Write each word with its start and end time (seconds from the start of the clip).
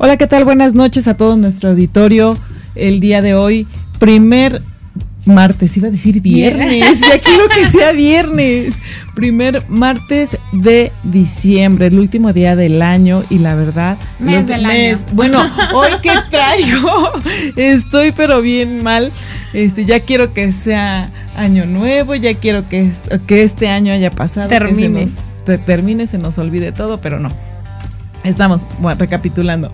Hola, 0.00 0.16
¿qué 0.16 0.28
tal? 0.28 0.44
Buenas 0.44 0.74
noches 0.74 1.08
a 1.08 1.16
todo 1.16 1.36
nuestro 1.36 1.70
auditorio. 1.70 2.38
El 2.76 3.00
día 3.00 3.20
de 3.20 3.34
hoy, 3.34 3.66
primer 3.98 4.62
martes, 5.24 5.76
iba 5.76 5.88
a 5.88 5.90
decir 5.90 6.20
viernes, 6.20 7.00
ya 7.00 7.18
quiero 7.18 7.48
que 7.48 7.66
sea 7.66 7.90
viernes. 7.90 8.76
Primer 9.16 9.68
martes 9.68 10.38
de 10.52 10.92
diciembre, 11.02 11.88
el 11.88 11.98
último 11.98 12.32
día 12.32 12.54
del 12.54 12.80
año 12.80 13.24
y 13.28 13.38
la 13.38 13.56
verdad, 13.56 13.98
mes 14.20 14.46
del 14.46 14.66
año. 14.66 14.98
Bueno, 15.14 15.44
hoy 15.74 15.90
que 16.00 16.12
traigo, 16.30 17.10
estoy 17.56 18.12
pero 18.12 18.40
bien 18.40 18.84
mal. 18.84 19.10
Este, 19.52 19.84
ya 19.84 19.98
quiero 19.98 20.32
que 20.32 20.52
sea 20.52 21.10
año 21.34 21.66
nuevo, 21.66 22.14
ya 22.14 22.34
quiero 22.34 22.68
que, 22.68 22.92
que 23.26 23.42
este 23.42 23.68
año 23.68 23.92
haya 23.92 24.12
pasado, 24.12 24.48
termine. 24.48 25.00
que 25.00 25.06
se 25.08 25.20
nos, 25.48 25.64
termine, 25.66 26.06
se 26.06 26.18
nos 26.18 26.38
olvide 26.38 26.70
todo, 26.70 27.00
pero 27.00 27.18
no. 27.18 27.32
Estamos, 28.24 28.66
recapitulando. 28.98 29.72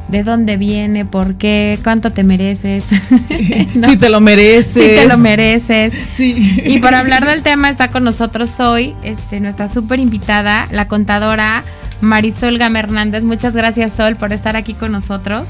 de 0.08 0.24
dónde 0.24 0.58
viene, 0.58 1.06
por 1.06 1.36
qué, 1.36 1.80
cuánto 1.84 2.12
te 2.12 2.24
mereces. 2.24 2.86
¿no? 3.76 3.88
Si 3.88 3.98
te 3.98 4.10
lo 4.10 4.20
mereces. 4.22 4.74
Si 4.74 4.80
te 4.80 5.08
lo 5.08 5.18
mereces. 5.18 5.94
Sí. 6.16 6.62
Y 6.66 6.80
para 6.80 7.00
hablar 7.00 7.26
del 7.26 7.42
tema 7.44 7.70
está 7.70 7.90
con 7.90 8.04
nosotros 8.04 8.60
hoy 8.60 8.94
este, 9.04 9.40
nuestra 9.40 9.68
súper 9.68 10.00
invitada, 10.00 10.68
la 10.72 10.88
contadora 10.88 11.64
Marisol 12.02 12.58
Gama 12.58 12.80
Hernández. 12.80 13.24
Muchas 13.24 13.54
gracias, 13.54 13.94
Sol, 13.94 14.16
por 14.16 14.34
estar 14.34 14.56
aquí 14.56 14.74
con 14.74 14.92
nosotros. 14.92 15.48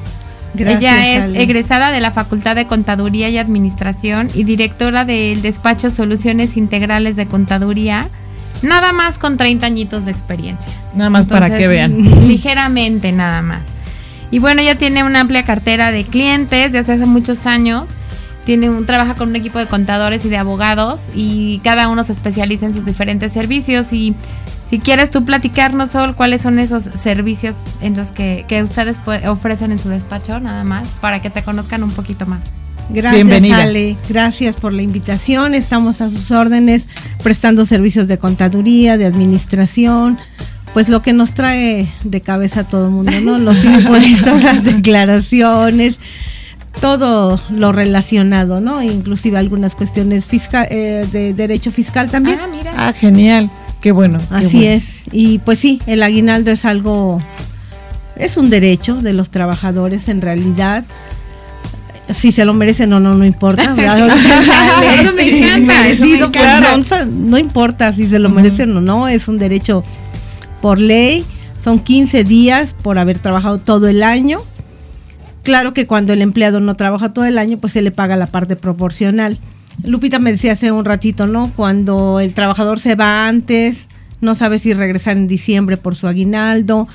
Gracias, 0.55 0.81
Ella 0.81 1.15
es 1.15 1.23
Ale. 1.23 1.41
egresada 1.43 1.91
de 1.91 1.99
la 2.01 2.11
Facultad 2.11 2.55
de 2.55 2.67
Contaduría 2.67 3.29
y 3.29 3.37
Administración 3.37 4.29
y 4.33 4.43
directora 4.43 5.05
del 5.05 5.41
despacho 5.41 5.89
Soluciones 5.89 6.57
Integrales 6.57 7.15
de 7.15 7.27
Contaduría. 7.27 8.09
Nada 8.61 8.93
más 8.93 9.19
con 9.19 9.37
30 9.37 9.65
añitos 9.65 10.05
de 10.05 10.11
experiencia. 10.11 10.71
Nada 10.93 11.09
más 11.09 11.25
para 11.25 11.55
que 11.55 11.67
vean. 11.67 12.03
Ligeramente 12.27 13.11
nada 13.11 13.41
más. 13.41 13.67
Y 14.31 14.39
bueno, 14.39 14.61
ella 14.61 14.77
tiene 14.77 15.03
una 15.03 15.21
amplia 15.21 15.43
cartera 15.43 15.91
de 15.91 16.03
clientes 16.03 16.71
desde 16.71 16.93
hace 16.93 17.05
muchos 17.05 17.45
años. 17.45 17.89
Tiene 18.43 18.69
un, 18.69 18.85
trabaja 18.85 19.15
con 19.15 19.29
un 19.29 19.35
equipo 19.35 19.59
de 19.59 19.67
contadores 19.67 20.23
y 20.25 20.29
de 20.29 20.37
abogados 20.37 21.05
y 21.15 21.59
cada 21.63 21.87
uno 21.87 22.03
se 22.03 22.11
especializa 22.11 22.65
en 22.65 22.73
sus 22.73 22.85
diferentes 22.85 23.31
servicios. 23.31 23.91
Y 23.93 24.15
si 24.69 24.79
quieres 24.79 25.09
tú 25.11 25.23
platicarnos, 25.25 25.91
Sol, 25.91 26.15
cuáles 26.15 26.41
son 26.41 26.59
esos 26.59 26.83
servicios 26.83 27.55
en 27.81 27.95
los 27.95 28.11
que, 28.11 28.45
que 28.47 28.63
ustedes 28.63 28.99
pue- 28.99 29.25
ofrecen 29.27 29.71
en 29.71 29.79
su 29.79 29.89
despacho, 29.89 30.39
nada 30.39 30.63
más, 30.63 30.89
para 31.01 31.21
que 31.21 31.29
te 31.29 31.43
conozcan 31.43 31.83
un 31.83 31.91
poquito 31.91 32.25
más. 32.25 32.41
Gracias, 32.89 33.13
Bienvenida. 33.15 33.63
Ale. 33.63 33.97
Gracias 34.09 34.55
por 34.55 34.71
la 34.73 34.81
invitación. 34.83 35.55
Estamos 35.55 36.01
a 36.01 36.09
sus 36.09 36.29
órdenes 36.31 36.87
prestando 37.23 37.65
servicios 37.65 38.07
de 38.07 38.17
contaduría, 38.19 38.97
de 38.97 39.05
administración. 39.05 40.19
Pues 40.73 40.89
lo 40.89 41.01
que 41.01 41.13
nos 41.13 41.31
trae 41.33 41.87
de 42.03 42.21
cabeza 42.21 42.59
a 42.61 42.63
todo 42.65 42.85
el 42.85 42.91
mundo, 42.91 43.11
¿no? 43.21 43.37
Los 43.39 43.63
impuestos, 43.65 44.43
las 44.43 44.63
declaraciones, 44.63 45.99
todo 46.81 47.41
lo 47.49 47.71
relacionado, 47.71 48.59
¿no? 48.61 48.81
Inclusive 48.83 49.37
algunas 49.37 49.73
cuestiones 49.73 50.25
fiscal, 50.25 50.67
eh, 50.69 51.07
de 51.11 51.33
derecho 51.33 51.71
fiscal 51.71 52.11
también. 52.11 52.39
Ah, 52.41 52.47
mira. 52.51 52.73
Ah, 52.77 52.93
genial. 52.93 53.49
Qué 53.85 53.91
bueno. 53.91 54.17
qué 54.17 54.35
Así 54.35 54.57
bueno. 54.57 54.71
es. 54.71 55.03
Y 55.11 55.37
pues 55.37 55.59
sí, 55.59 55.79
el 55.85 56.01
aguinaldo 56.01 56.49
es 56.49 56.65
algo, 56.65 57.21
es 58.15 58.35
un 58.35 58.49
derecho 58.49 58.99
de 58.99 59.13
los 59.13 59.29
trabajadores 59.29 60.09
en 60.09 60.21
realidad. 60.21 60.85
Si 62.09 62.31
se 62.31 62.45
lo 62.45 62.55
merecen 62.55 62.91
o 62.93 62.99
no, 62.99 63.13
no 63.13 63.23
importa. 63.23 63.75
Eso 63.75 65.13
me 65.15 65.37
encanta, 65.37 65.83
pues, 65.85 66.01
encanta. 66.01 67.05
no 67.05 67.37
importa 67.37 67.93
si 67.93 68.07
se 68.07 68.17
lo 68.17 68.29
merecen 68.29 68.75
o 68.75 68.81
no, 68.81 69.07
es 69.07 69.27
un 69.27 69.37
derecho 69.37 69.83
por 70.63 70.79
ley. 70.79 71.23
Son 71.63 71.77
15 71.77 72.23
días 72.23 72.73
por 72.73 72.97
haber 72.97 73.19
trabajado 73.19 73.59
todo 73.59 73.87
el 73.87 74.01
año. 74.01 74.39
Claro 75.43 75.75
que 75.75 75.85
cuando 75.85 76.11
el 76.11 76.23
empleado 76.23 76.59
no 76.59 76.75
trabaja 76.75 77.13
todo 77.13 77.25
el 77.25 77.37
año, 77.37 77.59
pues 77.59 77.73
se 77.73 77.83
le 77.83 77.91
paga 77.91 78.15
la 78.15 78.25
parte 78.25 78.55
proporcional. 78.55 79.37
Lupita 79.83 80.19
me 80.19 80.31
decía 80.31 80.53
hace 80.53 80.71
un 80.71 80.85
ratito, 80.85 81.27
¿no? 81.27 81.51
Cuando 81.55 82.19
el 82.19 82.33
trabajador 82.33 82.79
se 82.79 82.95
va 82.95 83.27
antes, 83.27 83.87
no 84.21 84.35
sabe 84.35 84.59
si 84.59 84.73
regresar 84.73 85.17
en 85.17 85.27
diciembre 85.27 85.77
por 85.77 85.95
su 85.95 86.07
aguinaldo, 86.07 86.87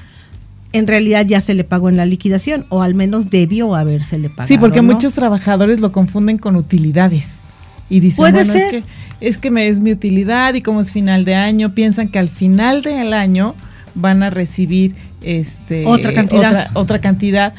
en 0.72 0.86
realidad 0.86 1.26
ya 1.26 1.40
se 1.40 1.54
le 1.54 1.64
pagó 1.64 1.88
en 1.88 1.96
la 1.96 2.06
liquidación, 2.06 2.66
o 2.68 2.82
al 2.82 2.94
menos 2.94 3.30
debió 3.30 3.74
habérsele 3.74 4.28
pagado. 4.28 4.48
Sí, 4.48 4.58
porque 4.58 4.82
¿no? 4.82 4.92
muchos 4.92 5.14
trabajadores 5.14 5.80
lo 5.80 5.92
confunden 5.92 6.38
con 6.38 6.56
utilidades. 6.56 7.36
Y 7.88 8.00
dicen, 8.00 8.18
Puede 8.22 8.32
bueno, 8.32 8.52
ser. 8.52 8.62
es 8.62 8.70
que 8.70 8.84
es 9.20 9.38
que 9.38 9.50
me 9.50 9.68
es 9.68 9.80
mi 9.80 9.92
utilidad 9.92 10.54
y 10.54 10.62
como 10.62 10.80
es 10.80 10.92
final 10.92 11.24
de 11.24 11.34
año, 11.34 11.74
piensan 11.74 12.08
que 12.08 12.18
al 12.18 12.28
final 12.28 12.82
del 12.82 13.12
año 13.12 13.54
van 13.94 14.22
a 14.22 14.30
recibir 14.30 14.94
este 15.22 15.84
Otra 15.86 16.14
cantidad. 16.14 16.48
otra, 16.50 16.70
otra 16.74 17.00
cantidad, 17.00 17.52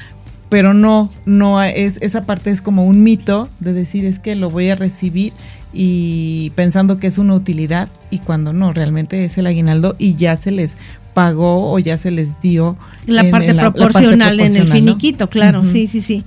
pero 0.51 0.73
no, 0.75 1.09
no 1.25 1.63
es, 1.63 1.97
esa 2.01 2.25
parte 2.27 2.51
es 2.51 2.61
como 2.61 2.85
un 2.85 3.01
mito 3.01 3.49
de 3.59 3.73
decir 3.73 4.05
es 4.05 4.19
que 4.19 4.35
lo 4.35 4.49
voy 4.51 4.69
a 4.69 4.75
recibir 4.75 5.33
y 5.73 6.51
pensando 6.55 6.97
que 6.97 7.07
es 7.07 7.17
una 7.17 7.33
utilidad 7.33 7.87
y 8.09 8.19
cuando 8.19 8.51
no, 8.53 8.73
realmente 8.73 9.23
es 9.25 9.37
el 9.39 9.47
aguinaldo 9.47 9.95
y 9.97 10.15
ya 10.15 10.35
se 10.35 10.51
les 10.51 10.77
pagó 11.13 11.71
o 11.71 11.79
ya 11.79 11.95
se 11.97 12.11
les 12.11 12.39
dio 12.41 12.77
La 13.07 13.21
en- 13.21 13.31
parte 13.31 13.47
en 13.49 13.55
la- 13.57 13.63
la 13.63 13.71
parte 13.71 13.81
proporcional 13.85 14.33
en 14.33 14.45
el 14.45 14.51
proporcional, 14.51 14.67
¿no? 14.69 14.75
finiquito, 14.75 15.29
claro, 15.29 15.63
sí, 15.65 15.87
sí, 15.87 16.01
sí. 16.01 16.23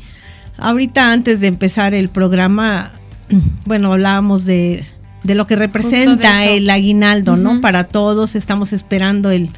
Ahorita 0.57 1.13
antes 1.13 1.41
de 1.41 1.47
empezar 1.49 1.93
el 1.95 2.09
programa, 2.09 2.93
bueno, 3.66 3.93
hablábamos 3.93 4.45
de, 4.47 4.84
de 5.22 5.34
lo 5.34 5.47
que 5.47 5.57
representa 5.57 6.47
el 6.47 6.69
aguinaldo, 6.71 7.37
¿no? 7.37 7.60
Para 7.60 7.84
todos 7.84 8.34
estamos 8.37 8.72
esperando 8.72 9.31
el 9.31 9.51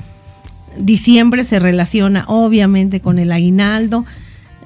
diciembre, 0.79 1.45
se 1.45 1.59
relaciona 1.59 2.25
obviamente 2.29 3.01
con 3.01 3.19
el 3.21 3.31
aguinaldo. 3.33 4.05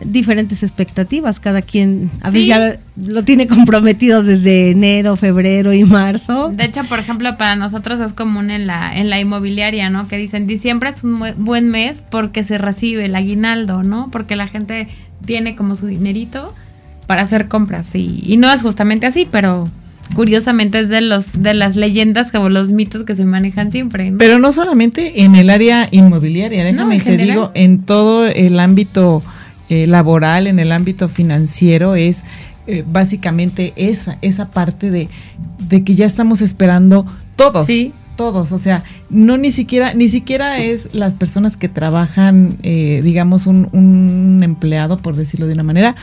Diferentes 0.04 0.62
expectativas, 0.62 1.40
cada 1.40 1.60
quien 1.62 2.10
a 2.22 2.30
ver, 2.30 2.40
Sí. 2.40 2.46
ya 2.46 2.78
lo 2.96 3.22
tiene 3.22 3.46
comprometido 3.46 4.22
desde 4.22 4.70
enero, 4.70 5.16
febrero 5.16 5.74
y 5.74 5.84
marzo. 5.84 6.50
De 6.54 6.64
hecho, 6.64 6.84
por 6.84 6.98
ejemplo, 6.98 7.36
para 7.36 7.54
nosotros 7.56 8.00
es 8.00 8.14
común 8.14 8.50
en 8.50 8.66
la, 8.66 8.96
en 8.96 9.10
la 9.10 9.20
inmobiliaria, 9.20 9.90
¿no? 9.90 10.08
Que 10.08 10.16
dicen, 10.16 10.46
diciembre 10.46 10.88
es 10.90 11.04
un 11.04 11.20
buen 11.36 11.68
mes 11.68 12.02
porque 12.10 12.44
se 12.44 12.56
recibe 12.56 13.04
el 13.06 13.14
aguinaldo, 13.14 13.82
¿no? 13.82 14.08
Porque 14.10 14.36
la 14.36 14.46
gente 14.46 14.88
tiene 15.26 15.54
como 15.54 15.76
su 15.76 15.86
dinerito 15.86 16.54
para 17.06 17.22
hacer 17.22 17.48
compras. 17.48 17.94
Y, 17.94 18.22
y 18.24 18.38
no 18.38 18.50
es 18.50 18.62
justamente 18.62 19.06
así, 19.06 19.28
pero 19.30 19.68
curiosamente 20.14 20.80
es 20.80 20.88
de 20.88 21.02
los 21.02 21.42
de 21.42 21.54
las 21.54 21.76
leyendas 21.76 22.32
como 22.32 22.48
los 22.48 22.70
mitos 22.70 23.04
que 23.04 23.14
se 23.14 23.24
manejan 23.24 23.70
siempre. 23.70 24.10
¿no? 24.10 24.18
Pero 24.18 24.38
no 24.38 24.50
solamente 24.52 25.22
en 25.22 25.34
el 25.36 25.50
área 25.50 25.88
inmobiliaria, 25.90 26.64
déjame 26.64 26.94
en 26.96 27.00
te 27.00 27.10
general. 27.10 27.28
digo, 27.28 27.50
en 27.54 27.82
todo 27.82 28.26
el 28.26 28.58
ámbito 28.58 29.22
eh, 29.70 29.86
laboral, 29.86 30.46
en 30.46 30.58
el 30.58 30.72
ámbito 30.72 31.08
financiero, 31.08 31.94
es 31.94 32.24
eh, 32.66 32.84
básicamente 32.86 33.72
esa, 33.76 34.18
esa 34.20 34.50
parte 34.50 34.90
de, 34.90 35.08
de 35.68 35.82
que 35.82 35.94
ya 35.94 36.04
estamos 36.04 36.42
esperando 36.42 37.06
todos. 37.36 37.66
Sí. 37.66 37.94
Todos, 38.16 38.52
o 38.52 38.58
sea, 38.58 38.82
no 39.08 39.38
ni 39.38 39.50
siquiera, 39.50 39.94
ni 39.94 40.08
siquiera 40.08 40.58
es 40.58 40.94
las 40.94 41.14
personas 41.14 41.56
que 41.56 41.70
trabajan, 41.70 42.58
eh, 42.62 43.00
digamos, 43.02 43.46
un, 43.46 43.70
un 43.72 44.42
empleado, 44.44 44.98
por 44.98 45.16
decirlo 45.16 45.46
de 45.46 45.54
una 45.54 45.62
manera, 45.62 45.96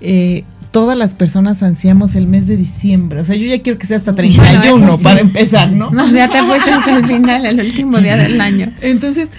eh, 0.00 0.44
todas 0.70 0.96
las 0.96 1.14
personas 1.16 1.64
ansiamos 1.64 2.14
el 2.14 2.28
mes 2.28 2.46
de 2.46 2.56
diciembre. 2.56 3.20
O 3.20 3.24
sea, 3.24 3.34
yo 3.34 3.46
ya 3.46 3.60
quiero 3.60 3.76
que 3.78 3.86
sea 3.86 3.96
hasta 3.96 4.14
31 4.14 4.58
Bueno, 4.60 4.86
eso 4.86 4.98
sí. 4.98 5.02
para 5.02 5.20
empezar, 5.20 5.72
¿no? 5.72 5.90
No, 5.90 6.08
ya 6.12 6.28
te 6.30 6.42
fuiste 6.44 6.70
hasta 6.70 6.96
el 6.96 7.04
final, 7.06 7.44
el 7.44 7.60
último 7.60 7.98
día 8.00 8.16
del 8.16 8.40
año. 8.40 8.72
Entonces, 8.80 9.30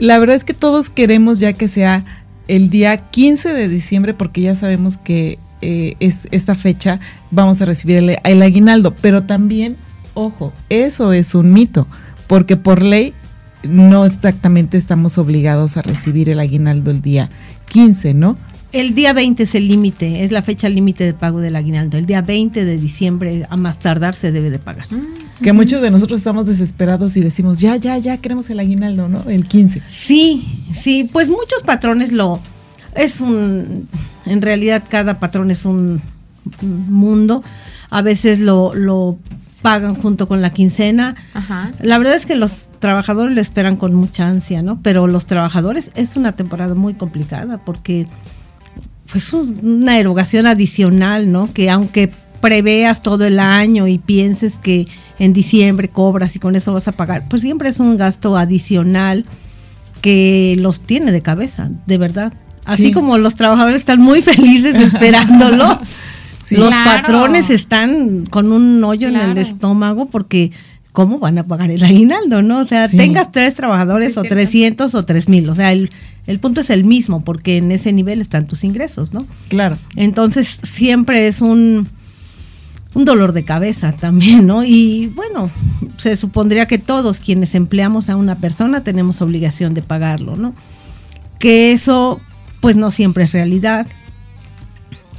la 0.00 0.18
verdad 0.18 0.34
es 0.34 0.44
que 0.44 0.54
todos 0.54 0.90
queremos 0.90 1.38
ya 1.38 1.52
que 1.52 1.68
sea 1.68 2.04
el 2.48 2.70
día 2.70 2.96
15 2.96 3.52
de 3.52 3.68
diciembre 3.68 4.14
porque 4.14 4.40
ya 4.42 4.54
sabemos 4.54 4.96
que 4.98 5.38
eh, 5.62 5.96
es, 6.00 6.28
esta 6.30 6.54
fecha 6.54 7.00
vamos 7.30 7.60
a 7.62 7.64
recibir 7.64 7.96
el, 7.96 8.16
el 8.22 8.42
aguinaldo, 8.42 8.94
pero 8.94 9.24
también, 9.24 9.76
ojo, 10.14 10.52
eso 10.68 11.12
es 11.12 11.34
un 11.34 11.52
mito, 11.52 11.86
porque 12.26 12.56
por 12.56 12.82
ley 12.82 13.14
no 13.62 14.04
exactamente 14.04 14.76
estamos 14.76 15.18
obligados 15.18 15.76
a 15.76 15.82
recibir 15.82 16.28
el 16.28 16.40
aguinaldo 16.40 16.90
el 16.90 17.02
día 17.02 17.30
15, 17.68 18.14
¿no? 18.14 18.36
El 18.72 18.94
día 18.94 19.12
20 19.12 19.42
es 19.42 19.54
el 19.54 19.68
límite, 19.68 20.24
es 20.24 20.32
la 20.32 20.42
fecha 20.42 20.68
límite 20.68 21.04
de 21.04 21.14
pago 21.14 21.40
del 21.40 21.56
aguinaldo. 21.56 21.96
El 21.96 22.06
día 22.06 22.20
20 22.20 22.64
de 22.64 22.76
diciembre, 22.76 23.46
a 23.48 23.56
más 23.56 23.78
tardar, 23.78 24.14
se 24.14 24.32
debe 24.32 24.50
de 24.50 24.58
pagar. 24.58 24.86
Que 25.42 25.52
muchos 25.52 25.82
de 25.82 25.90
nosotros 25.90 26.18
estamos 26.20 26.46
desesperados 26.46 27.16
y 27.16 27.20
decimos, 27.20 27.60
ya, 27.60 27.76
ya, 27.76 27.98
ya 27.98 28.16
queremos 28.16 28.48
el 28.50 28.58
aguinaldo, 28.58 29.08
¿no? 29.08 29.22
El 29.28 29.46
15. 29.46 29.82
Sí, 29.86 30.64
sí, 30.74 31.08
pues 31.12 31.28
muchos 31.28 31.62
patrones 31.64 32.12
lo 32.12 32.40
es 32.94 33.20
un 33.20 33.86
en 34.24 34.40
realidad 34.42 34.84
cada 34.88 35.20
patrón 35.20 35.50
es 35.50 35.64
un 35.66 36.00
mundo. 36.60 37.42
A 37.90 38.02
veces 38.02 38.40
lo, 38.40 38.72
lo 38.74 39.18
pagan 39.62 39.94
junto 39.94 40.26
con 40.28 40.40
la 40.42 40.50
quincena. 40.54 41.16
Ajá. 41.34 41.72
La 41.80 41.98
verdad 41.98 42.14
es 42.16 42.24
que 42.26 42.34
los 42.36 42.68
trabajadores 42.78 43.34
lo 43.34 43.40
esperan 43.40 43.76
con 43.76 43.94
mucha 43.94 44.28
ansia, 44.28 44.62
¿no? 44.62 44.80
Pero 44.82 45.06
los 45.06 45.26
trabajadores 45.26 45.90
es 45.94 46.16
una 46.16 46.32
temporada 46.32 46.74
muy 46.74 46.94
complicada 46.94 47.58
porque 47.58 48.06
pues 49.12 49.32
un- 49.32 49.60
una 49.62 49.98
erogación 49.98 50.46
adicional, 50.46 51.30
¿no? 51.30 51.52
Que 51.52 51.70
aunque 51.70 52.10
preveas 52.40 53.02
todo 53.02 53.24
el 53.24 53.38
año 53.40 53.86
y 53.88 53.98
pienses 53.98 54.56
que 54.58 54.86
en 55.18 55.32
diciembre 55.32 55.88
cobras 55.88 56.36
y 56.36 56.38
con 56.38 56.56
eso 56.56 56.72
vas 56.72 56.88
a 56.88 56.92
pagar, 56.92 57.24
pues 57.28 57.42
siempre 57.42 57.68
es 57.68 57.78
un 57.80 57.96
gasto 57.96 58.36
adicional 58.36 59.24
que 60.02 60.56
los 60.58 60.80
tiene 60.80 61.12
de 61.12 61.22
cabeza, 61.22 61.70
de 61.86 61.98
verdad. 61.98 62.32
Así 62.64 62.86
Sí. 62.86 62.92
como 62.92 63.16
los 63.18 63.34
trabajadores 63.36 63.80
están 63.80 64.00
muy 64.00 64.22
felices 64.22 64.74
esperándolo, 64.92 65.80
Sí. 66.42 66.56
los 66.56 66.68
Claro. 66.68 67.02
patrones 67.02 67.50
están 67.50 68.26
con 68.26 68.52
un 68.52 68.82
hoyo 68.84 69.08
en 69.08 69.16
el 69.16 69.38
estómago 69.38 70.06
porque 70.06 70.52
¿cómo 70.92 71.18
van 71.18 71.36
a 71.38 71.46
pagar 71.46 71.70
el 71.70 71.82
aguinaldo, 71.84 72.40
no? 72.42 72.58
O 72.60 72.64
sea, 72.64 72.88
Sí. 72.88 72.96
tengas 72.96 73.30
tres 73.30 73.54
trabajadores 73.54 74.14
Sí, 74.14 74.18
o 74.18 74.22
cierto. 74.22 74.34
300 74.34 74.94
o 74.94 75.04
3000, 75.04 75.48
o 75.50 75.54
sea, 75.54 75.72
el, 75.72 75.90
el 76.26 76.38
punto 76.38 76.60
es 76.62 76.70
el 76.70 76.84
mismo 76.84 77.22
porque 77.22 77.58
en 77.58 77.70
ese 77.72 77.92
nivel 77.92 78.20
están 78.20 78.46
tus 78.46 78.64
ingresos, 78.64 79.12
¿no? 79.12 79.26
Claro. 79.48 79.76
Entonces 79.96 80.58
siempre 80.72 81.28
es 81.28 81.40
un, 81.42 81.88
un 82.96 83.04
dolor 83.04 83.32
de 83.32 83.44
cabeza 83.44 83.92
también, 83.92 84.46
¿no? 84.46 84.64
Y 84.64 85.08
bueno, 85.14 85.50
se 85.98 86.16
supondría 86.16 86.64
que 86.64 86.78
todos 86.78 87.20
quienes 87.20 87.54
empleamos 87.54 88.08
a 88.08 88.16
una 88.16 88.36
persona 88.36 88.82
tenemos 88.84 89.20
obligación 89.20 89.74
de 89.74 89.82
pagarlo, 89.82 90.34
¿no? 90.34 90.54
Que 91.38 91.72
eso 91.72 92.22
pues 92.60 92.74
no 92.74 92.90
siempre 92.90 93.24
es 93.24 93.32
realidad. 93.32 93.86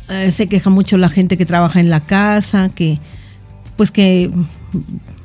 Eh, 0.10 0.32
se 0.32 0.50
queja 0.50 0.72
mucho 0.72 0.98
la 0.98 1.10
gente 1.10 1.38
que 1.38 1.46
trabaja 1.46 1.80
en 1.80 1.92
la 1.92 2.00
casa, 2.00 2.70
que 2.74 2.98
pues 3.76 3.92
que 3.92 4.32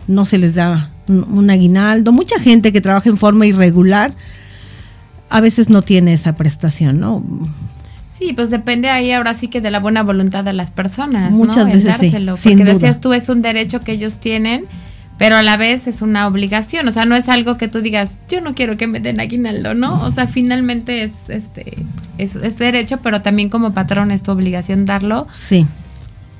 no 0.06 0.26
se 0.26 0.36
les 0.36 0.54
da 0.54 0.92
un, 1.08 1.24
un 1.32 1.48
aguinaldo. 1.48 2.12
Mucha 2.12 2.38
gente 2.38 2.70
que 2.70 2.82
trabaja 2.82 3.08
en 3.08 3.16
forma 3.16 3.46
irregular 3.46 4.12
a 5.30 5.40
veces 5.40 5.70
no 5.70 5.80
tiene 5.80 6.12
esa 6.12 6.36
prestación, 6.36 7.00
¿no? 7.00 7.24
Sí, 8.22 8.32
pues 8.34 8.50
depende 8.50 8.88
ahí 8.88 9.10
ahora 9.10 9.34
sí 9.34 9.48
que 9.48 9.60
de 9.60 9.70
la 9.72 9.80
buena 9.80 10.02
voluntad 10.04 10.44
de 10.44 10.52
las 10.52 10.70
personas, 10.70 11.32
Muchas 11.32 11.56
¿no? 11.56 11.64
veces 11.66 11.82
sí, 11.82 11.86
dárselo, 11.88 12.36
porque 12.36 12.64
decías 12.64 13.00
tú 13.00 13.12
es 13.12 13.28
un 13.28 13.42
derecho 13.42 13.80
que 13.80 13.90
ellos 13.92 14.18
tienen, 14.18 14.64
pero 15.18 15.36
a 15.36 15.42
la 15.42 15.56
vez 15.56 15.88
es 15.88 16.02
una 16.02 16.28
obligación, 16.28 16.86
o 16.86 16.92
sea, 16.92 17.04
no 17.04 17.16
es 17.16 17.28
algo 17.28 17.56
que 17.58 17.66
tú 17.66 17.80
digas, 17.80 18.18
yo 18.28 18.40
no 18.40 18.54
quiero 18.54 18.76
que 18.76 18.86
me 18.86 19.00
den 19.00 19.18
aguinaldo, 19.18 19.74
¿no? 19.74 20.02
O 20.04 20.12
sea, 20.12 20.28
finalmente 20.28 21.02
es 21.02 21.28
este 21.30 21.78
es, 22.18 22.36
es 22.36 22.58
derecho, 22.58 23.00
pero 23.02 23.22
también 23.22 23.48
como 23.48 23.74
patrón 23.74 24.12
es 24.12 24.22
tu 24.22 24.30
obligación 24.30 24.84
darlo, 24.84 25.26
Sí. 25.36 25.66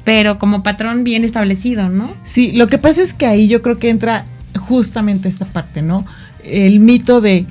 pero 0.05 0.38
como 0.38 0.62
patrón 0.62 1.02
bien 1.02 1.25
establecido, 1.25 1.88
¿no? 1.88 2.14
Sí, 2.23 2.52
lo 2.52 2.69
que 2.69 2.79
pasa 2.79 3.02
es 3.02 3.12
que 3.12 3.26
ahí 3.26 3.49
yo 3.49 3.61
creo 3.61 3.79
que 3.79 3.88
entra 3.90 4.25
justamente 4.56 5.29
esta 5.29 5.46
parte, 5.46 5.82
¿no? 5.82 6.05
El 6.44 6.79
mito 6.79 7.20
de, 7.20 7.46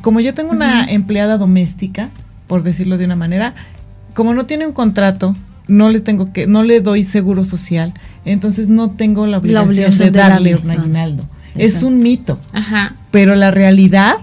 como 0.00 0.20
yo 0.20 0.32
tengo 0.32 0.52
una 0.52 0.84
empleada 0.84 1.36
doméstica, 1.36 2.08
por 2.46 2.62
decirlo 2.62 2.98
de 2.98 3.04
una 3.04 3.16
manera, 3.16 3.54
como 4.14 4.34
no 4.34 4.46
tiene 4.46 4.66
un 4.66 4.72
contrato, 4.72 5.34
no 5.68 5.88
le 5.90 6.00
tengo 6.00 6.32
que, 6.32 6.46
no 6.46 6.62
le 6.62 6.80
doy 6.80 7.02
seguro 7.04 7.44
social, 7.44 7.92
entonces 8.24 8.68
no 8.68 8.90
tengo 8.92 9.26
la 9.26 9.38
obligación, 9.38 9.68
obligación 9.70 9.98
de 9.98 10.10
de 10.12 10.18
darle 10.18 10.50
darle. 10.52 10.64
un 10.64 10.70
Ah, 10.70 10.74
aguinaldo. 10.82 11.24
es 11.56 11.82
un 11.82 11.98
mito, 12.00 12.38
Ajá. 12.52 12.96
pero 13.10 13.34
la 13.34 13.50
realidad, 13.50 14.16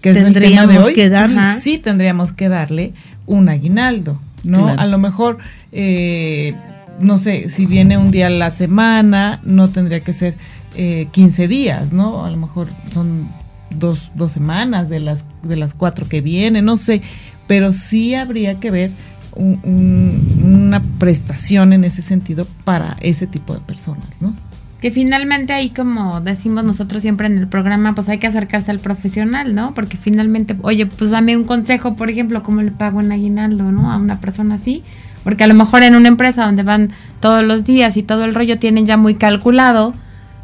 que 0.00 0.10
es 0.10 0.16
el 0.16 0.32
tema 0.32 0.66
de 0.66 0.78
hoy, 0.78 0.94
que 0.94 1.08
darle. 1.08 1.40
Sí 1.60 1.78
tendríamos 1.78 2.32
que 2.32 2.48
darle 2.48 2.92
un 3.26 3.48
aguinaldo, 3.48 4.20
¿no? 4.44 4.64
Claro. 4.64 4.80
A 4.80 4.86
lo 4.86 4.98
mejor, 4.98 5.38
eh, 5.72 6.54
no 7.00 7.18
sé, 7.18 7.48
si 7.48 7.66
viene 7.66 7.98
un 7.98 8.10
día 8.12 8.28
a 8.28 8.30
la 8.30 8.50
semana, 8.50 9.40
no 9.44 9.68
tendría 9.68 10.00
que 10.00 10.12
ser 10.12 10.36
eh, 10.76 11.08
15 11.10 11.48
días, 11.48 11.92
¿no? 11.92 12.24
A 12.24 12.30
lo 12.30 12.36
mejor 12.36 12.68
son 12.92 13.28
dos, 13.70 14.12
dos 14.14 14.30
semanas 14.32 14.88
de 14.88 15.00
las, 15.00 15.24
de 15.42 15.56
las 15.56 15.74
cuatro 15.74 16.06
que 16.08 16.20
vienen, 16.20 16.64
no 16.64 16.76
sé, 16.76 17.02
pero 17.46 17.72
sí 17.72 18.14
habría 18.14 18.58
que 18.60 18.70
ver 18.70 18.90
un- 19.34 19.60
un- 19.64 20.64
una 20.64 20.82
prestación 20.98 21.72
en 21.72 21.84
ese 21.84 22.02
sentido 22.02 22.46
para 22.64 22.96
ese 23.00 23.26
tipo 23.26 23.54
de 23.54 23.60
personas, 23.60 24.20
¿no? 24.22 24.34
Que 24.80 24.90
finalmente 24.90 25.52
ahí, 25.52 25.70
como 25.70 26.20
decimos 26.20 26.62
nosotros 26.64 27.00
siempre 27.02 27.26
en 27.26 27.38
el 27.38 27.48
programa, 27.48 27.94
pues 27.94 28.08
hay 28.08 28.18
que 28.18 28.26
acercarse 28.26 28.70
al 28.70 28.78
profesional, 28.78 29.54
¿no? 29.54 29.74
Porque 29.74 29.96
finalmente, 29.96 30.54
oye, 30.62 30.86
pues 30.86 31.10
dame 31.10 31.36
un 31.36 31.44
consejo, 31.44 31.96
por 31.96 32.10
ejemplo, 32.10 32.42
cómo 32.42 32.62
le 32.62 32.70
pago 32.72 32.98
un 32.98 33.10
aguinaldo, 33.10 33.72
¿no? 33.72 33.90
A 33.90 33.96
una 33.96 34.20
persona 34.20 34.56
así. 34.56 34.82
Porque 35.24 35.44
a 35.44 35.46
lo 35.46 35.54
mejor 35.54 35.82
en 35.82 35.96
una 35.96 36.08
empresa 36.08 36.44
donde 36.44 36.62
van 36.62 36.90
todos 37.20 37.42
los 37.42 37.64
días 37.64 37.96
y 37.96 38.02
todo 38.02 38.24
el 38.24 38.34
rollo 38.34 38.58
tienen 38.58 38.86
ya 38.86 38.96
muy 38.96 39.14
calculado, 39.16 39.94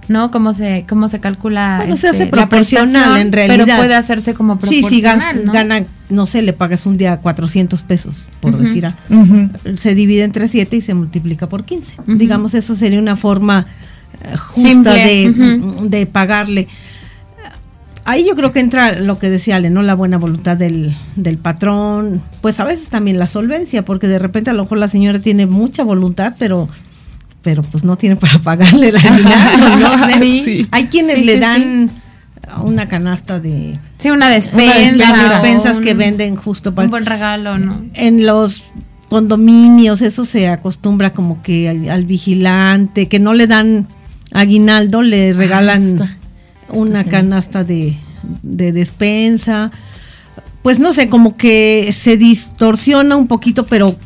¿no? 0.09 0.31
Cómo 0.31 0.53
se, 0.53 0.85
cómo 0.89 1.09
se 1.09 1.21
calcula 1.21 1.77
Bueno, 1.79 1.97
se 1.97 2.09
este, 2.09 2.23
hace 2.23 2.25
la 2.27 2.31
proporcional, 2.31 2.85
prestación, 2.93 3.19
en 3.19 3.33
realidad. 3.33 3.65
Pero 3.67 3.77
puede 3.79 3.95
hacerse 3.95 4.35
como 4.35 4.55
Sí, 4.63 4.81
proporcional, 4.83 4.91
si 4.91 5.41
gan- 5.41 5.45
¿no? 5.45 5.53
gana, 5.53 5.85
no 6.11 6.27
sé, 6.27 6.43
le 6.43 6.53
pagas 6.53 6.87
un 6.87 6.99
día 6.99 7.17
400 7.19 7.83
pesos, 7.83 8.29
por 8.41 8.53
Ujú. 8.55 8.63
decir, 8.65 8.87
a- 8.87 8.97
Ujú. 9.11 9.51
se 9.77 9.95
divide 9.95 10.25
entre 10.25 10.49
7 10.49 10.77
y 10.77 10.83
se 10.83 10.95
multiplica 10.95 11.49
por 11.49 11.65
15. 11.65 11.95
Ujú. 12.01 12.15
Digamos, 12.17 12.55
eso 12.55 12.75
sería 12.77 12.99
una 12.99 13.17
forma 13.17 13.67
eh, 14.25 14.37
justa 14.37 14.93
de, 14.93 15.61
de 15.89 16.07
pagarle. 16.07 16.69
Ahí 18.05 18.27
yo 18.27 18.35
creo 18.35 18.51
que 18.51 18.59
entra 18.59 18.99
lo 18.99 19.17
que 19.21 19.31
decía 19.31 19.57
Ale, 19.57 19.71
¿no? 19.71 19.83
La 19.85 19.95
buena 19.95 20.19
voluntad 20.19 20.57
del, 20.57 20.93
del 21.15 21.39
patrón, 21.39 22.21
pues 22.41 22.59
a 22.59 22.65
veces 22.65 22.89
también 22.89 23.17
la 23.21 23.29
solvencia, 23.29 23.85
porque 23.85 24.09
de 24.09 24.19
repente 24.19 24.51
a 24.51 24.55
lo 24.55 24.65
mejor 24.65 24.79
la 24.79 24.89
señora 24.89 25.21
tiene 25.21 25.47
mucha 25.47 25.85
voluntad, 25.85 26.35
pero 26.37 26.69
pero 27.43 27.63
pues 27.63 27.85
no 27.85 27.97
tiene 27.97 28.17
para 28.17 28.39
pagarle 28.39 28.89
el 28.91 28.97
aguinaldo, 28.97 29.77
¿no? 29.81 30.07
Sea, 30.09 30.19
Sí. 30.21 30.67
Hay 30.71 30.87
quienes 30.87 31.19
Sí, 31.19 31.25
le 31.25 31.35
sí, 31.35 31.41
dan 31.41 31.91
una 32.65 32.89
canasta 32.89 33.41
de 33.41 33.79
Sí, 33.99 34.09
una 34.09 34.17
una 34.27 34.29
despensa. 34.31 35.13
o 35.13 35.29
despensas 35.29 35.77
un- 35.79 35.85
que 35.85 35.95
venden 35.95 36.37
justo 36.37 36.75
para 36.75 36.87
Un 36.87 36.91
buen 36.91 37.07
regalo, 37.07 37.59
¿no? 37.59 37.83
en 37.95 38.27
los 38.27 38.63
condominios, 39.09 40.01
eso 40.03 40.25
se 40.25 40.49
acostumbra 40.49 41.13
como 41.13 41.43
que 41.43 41.69
al, 41.69 41.89
al 41.91 42.05
vigilante, 42.07 43.09
que 43.09 43.19
no 43.19 43.35
le 43.35 43.47
dan 43.47 43.87
aguinaldo, 44.33 45.03
le 45.03 45.33
regalan 45.35 45.83
Ah, 45.83 45.85
está- 45.85 46.17
una 46.71 47.05
canasta 47.05 47.65
de, 47.65 47.97
de 48.43 48.73
despensa. 48.73 49.71
Pues 50.63 50.79
no 50.79 50.93
sé, 50.95 51.09
como 51.11 51.37
que 51.37 51.91
se 51.93 52.17
distorsiona 52.17 53.17
un 53.17 53.27
poquito, 53.27 53.67
pero 53.67 53.97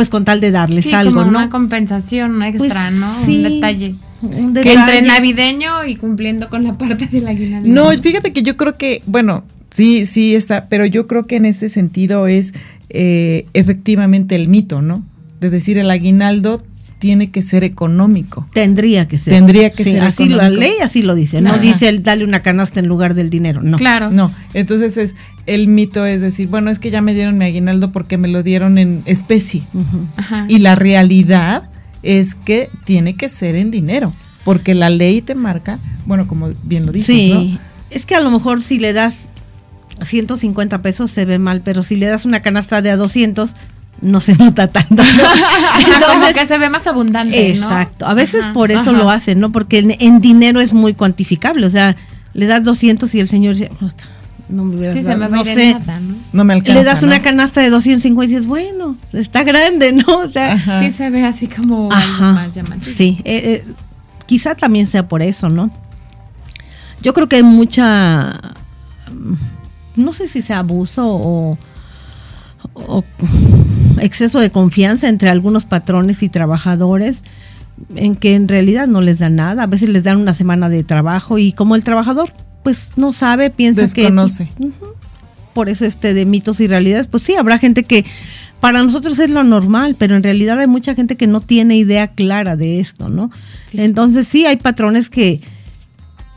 pues 0.00 0.08
con 0.08 0.24
tal 0.24 0.40
de 0.40 0.50
darles 0.50 0.84
Sí, 0.84 0.92
algo, 0.94 1.12
como 1.18 1.30
¿no? 1.30 1.38
una 1.40 1.48
compensación 1.50 2.42
extra, 2.42 2.68
Pues, 2.88 2.94
¿no? 2.98 3.14
sí, 3.24 3.36
Un 3.36 3.42
detalle. 3.42 3.94
un 4.22 4.54
Que 4.54 4.60
detalle. 4.62 4.80
entre 4.80 5.02
navideño 5.02 5.84
y 5.86 5.96
cumpliendo 5.96 6.48
con 6.48 6.64
la 6.64 6.78
parte 6.78 7.06
del 7.06 7.28
aguinaldo. 7.28 7.68
No, 7.68 7.90
fíjate 7.90 8.32
que 8.32 8.42
yo 8.42 8.56
creo 8.56 8.76
que, 8.78 9.02
bueno, 9.04 9.44
sí, 9.70 10.06
sí 10.06 10.34
está, 10.34 10.68
pero 10.70 10.86
yo 10.86 11.06
creo 11.06 11.26
que 11.26 11.36
en 11.36 11.44
este 11.44 11.68
sentido 11.68 12.26
es 12.28 12.54
eh, 12.88 13.44
efectivamente 13.52 14.36
el 14.36 14.48
mito, 14.48 14.80
¿no? 14.80 15.04
De 15.38 15.50
decir 15.50 15.76
el 15.76 15.90
aguinaldo 15.90 16.62
tiene 17.00 17.30
que 17.32 17.42
ser 17.42 17.64
económico. 17.64 18.46
Tendría 18.52 19.08
que 19.08 19.18
ser. 19.18 19.32
Tendría 19.32 19.70
que 19.70 19.82
Sí, 19.82 19.92
ser 19.92 20.02
Así 20.02 20.28
la 20.28 20.50
ley 20.50 20.74
así 20.82 21.02
lo 21.02 21.16
dice. 21.16 21.40
No 21.40 21.50
Ajá. 21.50 21.58
dice 21.58 21.88
el 21.88 22.04
dale 22.04 22.22
una 22.24 22.42
canasta 22.42 22.78
en 22.78 22.86
lugar 22.86 23.14
del 23.14 23.30
dinero. 23.30 23.62
No. 23.62 23.76
Claro. 23.78 24.10
No, 24.10 24.32
entonces 24.54 24.96
es 24.98 25.16
el 25.46 25.66
mito 25.66 26.06
es 26.06 26.20
decir, 26.20 26.46
bueno, 26.46 26.70
es 26.70 26.78
que 26.78 26.90
ya 26.92 27.00
me 27.00 27.14
dieron 27.14 27.38
mi 27.38 27.46
aguinaldo 27.46 27.90
porque 27.90 28.18
me 28.18 28.28
lo 28.28 28.42
dieron 28.44 28.78
en 28.78 29.02
especie. 29.06 29.62
Ajá. 30.16 30.44
Y 30.48 30.58
la 30.60 30.76
realidad 30.76 31.70
es 32.02 32.34
que 32.36 32.68
tiene 32.84 33.16
que 33.16 33.28
ser 33.28 33.56
en 33.56 33.70
dinero, 33.70 34.12
porque 34.44 34.74
la 34.74 34.90
ley 34.90 35.22
te 35.22 35.34
marca, 35.34 35.78
bueno, 36.06 36.26
como 36.28 36.50
bien 36.64 36.86
lo 36.86 36.92
dices, 36.92 37.06
Sí. 37.16 37.32
¿no? 37.32 37.58
Es 37.90 38.06
que 38.06 38.14
a 38.14 38.20
lo 38.20 38.30
mejor 38.30 38.62
si 38.62 38.78
le 38.78 38.92
das 38.92 39.30
150 40.02 40.82
pesos 40.82 41.10
se 41.10 41.24
ve 41.24 41.38
mal, 41.38 41.62
pero 41.62 41.82
si 41.82 41.96
le 41.96 42.06
das 42.06 42.24
una 42.24 42.40
canasta 42.40 42.82
de 42.82 42.90
a 42.90 42.96
200 42.96 43.52
no 44.02 44.20
se 44.20 44.34
nota 44.34 44.68
tanto. 44.68 45.02
Ajá, 45.02 45.80
como 45.82 45.94
Entonces, 45.94 46.34
que 46.36 46.46
se 46.46 46.58
ve 46.58 46.70
más 46.70 46.86
abundante, 46.86 47.54
¿no? 47.54 47.66
Exacto. 47.66 48.06
A 48.06 48.14
veces 48.14 48.42
Ajá. 48.44 48.52
por 48.52 48.70
eso 48.72 48.90
Ajá. 48.90 48.92
lo 48.92 49.10
hacen, 49.10 49.40
¿no? 49.40 49.52
Porque 49.52 49.78
en, 49.78 49.96
en 49.98 50.20
dinero 50.20 50.60
es 50.60 50.72
muy 50.72 50.94
cuantificable. 50.94 51.66
O 51.66 51.70
sea, 51.70 51.96
le 52.32 52.46
das 52.46 52.64
200 52.64 53.14
y 53.14 53.20
el 53.20 53.28
señor 53.28 53.54
dice, 53.56 53.70
"Puta, 53.78 54.04
no 54.48 54.64
me 54.64 54.76
hubieras 54.76 54.94
Sí, 54.94 55.02
se 55.02 55.08
dado", 55.08 55.20
me 55.20 55.28
va 55.28 55.36
no 55.36 55.44
sé. 55.44 55.74
nada, 55.74 56.00
¿no? 56.00 56.14
No 56.32 56.44
me 56.44 56.54
alcanza. 56.54 56.78
Le 56.80 56.84
das 56.84 57.02
una 57.02 57.20
canasta 57.22 57.60
de 57.60 57.70
250 57.70 58.24
y 58.24 58.34
dices, 58.34 58.46
bueno, 58.46 58.96
está 59.12 59.42
grande, 59.44 59.92
¿no? 59.92 60.18
O 60.20 60.28
sea, 60.28 60.52
Ajá. 60.52 60.80
Sí 60.80 60.90
se 60.90 61.10
ve 61.10 61.24
así 61.24 61.46
como 61.48 61.92
algo 61.92 62.24
más 62.32 62.54
llamativo. 62.54 62.86
Sí, 62.90 63.18
eh, 63.24 63.64
eh, 63.66 63.72
quizá 64.26 64.54
también 64.54 64.86
sea 64.86 65.08
por 65.08 65.22
eso, 65.22 65.48
¿no? 65.50 65.70
Yo 67.02 67.14
creo 67.14 67.28
que 67.28 67.36
hay 67.36 67.42
mucha, 67.42 68.40
mm, 69.12 69.34
no 69.96 70.12
sé 70.14 70.28
si 70.28 70.40
sea 70.42 70.58
abuso 70.60 71.06
o, 71.06 71.58
o 72.74 73.04
exceso 74.00 74.40
de 74.40 74.50
confianza 74.50 75.08
entre 75.08 75.30
algunos 75.30 75.64
patrones 75.64 76.22
y 76.22 76.28
trabajadores 76.28 77.24
en 77.94 78.16
que 78.16 78.34
en 78.34 78.48
realidad 78.48 78.86
no 78.86 79.00
les 79.00 79.18
dan 79.18 79.36
nada. 79.36 79.64
A 79.64 79.66
veces 79.66 79.88
les 79.88 80.04
dan 80.04 80.18
una 80.18 80.34
semana 80.34 80.68
de 80.68 80.84
trabajo 80.84 81.38
y 81.38 81.52
como 81.52 81.74
el 81.76 81.84
trabajador 81.84 82.32
pues 82.62 82.92
no 82.96 83.12
sabe, 83.12 83.50
piensa 83.50 83.82
Desconoce. 83.82 84.50
que... 84.58 84.66
Ujú. 84.66 84.86
Por 85.54 85.68
eso 85.68 85.84
este 85.84 86.14
de 86.14 86.26
mitos 86.26 86.60
y 86.60 86.68
realidades, 86.68 87.06
pues 87.08 87.24
sí, 87.24 87.34
habrá 87.34 87.58
gente 87.58 87.82
que 87.82 88.04
para 88.60 88.82
nosotros 88.82 89.18
es 89.18 89.30
lo 89.30 89.42
normal, 89.42 89.96
pero 89.98 90.14
en 90.14 90.22
realidad 90.22 90.60
hay 90.60 90.66
mucha 90.66 90.94
gente 90.94 91.16
que 91.16 91.26
no 91.26 91.40
tiene 91.40 91.76
idea 91.76 92.08
clara 92.08 92.56
de 92.56 92.78
esto, 92.78 93.08
¿no? 93.08 93.30
Entonces 93.72 94.28
sí, 94.28 94.46
hay 94.46 94.56
patrones 94.56 95.10
que, 95.10 95.40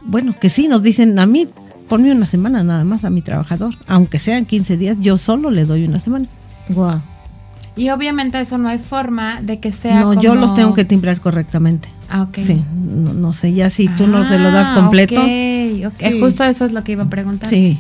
bueno, 0.04 0.34
que 0.34 0.50
sí 0.50 0.68
nos 0.68 0.82
dicen 0.82 1.20
a 1.20 1.26
mí, 1.26 1.48
ponme 1.94 2.12
una 2.12 2.26
semana 2.26 2.64
nada 2.64 2.84
más 2.84 3.04
a 3.04 3.12
mi 3.12 3.22
trabajador, 3.22 3.76
aunque 3.86 4.18
sean 4.18 4.46
15 4.48 4.78
días, 4.78 4.98
yo 5.00 5.20
solo 5.20 5.52
le 5.52 5.64
doy 5.64 5.86
una 5.86 6.00
semana. 6.00 6.26
Guau. 6.70 7.00
Y 7.76 7.92
obviamente 7.92 8.40
eso 8.40 8.58
no 8.58 8.68
hay 8.68 8.80
forma 8.80 9.42
de 9.44 9.60
que 9.60 9.72
sea 9.72 10.00
no, 10.02 10.20
yo 10.20 10.34
los 10.34 10.56
tengo 10.56 10.74
que 10.74 10.86
timbrar 10.86 11.22
correctamente. 11.22 11.90
Ah, 12.10 12.24
ok. 12.24 12.40
Sí, 12.42 12.64
no, 12.74 13.14
no 13.14 13.34
sé, 13.34 13.54
ya 13.54 13.70
si 13.70 13.90
tú 13.90 14.08
no 14.08 14.28
se 14.28 14.40
lo 14.40 14.50
das 14.50 14.70
Ah, 14.72 14.74
completo. 14.74 15.22
ok, 15.22 15.86
ok. 15.86 15.94
Sí. 15.94 16.20
Justo 16.20 16.44
eso 16.46 16.66
es 16.66 16.72
lo 16.72 16.84
que 16.84 16.94
iba 16.94 17.04
a 17.04 17.10
preguntar. 17.10 17.48
Sí. 17.48 17.78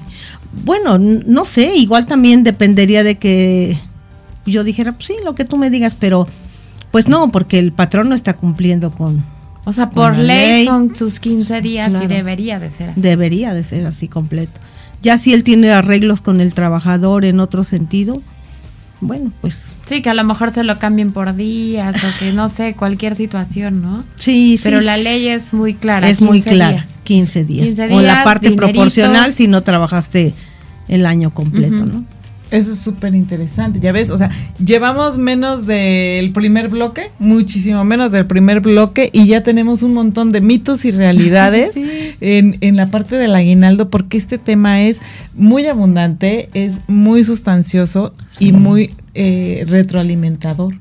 Bueno, 0.64 1.00
no 1.00 1.44
sé, 1.44 1.76
igual 1.76 2.06
también 2.06 2.44
dependería 2.44 3.04
de 3.04 3.18
que 3.18 3.80
yo 4.46 4.64
dijera, 4.64 4.92
pues 4.92 5.08
sí, 5.08 5.16
lo 5.26 5.34
que 5.34 5.44
tú 5.44 5.58
me 5.58 5.72
digas, 5.72 5.96
pero 5.96 6.28
pues 6.92 7.08
no, 7.08 7.32
porque 7.32 7.58
el 7.58 7.72
patrón 7.72 8.10
no 8.10 8.14
está 8.16 8.36
cumpliendo 8.36 8.92
con... 8.92 9.24
O 9.66 9.72
sea, 9.74 9.90
por 9.92 10.18
ley, 10.18 10.50
ley. 10.50 10.66
son 10.66 10.94
sus 10.96 11.20
15 11.20 11.62
días 11.62 11.90
Claro. 11.90 12.06
y 12.06 12.08
debería 12.08 12.60
de 12.60 12.70
ser 12.70 12.90
así. 12.90 13.02
Debería 13.02 13.54
de 13.54 13.64
ser 13.64 13.86
así 13.88 14.08
completo. 14.08 14.60
Ya 15.02 15.18
si 15.18 15.34
él 15.34 15.44
tiene 15.44 15.72
arreglos 15.72 16.22
con 16.22 16.42
el 16.42 16.54
trabajador 16.54 17.24
en 17.26 17.40
otro 17.40 17.64
sentido, 17.64 18.22
bueno, 19.02 19.32
pues 19.42 19.74
Sí, 19.86 20.02
que 20.02 20.10
a 20.10 20.14
lo 20.14 20.24
mejor 20.24 20.52
se 20.52 20.64
lo 20.64 20.78
cambien 20.80 21.12
por 21.12 21.36
días 21.36 21.96
o 22.04 22.08
que 22.20 22.32
no 22.32 22.48
sé, 22.50 22.74
cualquier 22.74 23.16
situación, 23.16 23.82
¿no? 23.82 24.04
sí, 24.18 24.56
sí. 24.58 24.64
Pero 24.64 24.80
la 24.82 24.96
ley 24.98 25.28
es 25.28 25.54
muy 25.54 25.74
clara. 25.74 26.10
es 26.10 26.22
muy 26.22 26.38
15 26.42 26.50
clara, 26.52 26.72
días. 26.74 26.88
15 27.04 27.44
días. 27.46 27.66
15 27.68 27.94
o 27.96 28.02
la 28.02 28.24
parte 28.24 28.50
dinerito. 28.50 28.72
proporcional 28.72 29.34
si 29.34 29.48
no 29.48 29.62
trabajaste 29.62 30.34
el 30.88 31.06
año 31.06 31.34
completo. 31.34 31.86
¿no? 31.86 32.06
Eso 32.54 32.72
es 32.72 32.78
súper 32.80 33.16
interesante, 33.16 33.80
ya 33.80 33.92
ves, 33.92 34.12
o 34.12 34.18
sea, 34.18 34.30
llevamos 34.64 35.18
menos 35.18 35.66
del 35.66 36.32
primer 36.34 36.70
bloque, 36.70 37.10
muchísimo 37.18 37.84
menos 37.84 38.12
del 38.12 38.28
primer 38.28 38.62
bloque 38.62 39.10
y 39.12 39.26
ya 39.26 39.42
tenemos 39.42 39.82
un 39.82 39.96
montón 39.96 40.32
de 40.32 40.40
mitos 40.40 40.86
y 40.86 40.92
realidades 40.92 41.72
Sí. 41.74 41.90
en, 42.22 42.58
en 42.62 42.76
la 42.76 42.92
parte 42.92 43.16
del 43.18 43.34
aguinaldo 43.34 43.90
porque 43.90 44.18
este 44.18 44.38
tema 44.38 44.82
es 44.84 45.02
muy 45.34 45.66
abundante, 45.66 46.50
es 46.54 46.80
muy 46.88 47.24
sustancioso 47.24 48.14
y 48.38 48.52
muy 48.52 48.92
eh, 49.16 49.66
retroalimentador. 49.68 50.76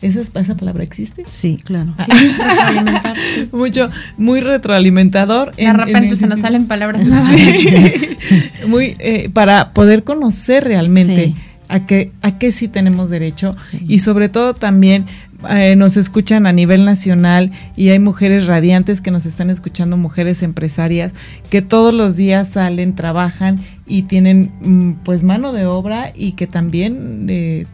¿Esa, 0.00 0.20
es- 0.20 0.30
¿Esa 0.34 0.56
palabra 0.56 0.82
existe? 0.84 1.24
Sí, 1.26 1.58
claro. 1.64 1.94
Sí, 1.98 2.28
retroalimentar. 2.38 3.16
Mucho, 3.52 3.88
muy 4.16 4.40
retroalimentador. 4.40 5.54
De 5.56 5.62
en- 5.64 5.70
en 5.70 5.78
repente 5.78 6.16
se 6.16 6.26
nos 6.26 6.40
salen 6.40 6.66
palabras 6.66 7.02
muy 8.66 8.96
eh, 8.98 9.30
para 9.32 9.72
poder 9.72 10.04
conocer 10.04 10.64
realmente 10.64 11.26
Sí. 11.26 11.36
a 11.68 11.86
qué 11.86 12.12
a 12.22 12.38
qué 12.38 12.52
sí 12.52 12.68
tenemos 12.68 13.10
derecho 13.10 13.56
y 13.86 13.98
sobre 13.98 14.28
todo 14.28 14.54
también 14.54 15.06
eh, 15.50 15.76
nos 15.76 15.96
escuchan 15.96 16.46
a 16.46 16.52
nivel 16.52 16.84
nacional 16.84 17.50
y 17.76 17.90
hay 17.90 17.98
mujeres 17.98 18.46
radiantes 18.46 19.00
que 19.00 19.10
nos 19.10 19.26
están 19.26 19.50
escuchando 19.50 19.96
mujeres 19.96 20.42
empresarias 20.42 21.12
que 21.50 21.60
todos 21.62 21.92
los 21.94 22.16
días 22.16 22.48
salen 22.48 22.94
trabajan 22.94 23.58
y 23.86 24.02
tienen 24.02 24.50
mm, 24.60 24.92
pues 25.04 25.22
mano 25.22 25.52
de 25.52 25.66
obra 25.66 26.12
y 26.14 26.32
que 26.32 26.46
también 26.46 27.26
eh, 27.28 27.66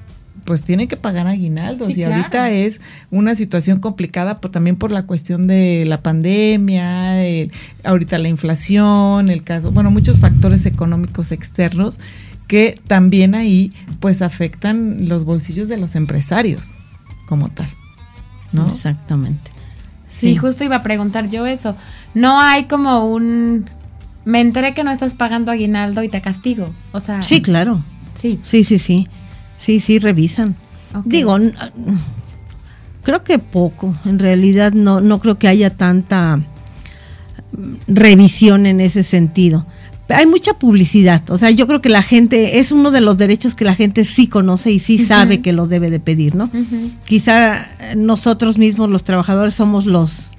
pues 0.45 0.63
tienen 0.63 0.89
que 0.89 0.97
pagar 0.97 1.27
aguinaldos 1.27 1.87
Sí, 1.87 1.93
y 1.93 1.97
claro. 1.97 2.15
ahorita 2.17 2.51
es 2.51 2.81
una 3.11 3.35
situación 3.35 3.81
complicada 3.81 4.41
por, 4.41 4.51
también 4.51 4.77
por 4.77 4.91
la 4.91 5.05
cuestión 5.05 5.47
de 5.47 5.85
la 5.87 6.03
pandemia, 6.03 7.25
el- 7.25 7.51
ahorita 7.85 8.19
la 8.19 8.29
inflación, 8.29 9.31
el 9.31 9.43
caso, 9.43 9.73
bueno, 9.73 9.91
muchos 9.91 10.21
factores 10.21 10.67
económicos 10.67 11.33
externos 11.33 11.99
que 12.47 12.75
también 12.87 13.35
ahí 13.35 13.73
pues 14.01 14.21
afectan 14.21 15.09
los 15.09 15.25
bolsillos 15.25 15.69
de 15.69 15.79
los 15.79 15.97
empresarios 15.97 16.75
como 17.27 17.49
tal, 17.49 17.69
¿no? 18.53 18.67
Exactamente. 18.69 19.51
Sí, 20.11 20.37
justo 20.37 20.63
iba 20.63 20.77
a 20.77 20.83
preguntar 20.83 21.29
yo 21.29 21.45
eso. 21.47 21.75
No 22.15 22.41
hay 22.41 22.65
como 22.65 23.07
un... 23.13 23.65
Me 24.25 24.41
enteré 24.41 24.73
que 24.75 24.85
no 24.85 24.91
estás 24.93 25.15
pagando 25.15 25.51
aguinaldo 25.51 26.03
y 26.03 26.09
te 26.09 26.21
castigo. 26.21 26.73
O 26.93 27.01
sea, 27.01 27.23
Sí, 27.23 27.43
claro. 27.43 27.83
sí. 28.15 28.39
Sí, 28.45 28.63
sí, 28.63 28.79
sí. 28.79 29.09
Sí, 29.65 29.81
sí, 29.81 29.99
revisan. 29.99 30.57
Digo, 31.05 31.37
n- 31.37 31.53
creo 33.03 33.25
que 33.25 33.39
poco. 33.39 33.93
En 34.05 34.19
realidad 34.19 34.73
no, 34.73 35.01
no 35.01 35.21
creo 35.21 35.39
que 35.39 35.49
haya 35.49 35.71
tanta 35.71 36.37
mm, 36.37 36.43
revisión 37.89 38.67
en 38.67 38.81
ese 38.81 39.03
sentido. 39.03 39.67
Hay 40.11 40.27
mucha 40.27 40.53
publicidad, 40.59 41.23
o 41.31 41.39
sea, 41.39 41.51
yo 41.51 41.67
creo 41.67 41.81
que 41.81 41.89
la 41.89 42.03
gente, 42.03 42.59
es 42.59 42.73
uno 42.73 42.91
de 42.91 43.01
los 43.01 43.17
derechos 43.17 43.55
que 43.55 43.65
la 43.65 43.75
gente 43.75 44.05
sí 44.05 44.27
conoce 44.27 44.71
y 44.71 44.79
sí 44.79 44.99
sabe 44.99 45.41
que 45.41 45.55
lo 45.55 45.67
debe 45.67 45.89
de 45.89 45.99
pedir, 45.99 46.35
¿no? 46.35 46.51
Quizá 47.05 47.63
eh, 47.81 47.95
nosotros 47.97 48.59
mismos, 48.59 48.91
los 48.91 49.03
trabajadores, 49.05 49.55
somos 49.55 49.87
los, 49.87 50.34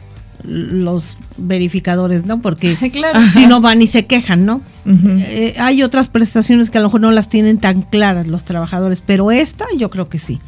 los 0.47 1.17
verificadores, 1.37 2.25
¿no? 2.25 2.41
Porque 2.41 2.75
Claro. 2.91 3.19
si 3.33 3.47
no 3.47 3.61
van 3.61 3.81
y 3.81 3.87
se 3.87 4.05
quejan, 4.05 4.45
¿no? 4.45 4.61
Eh, 4.85 5.55
hay 5.59 5.83
otras 5.83 6.09
prestaciones 6.09 6.69
que 6.69 6.77
a 6.77 6.81
lo 6.81 6.87
mejor 6.87 7.01
no 7.01 7.11
las 7.11 7.29
tienen 7.29 7.57
tan 7.57 7.81
claras 7.81 8.27
los 8.27 8.45
trabajadores, 8.45 9.01
pero 9.05 9.31
esta 9.31 9.65
yo 9.77 9.89
creo 9.89 10.09
que 10.09 10.19
sí. 10.19 10.39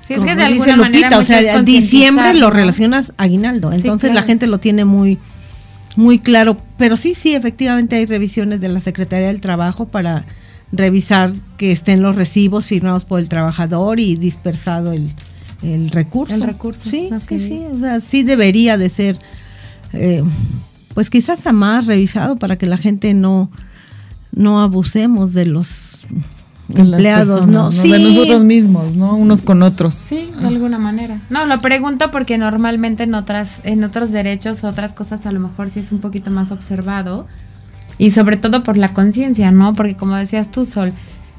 Sí, 0.00 0.14
es 0.14 0.20
que 0.20 0.34
de 0.34 0.34
dice 0.34 0.44
alguna 0.44 0.76
manera 0.76 1.08
Lupita, 1.08 1.16
o 1.16 1.20
mucho 1.20 1.32
sea, 1.32 1.62
diciembre 1.62 2.34
lo 2.34 2.50
relacionas 2.50 3.12
aguinaldo, 3.16 3.70
Sí, 3.70 3.76
entonces 3.76 4.12
la 4.12 4.22
gente 4.22 4.46
lo 4.46 4.58
tiene 4.58 4.84
muy 4.84 5.18
muy 5.96 6.18
claro, 6.18 6.58
pero 6.76 6.96
sí, 6.96 7.14
sí, 7.14 7.34
efectivamente 7.34 7.96
hay 7.96 8.06
revisiones 8.06 8.60
de 8.60 8.68
la 8.68 8.80
Secretaría 8.80 9.28
del 9.28 9.40
Trabajo 9.40 9.86
para 9.86 10.24
revisar 10.72 11.32
que 11.56 11.72
estén 11.72 12.02
los 12.02 12.16
recibos 12.16 12.66
firmados 12.66 13.04
por 13.04 13.20
el 13.20 13.28
trabajador 13.28 14.00
y 14.00 14.16
dispersado 14.16 14.92
el, 14.92 15.12
el 15.64 15.90
recurso. 15.90 16.34
El 16.34 16.42
recurso, 16.42 16.90
Sí, 16.90 17.08
ok. 17.12 17.22
sí, 17.28 17.40
sí, 17.40 17.62
o 17.72 17.78
sea, 17.78 18.00
sí 18.00 18.22
debería 18.22 18.76
de 18.76 18.88
ser, 18.90 19.18
eh, 19.92 20.22
pues 20.94 21.10
quizás 21.10 21.38
hasta 21.38 21.52
más 21.52 21.86
revisado 21.86 22.36
para 22.36 22.56
que 22.56 22.66
la 22.66 22.76
gente 22.76 23.14
no, 23.14 23.50
no 24.32 24.60
abusemos 24.60 25.32
de 25.32 25.46
los 25.46 25.68
De 26.68 26.82
empleados, 26.82 27.40
personas, 27.40 27.48
¿no? 27.48 27.72
Sí, 27.72 27.90
De 27.90 27.98
nosotros 27.98 28.44
mismos, 28.44 28.94
¿no? 28.94 29.16
Unos 29.16 29.42
con 29.42 29.62
otros. 29.62 29.94
Sí, 29.94 30.30
de 30.40 30.46
alguna 30.48 30.78
manera. 30.78 31.20
No, 31.30 31.46
lo 31.46 31.60
pregunto 31.60 32.10
porque 32.10 32.38
normalmente 32.38 33.02
en 33.04 33.14
otras, 33.14 33.60
en 33.64 33.84
otros 33.84 34.10
derechos, 34.12 34.64
otras 34.64 34.92
cosas 34.94 35.26
a 35.26 35.32
lo 35.32 35.40
mejor 35.40 35.70
sí 35.70 35.80
es 35.80 35.92
un 35.92 35.98
poquito 36.00 36.30
más 36.30 36.50
observado. 36.52 37.26
Y 37.96 38.10
sobre 38.10 38.36
todo 38.36 38.62
por 38.64 38.76
la 38.76 38.92
conciencia, 38.92 39.50
¿no? 39.52 39.72
Porque 39.72 39.94
como 39.94 40.16
decías 40.16 40.50
tú, 40.50 40.64
Sol, 40.64 40.92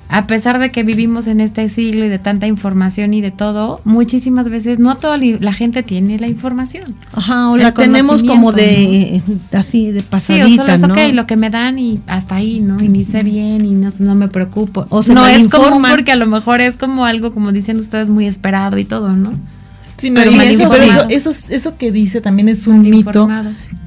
a 0.08 0.28
pesar 0.28 0.60
de 0.60 0.72
que 0.72 0.84
vivimos 0.84 1.28
en 1.28 1.42
este 1.42 1.68
siglo 1.68 2.06
y 2.06 2.10
de 2.10 2.20
tanta 2.20 2.48
información 2.48 3.14
y 3.14 3.22
de 3.22 3.32
todo, 3.32 3.82
muchísimas 3.86 4.50
veces 4.50 4.78
no 4.80 4.96
toda 4.96 5.18
la 5.18 5.54
gente 5.54 5.84
tiene 5.84 6.20
la 6.20 6.28
información. 6.28 6.96
Ajá, 7.14 7.50
o 7.50 7.58
la 7.58 7.74
tenemos 7.74 8.24
como 8.24 8.52
de 8.52 9.22
conocimiento, 9.26 9.58
así 9.58 9.92
de 9.92 10.00
Sí, 10.02 10.08
pasadita, 10.10 10.46
o 10.46 10.50
solo 10.50 10.74
es 10.74 10.82
¿no? 10.82 10.94
ok, 10.94 11.00
lo 11.14 11.26
que 11.28 11.36
me 11.38 11.50
dan 11.50 11.80
y 11.80 12.00
hasta 12.08 12.36
ahí, 12.36 12.60
¿no? 12.60 12.82
Y 12.84 12.88
ni 12.88 13.04
sé 13.04 13.24
bien 13.24 13.66
y 13.66 13.72
no, 13.72 13.90
no 14.00 14.16
me 14.16 14.28
preocupo. 14.28 14.86
O 14.90 15.02
se 15.04 15.14
no 15.14 15.26
es 15.26 15.48
común 15.48 15.82
malinforman. 15.82 15.92
porque 15.92 16.12
a 16.12 16.16
lo 16.16 16.28
mejor 16.28 16.62
es 16.62 16.76
como 16.78 17.06
algo, 17.06 17.34
como 17.34 17.52
dicen 17.52 17.78
ustedes, 17.80 18.10
muy 18.10 18.26
esperado 18.28 18.78
y 18.78 18.86
todo, 18.86 19.10
¿no? 19.16 19.34
Sí, 19.98 20.10
no, 20.10 20.22
Pero 20.22 20.32
eso, 20.42 20.70
pero 20.70 20.84
eso, 20.84 21.06
eso, 21.30 21.32
eso 21.50 21.78
que 21.78 21.92
dice 21.92 22.20
también 22.22 22.50
es 22.50 22.68
un 22.68 22.82
mito 22.82 23.30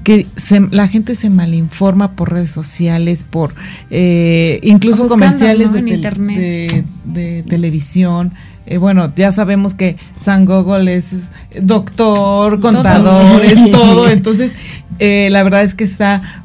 que 0.05 0.27
se- 0.37 0.67
la 0.71 0.89
gente 0.89 1.15
se 1.15 1.29
malinforma 1.29 2.13
por 2.13 2.33
redes 2.33 2.51
sociales, 2.51 3.27
por 3.29 3.55
eh, 3.91 4.59
incluso 4.63 5.03
buscando, 5.03 5.25
comerciales 5.27 5.67
¿no? 5.69 5.73
de, 5.83 5.91
internet. 5.91 6.37
de- 6.39 6.85
de 7.05 7.43
televisión. 7.43 8.33
Eh, 8.65 8.79
bueno, 8.79 9.13
ya 9.17 9.33
sabemos 9.33 9.75
que 9.75 9.97
San 10.17 10.45
Gogol 10.45 10.89
es, 10.89 11.31
doctor, 11.61 12.61
contador, 12.61 13.45
es 13.45 13.71
todo. 13.71 14.09
Entonces, 14.11 14.53
eh, 14.99 15.29
la 15.31 15.43
verdad 15.43 15.63
es 15.63 15.75
que 15.75 15.85
está 15.85 16.43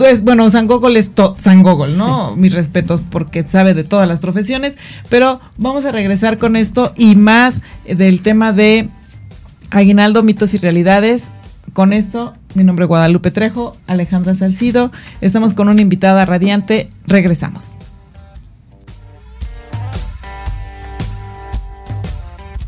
pues 0.00 0.24
bueno, 0.24 0.48
San 0.48 0.66
Gogol 0.66 0.96
es 0.96 1.10
to- 1.14 1.36
San 1.38 1.62
Gogol, 1.62 1.98
¿no? 1.98 2.34
Mis 2.34 2.54
respetos 2.54 3.02
porque 3.02 3.44
sabe 3.46 3.74
de 3.74 3.84
todas 3.84 4.08
las 4.08 4.18
profesiones, 4.18 4.78
pero 5.10 5.40
vamos 5.58 5.84
a 5.84 5.92
regresar 5.92 6.38
con 6.38 6.56
esto 6.56 6.94
y 6.96 7.16
más 7.16 7.60
del 7.86 8.22
tema 8.22 8.54
de 8.54 8.88
aguinaldo, 9.68 10.22
mitos 10.22 10.54
y 10.54 10.58
realidades. 10.58 11.32
Con 11.74 11.92
esto, 11.92 12.32
mi 12.54 12.64
nombre 12.64 12.84
es 12.86 12.88
Guadalupe 12.88 13.30
Trejo, 13.30 13.76
Alejandra 13.86 14.34
Salcido, 14.34 14.90
estamos 15.20 15.52
con 15.52 15.68
una 15.68 15.82
invitada 15.82 16.24
radiante, 16.24 16.90
regresamos. 17.06 17.72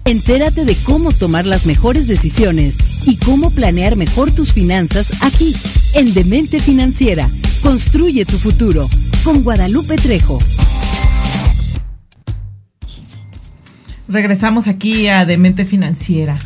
Entérate 0.05 0.67
de 0.67 0.77
cómo 0.85 1.13
tomar 1.13 1.47
las 1.47 1.65
mejores 1.65 2.09
decisiones 2.09 2.77
y 3.07 3.17
cómo 3.17 3.51
planear 3.51 3.97
mejor 3.97 4.31
tus 4.31 4.53
finanzas 4.53 5.23
aquí, 5.23 5.55
en 5.95 6.15
Demente 6.15 6.61
Financiera. 6.61 7.29
Construye 7.63 8.25
tu 8.25 8.39
futuro 8.39 8.89
con 9.25 9.43
Guadalupe 9.43 9.97
Trejo. 9.97 10.39
Regresamos 14.09 14.69
aquí 14.69 15.09
a 15.09 15.25
Demente 15.25 15.65
Financiera. 15.65 16.39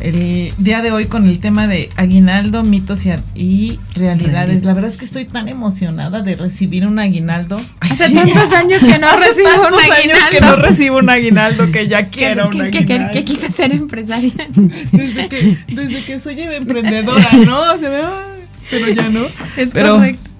El 0.00 0.52
día 0.58 0.82
de 0.82 0.90
hoy 0.90 1.06
con 1.06 1.28
el 1.28 1.38
tema 1.38 1.68
de 1.68 1.88
aguinaldo, 1.96 2.64
mitos 2.64 3.06
y, 3.06 3.10
y 3.36 3.78
realidades. 3.94 4.64
La 4.64 4.74
verdad 4.74 4.90
es 4.90 4.96
que 4.98 5.04
estoy 5.04 5.24
tan 5.24 5.48
emocionada 5.48 6.20
de 6.20 6.34
recibir 6.36 6.84
un 6.86 6.98
aguinaldo. 6.98 7.60
Ay, 7.80 7.90
Hace 7.90 8.08
sí. 8.08 8.14
tantos 8.14 8.52
años 8.52 8.80
que 8.80 8.98
no 8.98 9.06
Hace 9.10 9.28
recibo 9.28 9.48
un 9.54 9.60
tantos 9.62 9.82
años 9.84 10.18
que 10.18 10.36
aguinaldo. 10.36 10.56
no 10.56 10.62
recibo 10.62 10.98
un 10.98 11.10
aguinaldo 11.10 11.70
que 11.72 11.86
ya 11.88 12.06
que, 12.10 12.18
quiero 12.18 12.46
un 12.46 12.50
que- 12.50 12.70
que- 12.70 12.78
aguinaldo. 12.78 13.12
que- 13.12 13.18
que 13.20 13.24
quise 13.24 13.52
ser 13.52 13.72
empresaria. 13.72 14.32
desde, 14.92 15.28
que, 15.28 15.58
desde 15.68 16.04
que 16.04 16.18
soy 16.18 16.40
emprendedora, 16.40 17.30
¿no? 17.46 17.78
Se 17.78 17.88
ve, 17.88 17.98
ay, 18.02 18.46
pero 18.70 18.88
ya 18.90 19.08
no. 19.08 19.26
Es 19.56 19.70
pero, 19.72 19.94
correcto. 19.96 20.30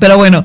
pero 0.00 0.16
bueno, 0.16 0.44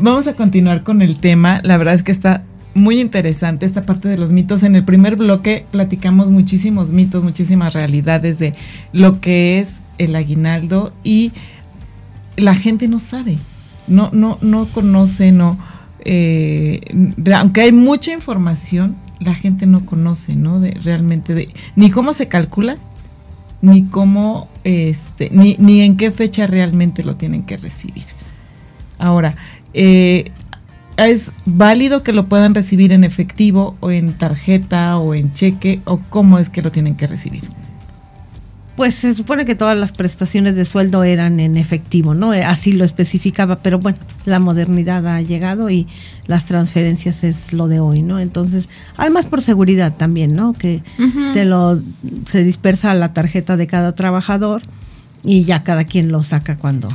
vamos 0.00 0.26
a 0.26 0.34
continuar 0.34 0.82
con 0.82 1.00
el 1.00 1.20
tema. 1.20 1.60
La 1.62 1.76
verdad 1.76 1.94
es 1.94 2.02
que 2.02 2.10
está 2.12 2.42
muy 2.78 3.00
interesante 3.00 3.66
esta 3.66 3.84
parte 3.84 4.08
de 4.08 4.18
los 4.18 4.32
mitos. 4.32 4.62
En 4.62 4.74
el 4.74 4.84
primer 4.84 5.16
bloque 5.16 5.66
platicamos 5.70 6.30
muchísimos 6.30 6.92
mitos, 6.92 7.24
muchísimas 7.24 7.74
realidades 7.74 8.38
de 8.38 8.52
lo 8.92 9.20
que 9.20 9.58
es 9.58 9.80
el 9.98 10.16
aguinaldo 10.16 10.92
y 11.04 11.32
la 12.36 12.54
gente 12.54 12.88
no 12.88 12.98
sabe, 12.98 13.38
no, 13.86 14.10
no, 14.12 14.38
no 14.40 14.66
conoce, 14.66 15.32
no. 15.32 15.58
eh, 16.04 16.80
aunque 17.34 17.62
hay 17.62 17.72
mucha 17.72 18.12
información, 18.12 18.96
la 19.20 19.34
gente 19.34 19.66
no 19.66 19.84
conoce, 19.84 20.36
¿no? 20.36 20.60
De, 20.60 20.70
realmente 20.70 21.34
de 21.34 21.48
ni 21.74 21.90
cómo 21.90 22.12
se 22.12 22.28
calcula, 22.28 22.78
ni 23.60 23.84
cómo, 23.84 24.48
este, 24.64 25.30
ni, 25.32 25.56
ni 25.58 25.80
en 25.80 25.96
qué 25.96 26.10
fecha 26.12 26.46
realmente 26.46 27.02
lo 27.02 27.16
tienen 27.16 27.42
que 27.42 27.56
recibir. 27.56 28.04
Ahora, 28.98 29.34
eh, 29.74 30.30
¿es 31.06 31.32
válido 31.46 32.02
que 32.02 32.12
lo 32.12 32.26
puedan 32.26 32.54
recibir 32.54 32.92
en 32.92 33.04
efectivo 33.04 33.76
o 33.80 33.90
en 33.90 34.18
tarjeta 34.18 34.98
o 34.98 35.14
en 35.14 35.32
cheque 35.32 35.80
o 35.84 35.98
cómo 35.98 36.38
es 36.38 36.50
que 36.50 36.62
lo 36.62 36.72
tienen 36.72 36.96
que 36.96 37.06
recibir? 37.06 37.42
Pues 38.76 38.94
se 38.94 39.12
supone 39.12 39.44
que 39.44 39.56
todas 39.56 39.76
las 39.76 39.90
prestaciones 39.90 40.54
de 40.54 40.64
sueldo 40.64 41.02
eran 41.02 41.40
en 41.40 41.56
efectivo, 41.56 42.14
¿no? 42.14 42.32
Eh, 42.32 42.44
Así 42.44 42.70
lo 42.70 42.84
especificaba, 42.84 43.56
pero 43.56 43.80
bueno, 43.80 43.98
la 44.24 44.38
modernidad 44.38 45.04
ha 45.08 45.20
llegado 45.20 45.68
y 45.68 45.88
las 46.26 46.44
transferencias 46.44 47.24
es 47.24 47.52
lo 47.52 47.66
de 47.66 47.80
hoy, 47.80 48.02
¿no? 48.02 48.20
Entonces, 48.20 48.68
además 48.96 49.26
por 49.26 49.42
seguridad 49.42 49.96
también, 49.96 50.34
¿no? 50.34 50.52
Que 50.52 50.82
te 51.34 51.44
lo 51.44 51.80
se 52.26 52.44
dispersa 52.44 52.94
la 52.94 53.12
tarjeta 53.12 53.56
de 53.56 53.66
cada 53.66 53.96
trabajador 53.96 54.62
y 55.24 55.42
ya 55.42 55.64
cada 55.64 55.84
quien 55.84 56.12
lo 56.12 56.22
saca 56.22 56.56
cuando 56.56 56.88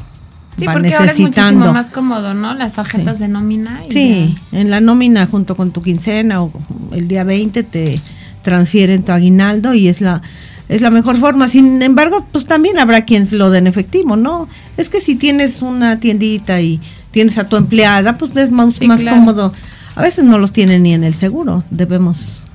Sí, 0.58 0.66
va 0.66 0.74
porque 0.74 0.94
ahora 0.94 1.12
es 1.12 1.20
muchísimo 1.20 1.74
más 1.74 1.90
cómodo, 1.92 2.34
¿no? 2.34 2.54
Las 2.54 2.74
tarjetas 2.74 3.20
de 3.20 3.28
nómina. 3.28 3.82
y 3.88 3.92
Sí, 3.92 4.36
en 4.52 4.70
la 4.70 4.80
nómina 4.82 5.26
junto 5.28 5.56
con 5.56 5.72
tu 5.72 5.82
quincena 5.82 6.44
o 6.44 6.52
el 6.92 7.08
día 7.08 7.24
20 7.24 7.64
te 7.64 8.00
transfieren 8.44 9.04
tu 9.04 9.12
aguinaldo 9.12 9.74
y 9.74 9.88
es 9.88 10.02
la 10.02 10.22
es 10.70 10.82
la 10.82 10.90
mejor 10.90 11.18
forma. 11.18 11.48
Sin 11.48 11.82
embargo, 11.82 12.26
pues 12.32 12.46
también 12.46 12.80
habrá 12.80 13.06
quien 13.06 13.28
lo 13.32 13.50
den 13.50 13.68
efectivo, 13.68 14.16
¿no? 14.16 14.48
Es 14.78 14.90
que 14.90 15.02
si 15.02 15.16
tienes 15.16 15.62
una 15.62 16.00
tiendita 16.00 16.62
y 16.62 16.80
tienes 17.12 17.38
a 17.38 17.48
tu 17.48 17.58
empleada, 17.58 18.18
pues 18.18 18.36
es 18.36 18.52
más, 18.52 18.76
Sí, 18.76 18.88
más 18.88 19.00
claro. 19.02 19.18
cómodo. 19.18 19.54
A 19.96 20.02
veces 20.02 20.26
no 20.26 20.38
los 20.40 20.52
tienen 20.52 20.84
ni 20.84 20.94
en 20.94 21.04
el 21.04 21.14
seguro, 21.14 21.64
debemos 21.70 22.48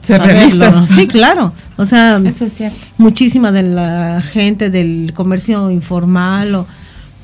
Ser 0.00 0.20
realistas. 0.22 0.82
Sí, 0.94 1.06
claro. 1.06 1.52
O 1.76 1.86
sea. 1.86 2.20
Eso 2.24 2.44
es 2.44 2.52
cierto. 2.52 2.76
muchísima 2.98 3.52
de 3.52 3.62
la 3.62 4.22
gente 4.22 4.68
del 4.70 5.12
comercio 5.14 5.70
informal 5.70 6.54
o 6.54 6.66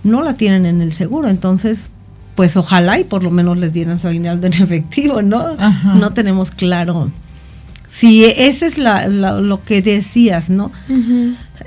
no 0.05 0.23
la 0.23 0.35
tienen 0.35 0.67
en 0.67 0.81
el 0.83 0.93
seguro, 0.93 1.29
entonces 1.29 1.91
pues 2.35 2.57
ojalá 2.57 2.99
y 2.99 3.05
por 3.05 3.23
lo 3.23 3.31
menos 3.31 3.59
les 3.59 3.73
dieran 3.73 3.99
su 3.99 4.09
aguinaldo 4.09 4.47
en 4.47 4.55
efectivo, 4.63 5.21
¿no? 5.23 5.49
Ajá. 5.59 5.95
No 5.95 6.13
tenemos 6.13 6.51
claro 6.51 7.11
si 7.89 8.25
ese 8.25 8.67
es 8.67 8.79
la, 8.79 9.09
la- 9.09 9.41
lo 9.41 9.65
que 9.65 9.83
decías, 9.83 10.49
¿no? 10.49 10.71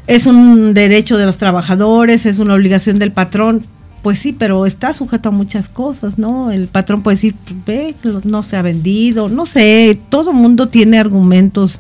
Es 0.08 0.26
un 0.26 0.74
derecho 0.74 1.18
de 1.18 1.26
los 1.26 1.38
trabajadores, 1.38 2.26
es 2.26 2.40
una 2.40 2.54
obligación 2.54 2.98
del 2.98 3.12
patrón. 3.12 3.66
Pues 4.02 4.20
sí, 4.20 4.34
pero 4.34 4.66
está 4.66 4.94
sujeto 4.94 5.30
a 5.30 5.32
muchas 5.32 5.70
cosas, 5.70 6.18
¿no? 6.18 6.52
El 6.52 6.68
patrón 6.68 7.04
puede 7.04 7.16
decir, 7.16 7.36
ve, 7.66 7.96
no 8.26 8.42
se 8.44 8.58
ha 8.58 8.62
vendido, 8.62 9.30
no 9.30 9.46
sé, 9.46 9.98
todo 10.10 10.34
mundo 10.34 10.68
tiene 10.68 11.00
argumentos 11.00 11.80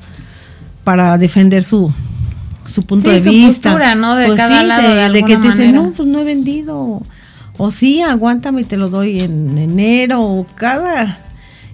para 0.86 1.18
defender 1.18 1.64
su, 1.66 1.92
su 2.68 2.84
punto 2.84 3.08
Sí, 3.10 3.14
de 3.16 3.22
su 3.24 3.30
vista. 3.30 3.70
postura, 3.72 3.96
¿no? 3.96 4.16
De 4.16 4.34
cada 4.36 4.64
lado, 4.64 4.96
de 4.96 5.10
de, 5.10 5.24
que 5.24 5.38
te 5.38 5.50
dicen, 5.50 5.76
no, 5.76 5.92
pues 5.92 6.08
no 6.08 6.20
he 6.20 6.24
vendido. 6.24 7.02
O 7.58 7.72
sí, 7.72 8.02
aguántame 8.02 8.62
y 8.62 8.64
te 8.64 8.78
lo 8.78 8.90
doy 8.90 9.20
en 9.20 9.58
enero 9.58 10.22
o 10.22 10.46
cada... 10.56 11.20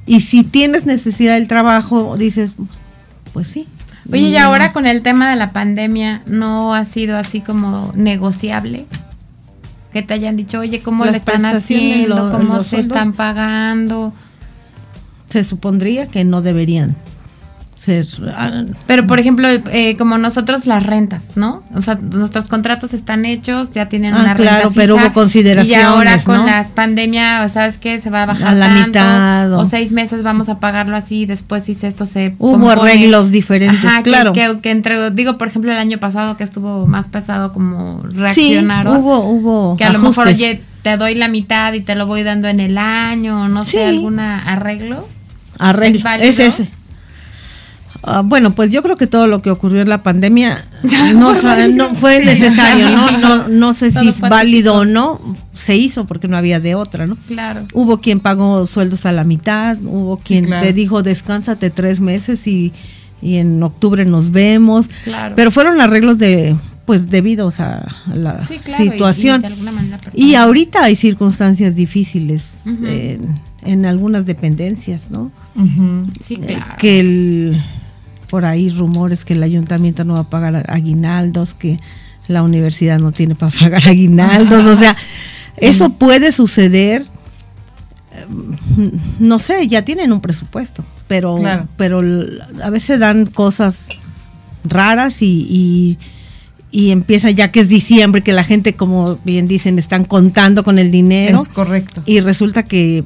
Y 0.06 0.22
si 0.22 0.44
tienes 0.44 0.86
necesidad 0.86 1.36
del 1.36 1.48
trabajo, 1.48 2.16
dices, 2.18 2.54
pues 3.32 3.48
sí. 3.48 3.68
Oye, 4.12 4.30
y 4.30 4.32
No. 4.34 4.40
ahora 4.40 4.74
con 4.74 4.88
el 4.88 5.04
tema 5.04 5.30
de 5.30 5.36
la 5.36 5.54
pandemia, 5.54 6.24
¿no 6.26 6.74
ha 6.74 6.84
sido 6.86 7.16
así 7.18 7.42
como 7.42 7.92
negociable? 7.96 8.86
Que 9.94 10.02
te 10.02 10.16
hayan 10.16 10.36
dicho, 10.36 10.60
oye, 10.60 10.82
¿cómo 10.82 11.06
Las 11.06 11.12
le 11.14 11.18
están 11.20 11.46
haciendo? 11.46 12.16
lo- 12.16 12.32
¿Cómo 12.32 12.60
se 12.62 12.70
sueldos. 12.72 12.88
están 12.88 13.14
pagando? 13.14 14.14
se 15.30 15.44
supondría 15.44 16.08
que 16.08 16.24
no 16.24 16.42
deberían 16.42 16.96
ser 17.90 18.34
ah, 18.36 18.64
Pero, 18.86 19.08
por 19.08 19.20
ejemplo, 19.20 19.48
eh, 19.50 19.96
como 19.98 20.18
nosotros 20.18 20.68
las 20.68 20.86
rentas, 20.86 21.36
¿no? 21.36 21.64
O 21.74 21.82
sea, 21.82 21.96
nuestros 21.96 22.48
contratos 22.48 22.94
están 22.94 23.26
hechos, 23.26 23.72
ya 23.72 23.90
tienen 23.90 24.14
Ah, 24.14 24.20
una 24.22 24.34
renta 24.36 24.52
claro, 24.54 24.72
pero 24.76 24.96
hubo 24.96 25.12
consideraciones, 25.14 25.78
Y 25.78 25.82
ahora 25.82 26.22
con 26.24 26.38
¿no? 26.38 26.46
las 26.46 26.72
pandemias, 26.72 27.52
¿sabes 27.52 27.78
qué? 27.78 28.00
Se 28.00 28.10
va 28.10 28.24
a 28.24 28.26
bajar 28.28 28.48
A 28.50 28.56
la 28.56 28.68
tanto, 28.68 28.88
mitad, 28.88 29.54
o- 29.54 29.60
O 29.62 29.66
seis 29.66 29.92
meses 29.92 30.22
vamos 30.24 30.50
a 30.50 30.60
pagarlo 30.60 30.96
así, 30.96 31.26
después 31.26 31.64
si 31.64 31.72
esto 31.82 32.06
se 32.06 32.36
hubo 32.38 32.52
compone. 32.60 32.82
arreglos 32.92 33.32
diferentes 33.32 33.84
Ajá, 33.84 34.04
claro 34.04 34.34
que, 34.34 34.60
que 34.62 34.72
entre, 34.72 35.12
digo, 35.12 35.38
por 35.38 35.48
ejemplo, 35.48 35.72
el 35.72 35.78
año 35.80 35.98
pasado 36.00 36.38
que 36.38 36.44
estuvo 36.44 36.86
más 36.88 37.08
pesado 37.08 37.52
como 37.54 38.04
sí 38.12 38.18
reaccionaron. 38.18 38.98
hubo 38.98 39.20
hubo 39.30 39.78
que 39.78 39.84
a 39.86 39.92
lo 39.92 40.00
mejor, 40.00 40.28
oye, 40.28 40.62
te 40.84 40.96
doy 40.98 41.16
la 41.16 41.28
mitad 41.28 41.74
y 41.74 41.82
te 41.82 41.96
lo 41.96 42.06
voy 42.06 42.24
dando 42.24 42.48
en 42.48 42.60
el 42.60 42.78
año, 42.78 43.50
no 43.50 43.66
Sí. 43.66 43.72
sé, 43.72 43.86
alguna 43.86 44.40
arreglo. 44.40 45.06
arreglo 45.58 46.10
es 46.22 46.40
ese 46.40 46.70
Ah, 48.04 48.22
bueno, 48.24 48.52
pues 48.56 48.72
yo 48.72 48.82
creo 48.82 48.96
que 48.96 49.08
todo 49.08 49.28
lo 49.28 49.42
que 49.42 49.52
ocurrió 49.52 49.82
en 49.82 49.90
la 49.90 50.04
pandemia 50.04 50.66
no, 51.14 51.34
no 51.70 51.90
fue 51.96 52.20
necesario, 52.26 52.90
¿no? 52.92 53.18
No, 53.18 53.48
no 53.50 53.74
sé 53.74 53.92
Todo 53.92 54.04
si 54.04 54.14
válido 54.22 54.76
o 54.76 54.86
no, 54.86 55.20
se 55.54 55.76
hizo 55.76 56.06
porque 56.06 56.28
no 56.28 56.38
había 56.38 56.60
de 56.60 56.76
otra, 56.76 57.06
¿no? 57.08 57.18
Claro. 57.28 57.66
Hubo 57.74 58.00
quien 58.00 58.20
pagó 58.22 58.66
sueldos 58.68 59.06
a 59.06 59.12
la 59.12 59.24
mitad, 59.26 59.78
hubo 59.84 60.18
quien 60.18 60.46
claro. 60.46 60.66
te 60.66 60.74
dijo 60.74 61.04
descánsate 61.04 61.70
tres 61.72 62.00
meses 62.00 62.48
y, 62.48 62.72
y 63.22 63.36
en 63.38 63.62
octubre 63.64 64.06
nos 64.06 64.32
vemos. 64.32 64.90
Claro. 65.04 65.36
Pero 65.36 65.52
fueron 65.52 65.82
arreglos 65.82 66.18
de 66.20 66.56
pues 66.86 67.08
debidos 67.10 67.60
a 67.60 67.86
la 68.16 68.40
Sí, 68.44 68.58
claro, 68.58 68.84
y- 68.84 68.88
y 68.88 68.92
situación. 68.92 69.42
de 69.42 69.48
alguna 69.48 69.72
manera 69.72 70.00
Y, 70.14 70.34
ahorita 70.36 70.84
hay 70.86 70.96
circunstancias 70.96 71.76
difíciles 71.76 72.62
en, 72.66 73.36
en 73.62 73.86
algunas 73.86 74.26
dependencias, 74.26 75.12
¿no? 75.12 75.32
Sí, 76.20 76.36
Eh, 76.42 76.46
claro. 76.56 76.76
que 76.80 77.00
el, 77.00 77.62
por 78.30 78.46
ahí 78.46 78.70
rumores 78.70 79.26
que 79.26 79.34
el 79.34 79.44
ayuntamiento 79.44 80.04
no 80.06 80.14
va 80.14 80.20
a 80.22 80.30
pagar 80.30 80.66
aguinaldos, 80.72 81.54
que 81.54 81.78
la 82.28 82.44
universidad 82.44 83.00
no 83.00 83.12
tiene 83.12 83.36
para 83.36 83.52
pagar 83.58 83.88
aguinaldos, 83.88 84.66
o 84.66 84.76
sea, 84.76 84.96
eso 85.58 85.90
puede 85.92 86.32
suceder, 86.32 87.08
eh, 88.14 88.26
no 89.20 89.40
sé, 89.40 89.68
ya 89.68 89.84
tienen 89.84 90.12
un 90.14 90.22
presupuesto. 90.22 90.84
pero, 91.08 91.36
Claro. 91.38 91.68
pero 91.76 92.02
a 92.64 92.70
veces 92.70 93.00
dan 93.00 93.26
cosas 93.26 93.90
raras 94.64 95.22
y, 95.24 95.48
y, 95.50 95.98
y 96.72 96.92
empieza 96.92 97.32
ya 97.32 97.52
que 97.52 97.62
es 97.62 97.68
diciembre, 97.68 98.22
que 98.22 98.32
la 98.34 98.44
gente, 98.44 98.76
como 98.76 99.18
bien 99.26 99.48
dicen, 99.48 99.80
están 99.80 100.06
contando 100.06 100.64
con 100.64 100.78
el 100.78 100.92
dinero 100.92 101.42
Es 101.42 101.50
correcto. 101.50 102.04
y 102.06 102.20
resulta 102.20 102.62
que 102.64 103.04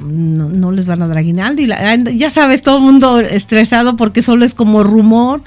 no, 0.00 0.48
no 0.48 0.72
les 0.72 0.86
van 0.86 1.02
a 1.02 1.08
dar 1.08 1.18
aguinaldo. 1.18 1.62
Y 1.62 1.66
la- 1.66 1.94
ya 1.96 2.30
sabes, 2.30 2.62
todo 2.62 2.78
el 2.78 2.82
mundo 2.84 3.20
estresado 3.20 3.96
porque 3.96 4.22
solo 4.22 4.44
es 4.44 4.54
como 4.54 4.82
rumor. 4.82 5.42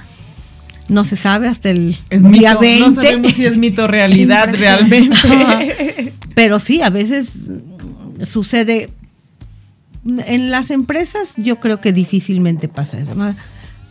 No 0.88 1.06
se 1.06 1.16
sabe 1.16 1.48
hasta 1.48 1.70
el 1.70 1.98
Es 2.10 2.22
día 2.22 2.50
mito, 2.52 2.60
20. 2.60 2.80
No 2.90 2.92
sabemos 2.96 3.34
si 3.34 3.46
es 3.46 3.56
mito 3.58 3.88
realidad 3.88 4.50
realmente. 4.58 6.14
Pero 6.36 6.60
sí, 6.60 6.82
a 6.82 6.90
veces 6.90 7.32
sucede. 8.26 8.90
En 10.26 10.50
las 10.52 10.72
empresas 10.72 11.34
yo 11.38 11.60
creo 11.60 11.80
que 11.80 11.94
difícilmente 11.94 12.68
pasa 12.68 13.00
eso. 13.00 13.14
¿no? 13.16 13.34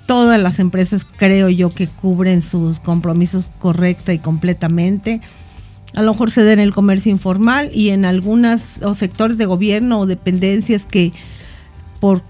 Todas 0.07 0.40
las 0.40 0.59
empresas 0.59 1.07
creo 1.16 1.49
yo 1.49 1.73
que 1.73 1.87
cubren 1.87 2.42
sus 2.42 2.81
compromisos 2.81 3.49
correcta 3.59 4.12
y 4.12 4.18
completamente. 4.18 5.20
A 5.94 6.03
lo 6.03 6.12
mejor 6.12 6.31
se 6.31 6.44
da 6.44 6.53
en 6.53 6.61
el 6.61 6.72
comercio 6.72 7.11
informal 7.11 7.70
y 7.74 7.90
en 7.90 8.05
algunas 8.05 8.81
o 8.83 8.94
sectores 8.94 9.38
de 9.38 9.46
gobierno 9.46 9.98
o 10.00 10.07
dependencias 10.07 10.85
que 10.87 11.12
por 12.00 12.22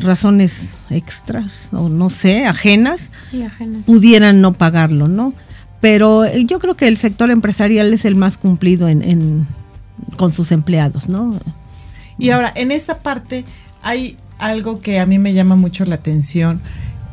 razones 0.00 0.74
extras 0.90 1.68
o 1.72 1.88
no 1.88 2.10
sé, 2.10 2.46
ajenas, 2.46 3.10
Sí, 3.22 3.42
ajenas. 3.42 3.84
pudieran 3.84 4.40
no 4.40 4.52
pagarlo, 4.52 5.08
¿no? 5.08 5.32
Pero 5.80 6.24
eh, 6.24 6.44
yo 6.44 6.58
creo 6.58 6.76
que 6.76 6.88
el 6.88 6.96
sector 6.98 7.30
empresarial 7.30 7.92
es 7.94 8.04
el 8.04 8.14
más 8.16 8.36
cumplido 8.38 8.88
en, 8.88 9.02
en- 9.02 9.46
con 10.16 10.32
sus 10.32 10.52
empleados, 10.52 11.08
¿no? 11.08 11.30
Y 12.18 12.30
ahora, 12.30 12.52
en 12.56 12.72
esta 12.72 12.98
parte 12.98 13.44
hay 13.82 14.16
algo 14.38 14.80
que 14.80 14.98
a 14.98 15.06
mí 15.06 15.18
me 15.18 15.32
llama 15.34 15.54
mucho 15.56 15.84
la 15.84 15.94
atención, 15.96 16.60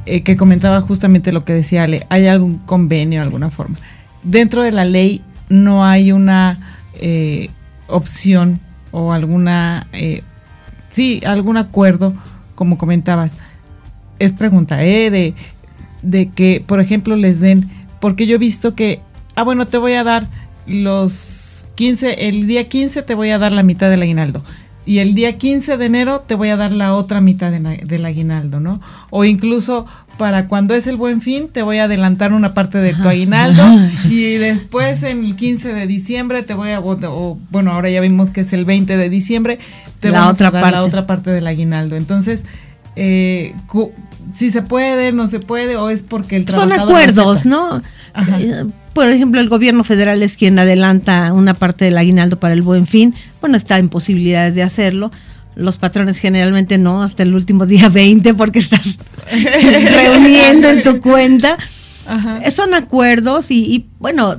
eh, 0.08 0.22
que 0.24 0.36
comentaba 0.36 0.82
justamente 0.82 1.32
lo 1.32 1.46
que 1.46 1.54
decía 1.54 1.84
Ale, 1.84 2.06
hay 2.10 2.26
algún 2.28 2.58
convenio, 2.60 3.22
alguna 3.22 3.50
forma. 3.52 3.76
Dentro 4.24 4.64
de 4.64 4.72
la 4.72 4.86
ley 4.86 5.22
no 5.50 5.86
hay 5.86 6.12
una 6.12 6.78
eh, 7.00 7.50
opción 7.88 8.60
o 8.92 9.12
alguna, 9.12 9.88
eh, 9.94 10.24
sí, 10.90 11.22
algún 11.26 11.58
acuerdo, 11.58 12.14
como 12.56 12.78
comentabas. 12.78 13.36
Es 14.20 14.34
pregunta, 14.34 14.84
¿eh? 14.84 15.10
De, 15.10 15.34
de 16.02 16.30
que, 16.30 16.64
por 16.66 16.80
ejemplo, 16.80 17.16
les 17.16 17.40
den, 17.40 17.70
porque 18.00 18.28
yo 18.28 18.36
he 18.36 18.40
visto 18.40 18.76
que, 18.76 19.02
ah, 19.36 19.44
bueno, 19.44 19.66
te 19.66 19.78
voy 19.78 19.94
a 19.94 20.04
dar 20.04 20.30
los 20.66 21.68
15, 21.76 22.28
el 22.28 22.48
día 22.48 22.68
15 22.68 23.02
te 23.02 23.16
voy 23.16 23.30
a 23.30 23.38
dar 23.38 23.52
la 23.52 23.64
mitad 23.64 23.90
del 23.90 24.02
aguinaldo. 24.02 24.44
Y 24.86 25.00
el 25.00 25.16
día 25.16 25.38
15 25.38 25.78
de 25.78 25.86
enero 25.86 26.24
te 26.26 26.36
voy 26.36 26.50
a 26.50 26.58
dar 26.58 26.72
la 26.72 26.94
otra 26.94 27.20
mitad 27.20 27.52
del 27.52 28.06
aguinaldo, 28.06 28.60
¿no? 28.60 28.80
O 29.10 29.26
incluso 29.26 29.88
para 30.18 30.48
cuando 30.48 30.74
es 30.74 30.88
el 30.88 30.98
buen 30.98 31.22
fin, 31.22 31.50
te 31.50 31.62
voy 31.62 31.78
a 31.78 31.86
adelantar 31.86 32.34
una 32.34 32.54
parte 32.54 32.78
de 32.78 32.94
tu 32.94 33.08
aguinaldo 33.08 33.64
y 34.10 34.36
después 34.36 35.04
en 35.04 35.26
el 35.26 35.36
15 35.36 35.74
de 35.74 35.88
diciembre 35.88 36.44
te 36.44 36.54
voy 36.54 36.72
a, 36.72 36.80
o, 36.80 36.92
o, 36.92 37.40
bueno, 37.52 37.72
ahora 37.72 37.90
ya 37.90 38.02
vimos 38.02 38.32
que 38.32 38.42
es 38.42 38.54
el 38.54 38.66
20 38.66 38.98
de 38.98 39.10
diciembre, 39.10 39.60
te 40.00 40.10
La 40.10 40.22
vamos 40.22 40.38
otra 40.38 40.48
a 40.48 40.52
dar 40.52 40.72
la 40.72 40.84
otra 40.84 41.08
parte 41.08 41.32
del 41.32 41.48
aguinaldo. 41.48 41.96
Entonces, 41.96 42.46
eh, 42.96 43.54
si 44.34 44.50
se 44.50 44.62
puede, 44.62 45.12
no 45.12 45.28
se 45.28 45.40
puede, 45.40 45.76
o 45.76 45.90
es 45.90 46.04
porque 46.04 46.36
el 46.36 46.48
Son 46.48 46.70
trabajador 46.70 46.92
lo 46.92 46.98
acuerdos. 46.98 47.46
¿no? 47.46 47.82
Ajá. 48.14 48.40
Eh, 48.40 48.66
Por 48.94 49.10
ejemplo, 49.10 49.42
el 49.42 49.50
gobierno 49.50 49.84
federal 49.84 50.24
es 50.24 50.38
quien 50.38 50.58
adelanta 50.58 51.34
una 51.34 51.54
parte 51.54 51.86
del 51.86 51.98
aguinaldo 51.98 52.40
para 52.40 52.54
el 52.54 52.62
buen 52.62 52.88
fin. 52.88 53.14
Bueno, 53.42 53.58
está 53.58 53.78
en 53.78 53.90
posibilidades 53.90 54.56
de 54.56 54.64
hacerlo. 54.64 55.12
Los 55.56 55.78
patrones 55.78 56.18
generalmente 56.20 56.78
no, 56.78 57.02
hasta 57.04 57.24
el 57.24 57.34
último 57.34 57.66
día 57.68 57.90
20 57.90 58.34
porque 58.34 58.60
estás 58.60 58.98
reuniendo 59.32 60.70
en 60.70 60.84
tu 60.84 61.00
cuenta. 61.02 61.58
Ajá. 62.08 62.50
Son 62.52 62.74
acuerdos 62.74 63.50
y, 63.52 63.64
y, 63.74 63.86
bueno, 64.00 64.36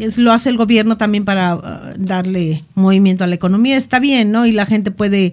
es- 0.00 0.18
lo 0.18 0.32
hace 0.32 0.48
el 0.50 0.56
gobierno 0.56 0.96
también 0.96 1.24
para 1.24 1.52
ah, 1.52 1.92
darle 1.96 2.62
movimiento 2.74 3.24
a 3.24 3.26
la 3.26 3.34
economía. 3.36 3.76
Está 3.76 3.98
bien, 4.00 4.32
¿no? 4.32 4.44
Y 4.46 4.52
la 4.52 4.66
gente 4.66 4.90
puede 4.90 5.32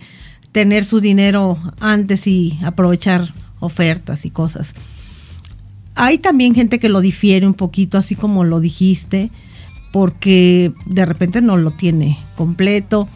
tener 0.52 0.86
su 0.86 1.00
dinero 1.00 1.58
antes 1.80 2.28
y 2.28 2.58
aprovechar 2.64 3.34
ofertas 3.60 4.26
y 4.26 4.30
cosas. 4.30 4.76
Hay 5.96 6.18
también 6.20 6.56
gente 6.56 6.80
que 6.80 6.90
lo 6.90 7.02
difiere 7.02 7.46
un 7.46 7.54
poquito, 7.54 7.98
así 7.98 8.16
como 8.16 8.44
lo 8.44 8.60
dijiste, 8.62 9.30
porque 9.92 10.72
de 10.86 11.06
repente 11.06 11.42
no 11.42 11.58
lo 11.58 11.72
tiene 11.72 12.18
completo. 12.38 13.10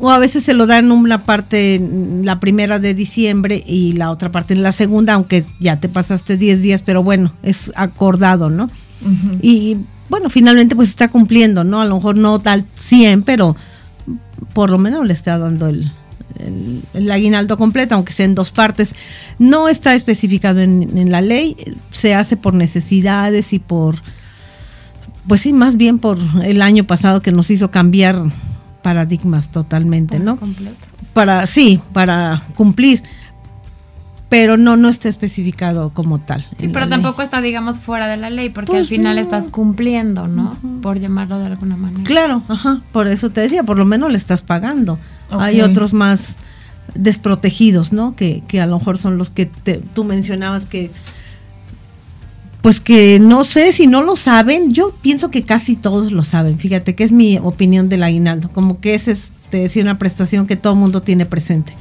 O 0.00 0.10
a 0.10 0.18
veces 0.18 0.44
se 0.44 0.54
lo 0.54 0.66
dan 0.66 0.90
una 0.92 1.24
parte 1.24 1.80
la 2.22 2.40
primera 2.40 2.78
de 2.78 2.94
diciembre 2.94 3.62
y 3.66 3.92
la 3.92 4.10
otra 4.10 4.32
parte 4.32 4.54
en 4.54 4.62
la 4.62 4.72
segunda, 4.72 5.12
aunque 5.12 5.44
ya 5.58 5.78
te 5.78 5.90
pasaste 5.90 6.38
10 6.38 6.62
días, 6.62 6.82
pero 6.82 7.02
bueno, 7.02 7.32
es 7.42 7.70
acordado, 7.76 8.48
¿no? 8.48 8.70
Y 9.42 9.76
bueno, 10.08 10.30
finalmente 10.30 10.74
pues 10.74 10.88
está 10.88 11.08
cumpliendo, 11.08 11.64
¿no? 11.64 11.80
A 11.80 11.84
lo 11.84 11.96
mejor 11.96 12.16
no 12.16 12.38
tal 12.38 12.64
100, 12.80 13.22
pero 13.22 13.56
por 14.54 14.70
lo 14.70 14.78
menos 14.78 15.06
le 15.06 15.12
está 15.12 15.38
dando 15.38 15.68
el, 15.68 15.90
el, 16.38 16.82
el 16.94 17.10
aguinaldo 17.10 17.56
completo, 17.56 17.94
aunque 17.94 18.12
sea 18.12 18.24
en 18.24 18.34
dos 18.34 18.50
partes. 18.50 18.94
No 19.38 19.68
está 19.68 19.94
especificado 19.94 20.60
en, 20.60 20.96
en 20.96 21.12
la 21.12 21.20
ley, 21.20 21.56
se 21.92 22.14
hace 22.14 22.36
por 22.36 22.54
necesidades 22.54 23.52
y 23.52 23.58
por, 23.58 23.96
pues 25.28 25.42
sí, 25.42 25.52
más 25.52 25.76
bien 25.76 25.98
por 25.98 26.18
el 26.42 26.62
año 26.62 26.84
pasado 26.84 27.20
que 27.20 27.32
nos 27.32 27.50
hizo 27.50 27.70
cambiar 27.70 28.24
paradigmas 28.82 29.48
totalmente, 29.48 30.18
¿no? 30.18 30.36
Completo. 30.36 30.76
Para, 31.12 31.46
sí, 31.46 31.80
para 31.92 32.42
cumplir, 32.54 33.02
pero 34.28 34.56
no, 34.56 34.76
no 34.76 34.88
está 34.88 35.08
especificado 35.08 35.90
como 35.92 36.20
tal. 36.20 36.46
Sí, 36.56 36.68
pero 36.68 36.84
ley. 36.86 36.90
tampoco 36.90 37.22
está, 37.22 37.40
digamos, 37.40 37.80
fuera 37.80 38.06
de 38.06 38.16
la 38.16 38.30
ley, 38.30 38.48
porque 38.50 38.70
Pues 38.70 38.80
al 38.82 38.86
final 38.86 39.16
no. 39.16 39.22
estás 39.22 39.48
cumpliendo, 39.48 40.28
¿no? 40.28 40.56
Por 40.82 41.00
llamarlo 41.00 41.38
de 41.40 41.46
alguna 41.46 41.76
manera. 41.76 42.04
Claro, 42.04 42.42
ajá, 42.48 42.80
por 42.92 43.08
eso 43.08 43.30
te 43.30 43.40
decía, 43.40 43.64
por 43.64 43.76
lo 43.76 43.84
menos 43.84 44.10
le 44.12 44.18
estás 44.18 44.42
pagando. 44.42 44.98
Hay 45.30 45.60
otros 45.62 45.92
más 45.92 46.36
desprotegidos, 46.94 47.92
¿no? 47.92 48.14
Que, 48.14 48.42
que 48.46 48.60
a 48.60 48.66
lo 48.66 48.78
mejor 48.78 48.98
son 48.98 49.18
los 49.18 49.30
que 49.30 49.46
te- 49.46 49.78
tú 49.94 50.04
mencionabas 50.04 50.64
que, 50.66 50.90
pues 52.62 52.80
que 52.80 53.18
no 53.20 53.44
sé 53.44 53.72
si 53.72 53.86
no 53.86 54.02
lo 54.02 54.16
saben, 54.16 54.72
yo 54.72 54.92
pienso 55.02 55.30
que 55.30 55.42
casi 55.44 55.76
todos 55.76 56.12
lo 56.12 56.24
saben, 56.24 56.58
fíjate 56.58 56.94
que 56.94 57.04
es 57.04 57.12
mi 57.12 57.38
opinión 57.38 57.88
del 57.88 58.02
aguinaldo, 58.02 58.50
como 58.52 58.80
que 58.80 58.94
es 58.94 59.08
este, 59.08 59.58
decir 59.58 59.82
una 59.82 59.98
prestación 59.98 60.46
que 60.46 60.56
todo 60.56 60.74
el 60.74 60.78
mundo 60.78 61.02
tiene 61.02 61.26
presente. 61.26 61.74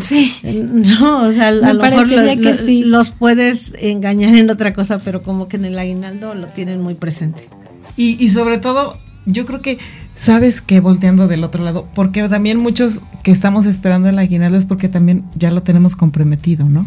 Sí. 0.00 0.32
No, 0.44 1.24
o 1.28 1.32
sea, 1.32 1.48
a 1.48 1.52
Me 1.52 1.56
lo 1.58 1.62
mejor 1.74 1.78
parecería 1.80 2.34
lo- 2.36 2.40
que 2.42 2.50
lo- 2.54 2.56
sí. 2.66 2.82
los 2.84 3.10
puedes 3.10 3.72
engañar 3.80 4.34
en 4.36 4.48
otra 4.50 4.72
cosa, 4.74 4.98
pero 4.98 5.22
como 5.22 5.48
que 5.48 5.56
en 5.56 5.64
el 5.64 5.78
aguinaldo 5.78 6.34
lo 6.34 6.46
tienen 6.48 6.80
muy 6.80 6.94
presente. 6.94 7.48
Y, 7.96 8.22
y 8.22 8.28
sobre 8.28 8.58
todo, 8.58 8.96
yo 9.26 9.44
creo 9.44 9.60
que, 9.60 9.78
sabes 10.14 10.60
que 10.60 10.80
volteando 10.80 11.28
del 11.28 11.44
otro 11.44 11.62
lado, 11.64 11.86
porque 11.94 12.28
también 12.28 12.58
muchos 12.58 13.02
que 13.22 13.30
estamos 13.30 13.66
esperando 13.66 14.08
el 14.08 14.18
aguinaldo 14.18 14.56
es 14.56 14.64
porque 14.66 14.88
también 14.88 15.24
ya 15.34 15.50
lo 15.50 15.62
tenemos 15.62 15.94
comprometido, 15.96 16.68
¿no? 16.68 16.86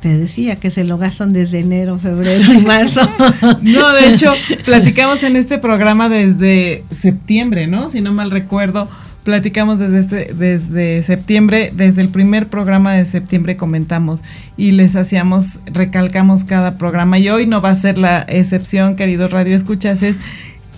Te 0.00 0.16
decía 0.16 0.56
que 0.56 0.70
se 0.70 0.84
lo 0.84 0.96
gastan 0.96 1.32
desde 1.32 1.60
enero, 1.60 1.98
febrero 1.98 2.52
y 2.52 2.58
marzo. 2.58 3.00
No, 3.62 3.92
de 3.92 4.10
hecho, 4.10 4.32
platicamos 4.64 5.22
en 5.22 5.36
este 5.36 5.58
programa 5.58 6.08
desde 6.08 6.84
septiembre, 6.90 7.66
¿no? 7.66 7.90
Si 7.90 8.00
no 8.00 8.12
mal 8.12 8.30
recuerdo, 8.30 8.88
platicamos 9.24 9.78
desde 9.78 9.98
este, 10.00 10.34
desde 10.34 11.02
septiembre, 11.02 11.72
desde 11.74 12.00
el 12.00 12.08
primer 12.08 12.48
programa 12.48 12.94
de 12.94 13.04
septiembre 13.04 13.56
comentamos 13.56 14.22
y 14.56 14.72
les 14.72 14.96
hacíamos, 14.96 15.60
recalcamos 15.66 16.44
cada 16.44 16.78
programa 16.78 17.18
y 17.18 17.28
hoy 17.28 17.46
no 17.46 17.60
va 17.60 17.70
a 17.70 17.74
ser 17.74 17.98
la 17.98 18.22
excepción, 18.28 18.96
queridos 18.96 19.30
Radio 19.30 19.54
Escuchas, 19.54 20.02
es 20.02 20.18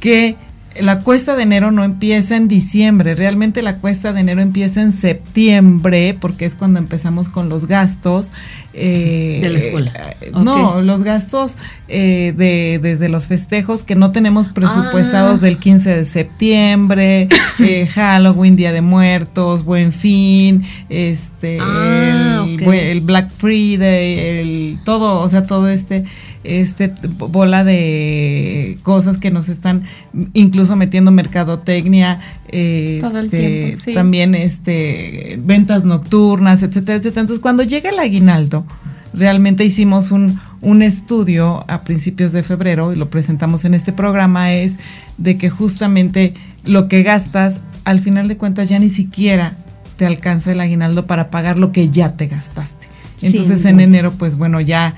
que 0.00 0.36
la 0.80 1.00
cuesta 1.00 1.36
de 1.36 1.42
enero 1.42 1.70
no 1.70 1.84
empieza 1.84 2.36
en 2.36 2.48
diciembre, 2.48 3.14
realmente 3.14 3.62
la 3.62 3.76
cuesta 3.76 4.12
de 4.12 4.20
enero 4.20 4.40
empieza 4.40 4.80
en 4.82 4.92
septiembre, 4.92 6.16
porque 6.20 6.44
es 6.44 6.54
cuando 6.54 6.78
empezamos 6.78 7.28
con 7.28 7.48
los 7.48 7.66
gastos. 7.66 8.30
eh, 8.74 9.40
De 9.42 9.48
la 9.50 9.58
escuela. 9.58 9.92
eh, 10.22 10.30
No, 10.32 10.80
los 10.80 11.02
gastos 11.02 11.56
eh, 11.88 12.32
de 12.36 12.78
desde 12.82 13.08
los 13.10 13.26
festejos 13.26 13.82
que 13.82 13.94
no 13.94 14.12
tenemos 14.12 14.48
presupuestados 14.48 15.42
Ah. 15.42 15.46
del 15.46 15.58
15 15.58 15.90
de 15.94 16.04
septiembre, 16.06 17.28
eh, 17.58 17.86
Halloween, 17.94 18.56
Día 18.56 18.72
de 18.72 18.80
Muertos, 18.80 19.64
Buen 19.64 19.92
Fin, 19.92 20.64
este, 20.88 21.58
Ah, 21.60 22.46
el, 22.48 22.62
el 22.66 23.00
Black 23.02 23.30
Friday, 23.30 24.18
el 24.18 24.78
todo, 24.84 25.20
o 25.20 25.28
sea, 25.28 25.44
todo 25.44 25.68
este 25.68 26.04
este 26.44 26.92
bola 27.18 27.64
de 27.64 28.78
cosas 28.82 29.18
que 29.18 29.30
nos 29.30 29.48
están 29.48 29.84
incluso 30.32 30.76
metiendo 30.76 31.10
mercadotecnia, 31.10 32.20
eh, 32.48 32.98
Todo 33.00 33.18
el 33.20 33.26
este, 33.26 33.38
tiempo, 33.38 33.82
sí. 33.84 33.94
también 33.94 34.34
este 34.34 35.38
ventas 35.44 35.84
nocturnas, 35.84 36.62
etcétera, 36.62 36.98
etcétera. 36.98 37.22
Entonces, 37.22 37.42
cuando 37.42 37.62
llega 37.62 37.90
el 37.90 37.98
aguinaldo, 37.98 38.64
realmente 39.12 39.64
hicimos 39.64 40.10
un, 40.10 40.40
un 40.60 40.82
estudio 40.82 41.64
a 41.68 41.82
principios 41.82 42.32
de 42.32 42.42
febrero 42.42 42.92
y 42.92 42.96
lo 42.96 43.10
presentamos 43.10 43.64
en 43.64 43.74
este 43.74 43.92
programa, 43.92 44.52
es 44.52 44.76
de 45.18 45.36
que 45.36 45.50
justamente 45.50 46.34
lo 46.64 46.88
que 46.88 47.02
gastas, 47.02 47.60
al 47.84 48.00
final 48.00 48.28
de 48.28 48.36
cuentas 48.36 48.68
ya 48.68 48.78
ni 48.78 48.88
siquiera 48.88 49.54
te 49.96 50.06
alcanza 50.06 50.52
el 50.52 50.60
aguinaldo 50.60 51.06
para 51.06 51.30
pagar 51.30 51.58
lo 51.58 51.72
que 51.72 51.88
ya 51.90 52.16
te 52.16 52.26
gastaste. 52.26 52.86
Entonces 53.20 53.62
Sí. 53.62 53.68
en 53.68 53.80
enero, 53.80 54.12
pues 54.12 54.36
bueno, 54.36 54.60
ya 54.60 54.94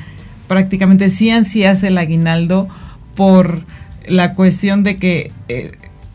prácticamente 0.49 1.09
sí 1.11 1.31
ansías 1.31 1.83
el 1.83 1.99
aguinaldo 1.99 2.69
por 3.15 3.63
la 4.07 4.35
cuestión 4.35 4.83
de 4.83 4.97
que 4.99 5.33
eh, 5.49 5.73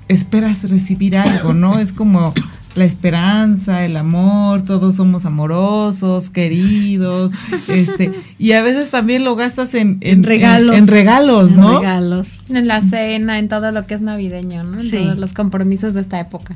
esperas 0.07 0.69
recibir 0.69 1.17
algo, 1.17 1.53
¿no? 1.53 1.79
Es 1.79 1.93
como 1.93 2.33
la 2.75 2.85
esperanza, 2.85 3.83
el 3.83 3.97
amor, 3.97 4.63
todos 4.63 4.95
somos 4.95 5.25
amorosos, 5.25 6.29
queridos, 6.29 7.31
este, 7.67 8.11
y 8.37 8.51
a 8.53 8.61
veces 8.61 8.89
también 8.91 9.23
lo 9.23 9.35
gastas 9.35 9.73
en, 9.73 9.97
En 10.01 10.23
regalos. 10.23 10.77
en, 10.77 10.87
regalos, 10.87 11.51
En 11.51 11.59
¿no? 11.59 11.79
regalos. 11.79 12.41
En 12.49 12.67
la 12.67 12.81
cena, 12.81 13.39
en 13.39 13.49
todo 13.49 13.71
lo 13.71 13.85
que 13.87 13.95
es 13.95 14.01
navideño, 14.01 14.63
¿no? 14.63 14.75
En 14.79 14.83
Sí. 14.83 14.97
todos 14.97 15.17
los 15.17 15.33
compromisos 15.33 15.93
de 15.95 16.01
esta 16.01 16.19
época. 16.19 16.55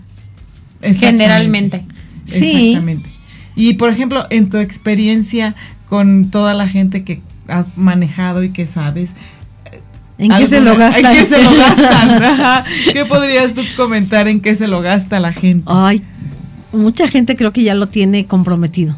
Exactamente. 0.81 1.23
Generalmente. 1.23 1.85
Sí. 2.25 2.69
Exactamente. 2.69 3.09
Y 3.55 3.73
por 3.73 3.89
ejemplo, 3.89 4.25
en 4.29 4.49
tu 4.49 4.57
experiencia 4.57 5.55
con 5.89 6.29
toda 6.31 6.53
la 6.53 6.67
gente 6.67 7.03
que 7.03 7.21
has 7.47 7.65
manejado 7.75 8.43
y 8.43 8.51
que 8.51 8.65
sabes, 8.65 9.11
¿En 10.17 10.29
qué 10.29 10.47
se 10.47 10.61
lo 10.61 10.77
gastan? 10.77 11.05
¿En 11.07 11.13
qué 11.15 11.25
se 11.25 11.43
lo 11.43 11.51
gastan? 11.55 12.63
¿Qué 12.93 13.03
podrías 13.05 13.53
tú 13.53 13.61
comentar 13.75 14.27
en 14.27 14.41
qué 14.41 14.55
se 14.55 14.67
lo 14.67 14.81
gasta 14.81 15.19
la 15.19 15.33
gente? 15.33 15.65
Ay, 15.67 16.01
mucha 16.71 17.07
gente 17.07 17.35
creo 17.35 17.51
que 17.51 17.63
ya 17.63 17.73
lo 17.75 17.89
tiene 17.89 18.25
comprometido. 18.25 18.95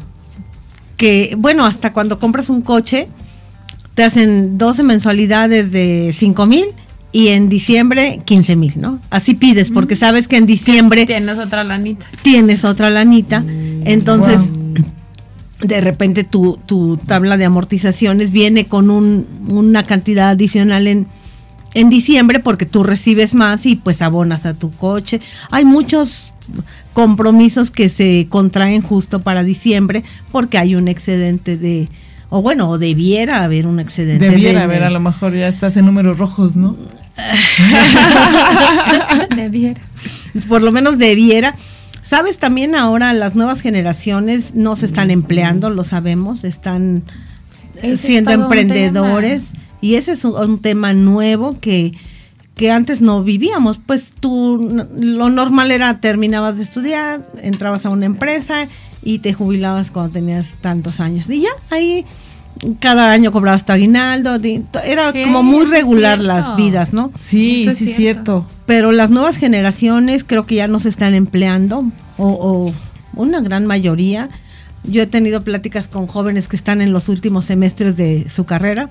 Que, 0.96 1.34
bueno, 1.38 1.64
hasta 1.66 1.92
cuando 1.92 2.18
compras 2.18 2.48
un 2.48 2.60
coche, 2.62 3.08
te 3.94 4.04
hacen 4.04 4.58
12 4.58 4.82
mensualidades 4.82 5.72
de 5.72 6.10
5 6.12 6.46
mil 6.46 6.66
y 7.12 7.28
en 7.28 7.48
diciembre 7.48 8.20
15 8.24 8.56
mil, 8.56 8.74
¿no? 8.76 9.00
Así 9.10 9.34
pides, 9.34 9.70
porque 9.70 9.96
sabes 9.96 10.28
que 10.28 10.36
en 10.36 10.44
diciembre 10.46 11.06
Tienes 11.06 11.38
otra 11.38 11.64
lanita. 11.64 12.04
tienes 12.22 12.64
otra 12.64 12.90
lanita. 12.90 13.42
Entonces, 13.84 14.50
de 15.60 15.80
repente 15.80 16.24
tu, 16.24 16.58
tu 16.66 16.98
tabla 16.98 17.36
de 17.36 17.44
amortizaciones 17.46 18.30
viene 18.30 18.66
con 18.66 18.90
un- 18.90 19.26
una 19.48 19.84
cantidad 19.84 20.30
adicional 20.30 20.86
en, 20.86 21.06
en 21.74 21.90
diciembre 21.90 22.40
porque 22.40 22.66
tú 22.66 22.84
recibes 22.84 23.34
más 23.34 23.66
y 23.66 23.76
pues 23.76 24.02
abonas 24.02 24.46
a 24.46 24.54
tu 24.54 24.70
coche. 24.70 25.20
Hay 25.50 25.64
muchos 25.64 26.34
compromisos 26.92 27.70
que 27.70 27.88
se 27.88 28.26
contraen 28.28 28.82
justo 28.82 29.20
para 29.20 29.44
diciembre 29.44 30.04
porque 30.30 30.58
hay 30.58 30.74
un 30.74 30.88
excedente 30.88 31.56
de, 31.56 31.88
o 32.28 32.42
bueno, 32.42 32.68
o 32.70 32.78
debiera 32.78 33.42
haber 33.42 33.66
un 33.66 33.80
excedente. 33.80 34.30
Debiera 34.30 34.60
de- 34.60 34.64
haber, 34.64 34.84
a 34.84 34.90
lo 34.90 35.00
mejor 35.00 35.34
ya 35.34 35.48
estás 35.48 35.76
en 35.76 35.86
números 35.86 36.18
rojos, 36.18 36.56
¿no? 36.56 36.76
Debieras. 39.36 39.84
por 40.48 40.62
lo 40.62 40.72
menos 40.72 40.98
debiera. 40.98 41.54
Sabes, 42.06 42.38
también 42.38 42.76
ahora 42.76 43.12
las 43.12 43.34
nuevas 43.34 43.60
generaciones 43.60 44.54
no 44.54 44.76
se 44.76 44.86
están 44.86 45.10
empleando, 45.10 45.70
lo 45.70 45.82
sabemos, 45.82 46.44
están 46.44 47.02
Ese 47.82 47.96
siendo 47.96 48.30
emprendedores 48.30 49.50
y 49.80 49.96
ese 49.96 50.12
es 50.12 50.24
un, 50.24 50.36
un 50.36 50.60
tema 50.60 50.92
nuevo 50.92 51.58
que, 51.58 51.94
que 52.54 52.70
antes 52.70 53.00
no 53.00 53.24
vivíamos. 53.24 53.78
Pues 53.84 54.12
tú, 54.20 54.86
lo 54.96 55.30
normal 55.30 55.72
era 55.72 56.00
terminabas 56.00 56.56
de 56.56 56.62
estudiar, 56.62 57.26
entrabas 57.42 57.86
a 57.86 57.90
una 57.90 58.06
empresa 58.06 58.68
y 59.02 59.18
te 59.18 59.32
jubilabas 59.32 59.90
cuando 59.90 60.12
tenías 60.12 60.54
tantos 60.60 61.00
años. 61.00 61.28
Y 61.28 61.40
ya, 61.40 61.50
ahí 61.70 62.06
cada 62.80 63.10
año 63.12 63.32
cobrabas 63.32 63.66
tu 63.66 63.72
aguinaldo, 63.72 64.34
era 64.84 65.12
Sí, 65.12 65.22
como 65.24 65.42
muy 65.42 65.64
es 65.64 65.70
regular 65.70 66.18
las 66.20 66.56
vidas, 66.56 66.92
¿no? 66.92 67.12
Sí, 67.20 67.62
Eso 67.62 67.70
es 67.72 67.78
sí, 67.78 67.86
cierto. 67.86 67.96
cierto. 68.42 68.46
pero 68.66 68.92
las 68.92 69.10
nuevas 69.10 69.36
generaciones 69.36 70.24
creo 70.24 70.46
que 70.46 70.54
ya 70.56 70.68
no 70.68 70.80
se 70.80 70.88
están 70.88 71.14
empleando 71.14 71.84
o, 72.18 72.26
o 72.28 72.72
una 73.14 73.40
gran 73.40 73.66
mayoría. 73.66 74.30
Yo 74.84 75.02
he 75.02 75.06
tenido 75.06 75.42
pláticas 75.42 75.88
con 75.88 76.06
jóvenes 76.06 76.48
que 76.48 76.56
están 76.56 76.80
en 76.80 76.92
los 76.92 77.08
últimos 77.08 77.44
semestres 77.44 77.96
de 77.96 78.28
su 78.30 78.44
carrera 78.46 78.88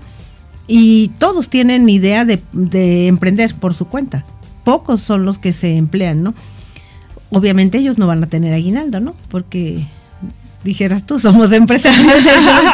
y 0.67 1.09
todos 1.19 1.49
tienen 1.49 1.87
idea 1.89 2.25
de, 2.25 2.39
de 2.53 3.07
emprender 3.07 3.55
por 3.55 3.73
su 3.73 3.87
cuenta. 3.87 4.25
Pocos 4.63 5.01
son 5.01 5.25
los 5.25 5.37
que 5.39 5.53
se 5.53 5.75
emplean, 5.77 6.21
¿no? 6.23 6.33
Obviamente 7.29 7.77
ellos 7.77 7.97
no 7.97 8.07
van 8.07 8.23
a 8.23 8.27
tener 8.27 8.53
aguinaldo, 8.53 8.99
¿no? 8.99 9.15
Porque 9.29 9.85
dijeras 10.65 11.05
tú, 11.05 11.19
somos 11.19 11.53
empresarios. 11.53 12.11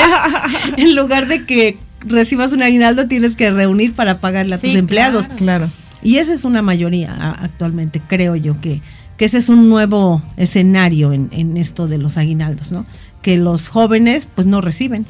en 0.78 0.96
lugar 0.96 1.28
de 1.28 1.46
que 1.46 1.78
recibas 2.00 2.52
un 2.54 2.64
aguinaldo, 2.64 3.08
tienes 3.08 3.36
que 3.36 3.52
reunir 3.52 3.94
para 3.94 4.20
pagarle 4.20 4.56
a 4.56 4.58
Sí, 4.58 4.68
tus 4.70 4.76
empleados. 4.78 5.28
claro. 5.28 5.70
Y 6.02 6.18
esa 6.18 6.34
es 6.34 6.44
una 6.46 6.64
mayoría 6.64 7.14
actualmente, 7.40 8.02
creo 8.08 8.36
yo, 8.36 8.60
que, 8.60 8.82
que 9.18 9.26
ese 9.26 9.38
es 9.38 9.50
un 9.50 9.70
nuevo 9.70 10.24
escenario 10.36 11.14
en, 11.14 11.30
en 11.32 11.58
esto 11.58 11.88
de 11.88 12.00
los 12.00 12.18
aguinaldos, 12.18 12.72
¿no? 12.72 12.88
Que 13.22 13.38
los 13.38 13.70
jóvenes 13.70 14.28
pues 14.34 14.48
no 14.48 14.62
reciben 14.62 15.06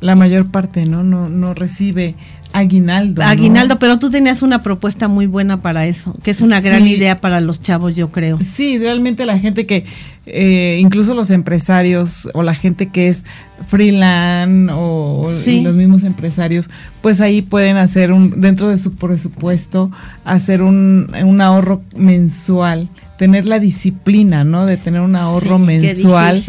La 0.00 0.16
mayor 0.16 0.50
parte, 0.50 0.84
¿no? 0.84 1.04
No, 1.04 1.28
no 1.28 1.54
recibe 1.54 2.16
aguinaldo. 2.58 3.22
¿no? 3.22 3.28
aguinaldo, 3.28 3.78
pero 3.78 3.98
tú 3.98 4.10
tenías 4.10 4.42
una 4.42 4.62
propuesta 4.62 5.08
muy 5.08 5.26
buena 5.26 5.58
para 5.60 5.86
eso, 5.86 6.14
que 6.22 6.30
es 6.30 6.40
una 6.40 6.60
gran 6.60 6.82
Sí. 6.84 6.90
idea 6.94 7.20
para 7.20 7.40
los 7.40 7.60
chavos, 7.62 7.94
yo 7.94 8.08
creo. 8.08 8.38
Sí, 8.40 8.78
realmente 8.78 9.26
la 9.26 9.38
gente 9.38 9.66
que, 9.66 9.84
eh, 10.26 10.78
incluso 10.80 11.14
los 11.14 11.30
empresarios 11.30 12.28
o 12.34 12.42
la 12.42 12.54
gente 12.54 12.88
que 12.88 13.08
es 13.08 13.24
freelance 13.66 14.72
o 14.74 15.30
Sí. 15.44 15.60
los 15.60 15.74
mismos 15.74 16.02
empresarios, 16.02 16.68
pues 17.02 17.20
ahí 17.20 17.42
pueden 17.42 17.76
hacer 17.76 18.12
un, 18.12 18.40
dentro 18.40 18.68
de 18.68 18.78
su 18.78 18.92
presupuesto, 18.92 19.90
hacer 20.24 20.62
un, 20.62 21.10
un 21.24 21.40
ahorro 21.40 21.82
mensual, 21.96 22.88
tener 23.18 23.46
la 23.46 23.58
disciplina, 23.58 24.44
¿no? 24.44 24.66
De 24.66 24.76
tener 24.76 25.00
un 25.00 25.16
ahorro 25.16 25.58
Sí, 25.58 25.64
mensual, 25.64 26.42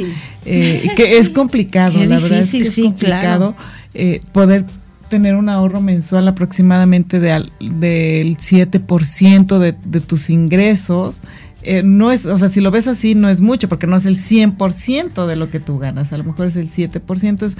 eh, 0.45 0.89
que 0.95 1.17
es 1.17 1.29
complicado, 1.29 1.93
Qué 1.99 2.07
la 2.07 2.19
verdad 2.19 2.39
es 2.39 2.51
que 2.51 2.67
es 2.67 2.73
sí, 2.73 2.81
complicado 2.83 3.55
eh, 3.93 4.19
poder 4.31 4.65
tener 5.09 5.35
un 5.35 5.49
ahorro 5.49 5.81
mensual 5.81 6.27
aproximadamente 6.27 7.19
de 7.19 7.31
al- 7.31 7.51
del 7.59 8.37
7% 8.37 9.59
de, 9.59 9.75
de 9.85 10.01
tus 10.01 10.29
ingresos. 10.29 11.19
Eh, 11.63 11.81
no 11.83 12.11
es, 12.11 12.25
o 12.25 12.37
sea, 12.37 12.49
si 12.49 12.61
lo 12.61 12.71
ves 12.71 12.87
así, 12.87 13.15
no 13.15 13.29
es 13.29 13.41
mucho, 13.41 13.67
porque 13.67 13.87
no 13.87 13.97
es 13.97 14.05
el 14.05 14.17
100% 14.17 15.25
de 15.25 15.35
lo 15.35 15.49
que 15.49 15.59
tú 15.59 15.79
ganas, 15.79 16.13
a 16.13 16.17
lo 16.17 16.23
mejor 16.23 16.47
es 16.47 16.55
el 16.55 16.69
7%, 16.69 17.43
es, 17.45 17.57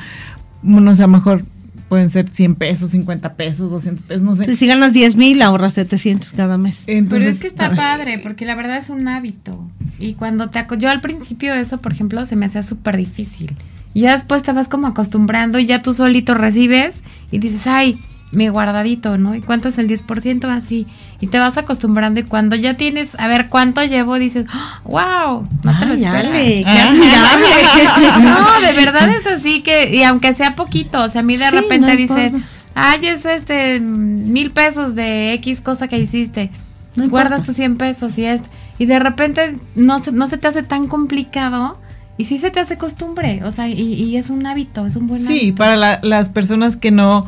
no 0.63 0.95
sé, 0.95 1.03
a 1.03 1.07
lo 1.07 1.13
mejor 1.13 1.43
pueden 1.89 2.09
ser 2.09 2.29
100 2.29 2.55
pesos, 2.55 2.91
50 2.91 3.35
pesos, 3.35 3.71
200 3.71 4.03
pesos, 4.03 4.21
no 4.21 4.35
sé. 4.35 4.55
Si 4.55 4.67
ganas 4.67 4.93
10 4.93 5.15
mil, 5.15 5.41
ahorras 5.41 5.73
700 5.73 6.31
cada 6.33 6.57
mes. 6.57 6.83
Entonces, 6.87 7.19
Pero 7.25 7.31
es 7.31 7.39
que 7.39 7.47
está 7.47 7.71
padre, 7.73 8.19
porque 8.21 8.45
la 8.45 8.55
verdad 8.55 8.77
es 8.77 8.89
un 8.89 9.07
hábito. 9.07 9.65
Y 9.97 10.13
cuando 10.13 10.49
te... 10.49 10.65
Yo 10.79 10.89
al 10.89 11.01
principio 11.01 11.53
eso, 11.53 11.79
por 11.79 11.93
ejemplo, 11.93 12.25
se 12.25 12.35
me 12.35 12.45
hacía 12.45 12.61
súper 12.61 12.97
difícil. 12.97 13.55
Y 13.97 14.01
ya 14.01 14.11
después 14.13 14.43
te 14.43 14.51
vas 14.51 14.67
como 14.67 14.85
acostumbrando 14.85 15.57
y 15.57 15.65
ya 15.65 15.79
tú 15.79 15.91
solito 15.91 16.35
recibes 16.35 17.01
y 17.31 17.39
dices, 17.39 17.65
ay, 17.65 17.99
mi 18.31 18.47
guardadito, 18.47 19.17
¿no? 19.17 19.33
¿Y 19.33 19.41
cuánto 19.41 19.69
es 19.69 19.79
el 19.79 19.87
10%? 19.87 20.45
Así. 20.49 20.85
Y 21.19 21.25
te 21.25 21.39
vas 21.39 21.57
acostumbrando 21.57 22.19
y 22.19 22.23
cuando 22.23 22.55
ya 22.55 22.77
tienes, 22.77 23.15
a 23.19 23.27
ver 23.27 23.49
cuánto 23.49 23.83
llevo, 23.83 24.19
dices, 24.19 24.45
wow, 24.83 25.47
no 25.63 25.79
te 25.79 25.85
lo 25.87 25.93
esperas. 25.95 26.27
Ale, 26.27 26.63
qué 26.63 26.65
Ah. 26.67 26.89
admirable. 26.89 28.21
No, 28.29 28.67
de 28.67 28.73
verdad 28.73 29.09
es 29.09 29.25
así 29.25 29.63
que, 29.63 29.95
y 29.95 30.03
aunque 30.03 30.35
sea 30.35 30.55
poquito, 30.55 31.01
o 31.01 31.09
sea, 31.09 31.21
a 31.21 31.23
mí 31.23 31.35
de 31.35 31.45
Sí, 31.45 31.55
repente 31.55 31.87
no 31.93 31.95
dice, 31.97 32.33
ay, 32.75 32.99
es 33.07 33.25
este, 33.25 33.79
mil 33.79 34.51
pesos 34.51 34.93
de 34.93 35.33
X 35.33 35.61
cosa 35.61 35.87
que 35.87 35.97
hiciste. 35.97 36.51
No 36.95 37.09
guardas 37.09 37.41
tus 37.41 37.55
100 37.55 37.77
pesos 37.77 38.15
y 38.19 38.25
es, 38.25 38.43
y 38.77 38.85
de 38.85 38.99
repente 38.99 39.57
no 39.73 39.97
se, 39.97 40.11
no 40.11 40.27
se 40.27 40.37
te 40.37 40.47
hace 40.47 40.61
tan 40.61 40.87
complicado 40.87 41.79
y 42.17 42.25
sí 42.25 42.37
se 42.37 42.49
te 42.51 42.59
hace 42.59 42.77
costumbre, 42.77 43.41
o 43.43 43.51
sea, 43.51 43.67
y, 43.69 43.73
y 43.81 44.17
es 44.17 44.29
un 44.29 44.45
hábito, 44.45 44.85
es 44.85 44.95
un 44.95 45.07
buen 45.07 45.21
sí, 45.25 45.37
hábito. 45.39 45.55
para 45.55 45.75
la- 45.75 45.99
las 46.03 46.29
personas 46.29 46.75
que 46.77 46.91
no 46.91 47.25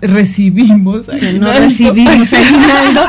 recibimos, 0.00 1.06
Que 1.06 1.32
no 1.34 1.52
recibimos 1.52 2.32
aguinaldo, 2.32 3.02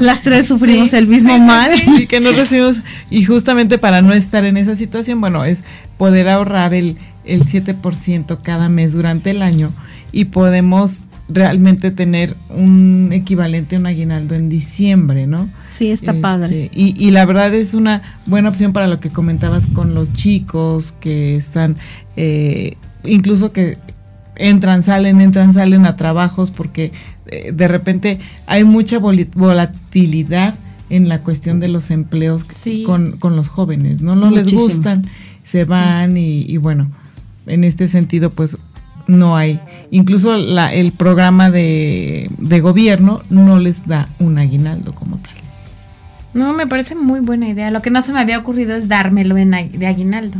las 0.00 0.22
tres 0.22 0.48
sufrimos 0.48 0.90
Sí. 0.90 0.96
el 0.96 1.06
mismo 1.06 1.30
Sí, 1.30 1.34
sí, 1.40 1.40
mal. 1.40 1.70
sí. 1.78 1.84
Sí, 1.96 2.06
que 2.06 2.20
no 2.20 2.30
recibimos. 2.32 2.80
Y 3.10 3.24
justamente 3.24 3.78
para 3.78 4.02
no 4.02 4.12
estar 4.12 4.44
en 4.44 4.56
esa 4.56 4.76
situación, 4.76 5.20
bueno, 5.20 5.44
es 5.44 5.64
poder 5.96 6.28
ahorrar 6.28 6.74
el, 6.74 6.96
el 7.24 7.44
7% 7.44 8.38
cada 8.42 8.68
mes 8.68 8.92
durante 8.92 9.30
el 9.30 9.42
año 9.42 9.72
y 10.12 10.26
podemos 10.26 11.04
realmente 11.32 11.90
tener 11.90 12.36
un 12.48 13.10
equivalente 13.12 13.76
a 13.76 13.78
un 13.78 13.86
aguinaldo 13.86 14.34
en 14.34 14.48
diciembre, 14.48 15.26
¿no? 15.26 15.48
Sí, 15.70 15.90
está 15.90 16.10
Este, 16.12 16.20
padre. 16.20 16.70
Y, 16.74 16.94
y 17.02 17.10
la 17.12 17.24
verdad 17.26 17.54
es 17.54 17.74
una 17.74 18.02
buena 18.26 18.48
opción 18.48 18.72
para 18.72 18.86
lo 18.86 19.00
que 19.00 19.10
comentabas 19.10 19.66
con 19.66 19.94
los 19.94 20.12
chicos 20.12 20.92
que 21.00 21.36
están, 21.36 21.76
eh, 22.16 22.74
incluso 23.04 23.52
que 23.52 23.78
entran, 24.36 24.82
salen, 24.82 25.20
entran, 25.20 25.52
salen 25.52 25.86
a 25.86 25.96
trabajos 25.96 26.50
porque 26.50 26.92
eh, 27.26 27.52
de 27.54 27.68
repente 27.68 28.18
hay 28.46 28.64
mucha 28.64 28.98
volatilidad 28.98 30.54
en 30.88 31.08
la 31.08 31.22
cuestión 31.22 31.60
de 31.60 31.68
los 31.68 31.90
empleos 31.90 32.44
Sí. 32.54 32.82
con, 32.84 33.12
con 33.18 33.36
los 33.36 33.48
jóvenes, 33.48 34.00
¿no? 34.00 34.16
No 34.16 34.30
les 34.30 34.52
gustan, 34.52 35.06
se 35.44 35.64
van 35.64 36.16
y, 36.16 36.40
y 36.42 36.56
bueno, 36.56 36.90
en 37.46 37.64
este 37.64 37.86
sentido 37.88 38.30
pues 38.30 38.56
no 39.10 39.36
hay, 39.36 39.60
incluso 39.90 40.36
la, 40.36 40.72
el 40.72 40.92
programa 40.92 41.50
de, 41.50 42.30
de 42.38 42.60
gobierno 42.60 43.22
no 43.30 43.58
les 43.58 43.86
da 43.86 44.08
un 44.18 44.38
aguinaldo 44.38 44.94
como 44.94 45.16
tal. 45.18 45.34
No, 46.32 46.52
me 46.52 46.66
parece 46.66 46.94
muy 46.94 47.20
buena 47.20 47.48
idea. 47.48 47.70
Lo 47.70 47.82
que 47.82 47.90
no 47.90 48.02
se 48.02 48.12
me 48.12 48.20
había 48.20 48.38
ocurrido 48.38 48.76
es 48.76 48.88
dármelo 48.88 49.36
en, 49.36 49.50
de 49.50 49.86
aguinaldo. 49.86 50.38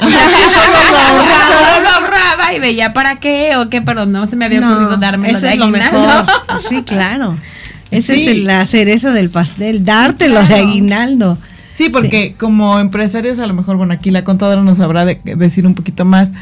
Solo 0.00 0.10
lo 1.82 1.88
ahorraba 1.88 2.54
y 2.54 2.60
veía 2.60 2.92
para 2.92 3.16
qué 3.16 3.56
o 3.56 3.68
qué, 3.70 3.82
pero 3.82 4.06
no 4.06 4.26
se 4.26 4.36
me 4.36 4.44
había 4.44 4.60
ocurrido 4.60 4.96
darme 4.96 5.30
eso 5.30 5.46
de 5.46 5.52
es 5.52 5.58
lo 5.58 5.64
aguinaldo. 5.66 5.98
mejor. 6.00 6.26
Sí, 6.68 6.82
claro. 6.82 7.36
Esa 7.90 8.14
Sí. 8.14 8.28
es 8.28 8.38
la 8.38 8.64
cereza 8.66 9.10
del 9.10 9.30
pastel, 9.30 9.84
dártelo 9.84 10.40
de 10.40 10.46
claro. 10.46 10.62
aguinaldo. 10.68 11.38
Sí, 11.72 11.88
porque 11.88 12.34
como 12.38 12.78
empresarios, 12.78 13.38
a 13.38 13.46
lo 13.46 13.54
mejor, 13.54 13.76
bueno, 13.76 13.92
aquí 13.94 14.10
la 14.10 14.22
contadora 14.22 14.62
nos 14.62 14.76
sabrá 14.78 15.04
de- 15.04 15.20
decir 15.24 15.66
un 15.66 15.74
poquito 15.74 16.04
más. 16.04 16.32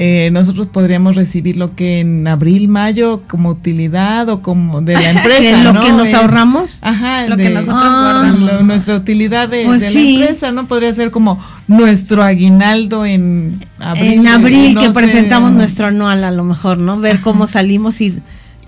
Eh, 0.00 0.30
nosotros 0.32 0.68
podríamos 0.68 1.16
recibir 1.16 1.56
lo 1.56 1.74
que 1.74 1.98
en 2.00 2.26
abril, 2.28 2.68
mayo, 2.68 3.22
como 3.28 3.50
utilidad 3.50 4.28
o 4.28 4.40
como 4.42 4.80
de 4.80 4.94
la 4.94 5.10
empresa. 5.10 5.62
Lo 5.64 5.72
¿no? 5.72 5.80
que 5.82 5.90
nos 5.92 6.08
Es- 6.08 6.14
ahorramos. 6.14 6.78
Ajá, 6.82 7.26
Lo 7.26 7.36
que 7.36 7.50
nosotros 7.50 7.82
Ah. 7.84 8.30
guardamos. 8.32 8.62
nuestra 8.64 8.94
utilidad 8.96 9.48
de, 9.48 9.64
Pues 9.64 9.80
de 9.82 9.90
sí. 9.90 10.16
la 10.16 10.26
empresa, 10.26 10.52
¿no? 10.52 10.66
Podría 10.68 10.92
ser 10.92 11.10
como 11.10 11.38
nuestro 11.66 12.22
aguinaldo 12.22 13.04
en 13.04 13.58
abril. 13.80 14.12
en 14.12 14.28
abril 14.28 14.74
no 14.74 14.80
que 14.82 14.86
sé. 14.88 14.92
presentamos 14.94 15.50
nuestro 15.52 15.86
anual 15.88 16.22
a 16.22 16.30
lo 16.30 16.44
mejor, 16.44 16.78
¿no? 16.78 16.98
Ver 17.00 17.20
cómo 17.20 17.46
salimos 17.48 18.00
y 18.00 18.18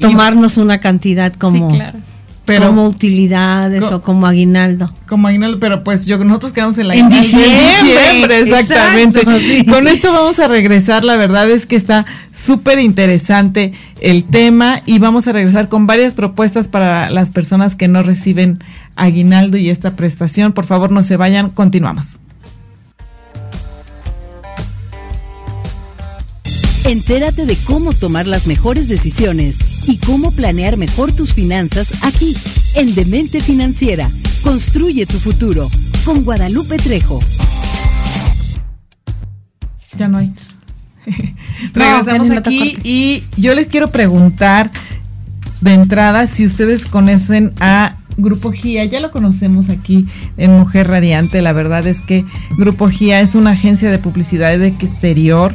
tomarnos 0.00 0.56
una 0.56 0.78
cantidad 0.78 1.32
como, 1.34 1.70
sí, 1.70 1.76
claro. 1.76 1.98
Pero 2.54 2.66
como 2.68 2.86
utilidades 2.86 3.82
Co- 3.84 3.96
o 3.96 4.02
como 4.02 4.26
aguinaldo. 4.26 4.92
como 5.08 5.28
aguinaldo, 5.28 5.58
pero 5.60 5.82
pues 5.84 6.06
yo 6.06 6.22
nosotros 6.24 6.52
quedamos 6.52 6.78
en 6.78 6.88
la 6.88 6.94
En 6.94 7.08
diciembre, 7.08 8.38
exactamente. 8.40 9.20
exacto, 9.20 9.40
sí. 9.40 9.64
Con 9.66 9.88
esto 9.88 10.12
vamos 10.12 10.38
a 10.38 10.48
regresar, 10.48 11.04
la 11.04 11.16
verdad 11.16 11.48
es 11.50 11.66
que 11.66 11.76
está 11.76 12.06
súper 12.32 12.78
interesante 12.78 13.72
el 14.00 14.24
tema 14.24 14.82
y 14.86 14.98
vamos 14.98 15.26
a 15.28 15.32
regresar 15.32 15.68
con 15.68 15.86
varias 15.86 16.14
propuestas 16.14 16.68
para 16.68 17.10
las 17.10 17.30
personas 17.30 17.74
que 17.76 17.88
no 17.88 18.02
reciben 18.02 18.58
aguinaldo 18.96 19.56
y 19.56 19.70
esta 19.70 19.96
prestación. 19.96 20.52
Por 20.52 20.66
favor, 20.66 20.90
no 20.90 21.02
se 21.02 21.16
vayan, 21.16 21.50
continuamos. 21.50 22.18
Entérate 26.90 27.46
de 27.46 27.56
cómo 27.66 27.92
tomar 27.92 28.26
las 28.26 28.48
mejores 28.48 28.88
decisiones 28.88 29.86
y 29.86 29.98
cómo 29.98 30.32
planear 30.32 30.76
mejor 30.76 31.12
tus 31.12 31.34
finanzas 31.34 32.02
aquí, 32.02 32.36
en 32.74 32.96
Demente 32.96 33.40
Financiera. 33.40 34.10
Construye 34.42 35.06
tu 35.06 35.18
futuro 35.20 35.68
con 36.04 36.24
Guadalupe 36.24 36.78
Trejo. 36.78 37.20
Ya 39.96 40.08
no 40.08 40.18
hay. 40.18 40.32
No, 41.74 41.84
Regresamos 41.84 42.30
aquí 42.30 42.76
y 42.82 43.22
yo 43.36 43.54
les 43.54 43.68
quiero 43.68 43.92
preguntar 43.92 44.70
de 45.60 45.74
entrada 45.74 46.26
si 46.26 46.44
ustedes 46.44 46.86
conocen 46.86 47.52
a 47.60 47.98
Grupo 48.16 48.50
GIA. 48.50 48.86
Ya 48.86 48.98
lo 48.98 49.12
conocemos 49.12 49.68
aquí 49.68 50.06
en 50.38 50.58
Mujer 50.58 50.88
Radiante. 50.88 51.40
La 51.40 51.52
verdad 51.52 51.86
es 51.86 52.00
que 52.00 52.24
Grupo 52.56 52.88
GIA 52.88 53.20
es 53.20 53.36
una 53.36 53.50
agencia 53.50 53.92
de 53.92 53.98
publicidad 53.98 54.58
de 54.58 54.68
exterior 54.68 55.54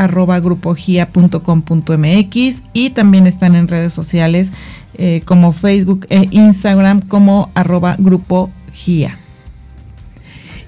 y 2.73 2.91
también 2.91 3.29
están 3.29 3.55
en 3.55 3.69
redes 3.69 3.93
sociales 3.93 4.51
eh, 4.95 5.23
como 5.25 5.53
Facebook 5.53 6.05
e 6.11 6.27
Instagram 6.33 6.99
como 6.99 7.53
arroba 7.55 7.95
grupo 7.97 8.51
GIA. 8.73 9.17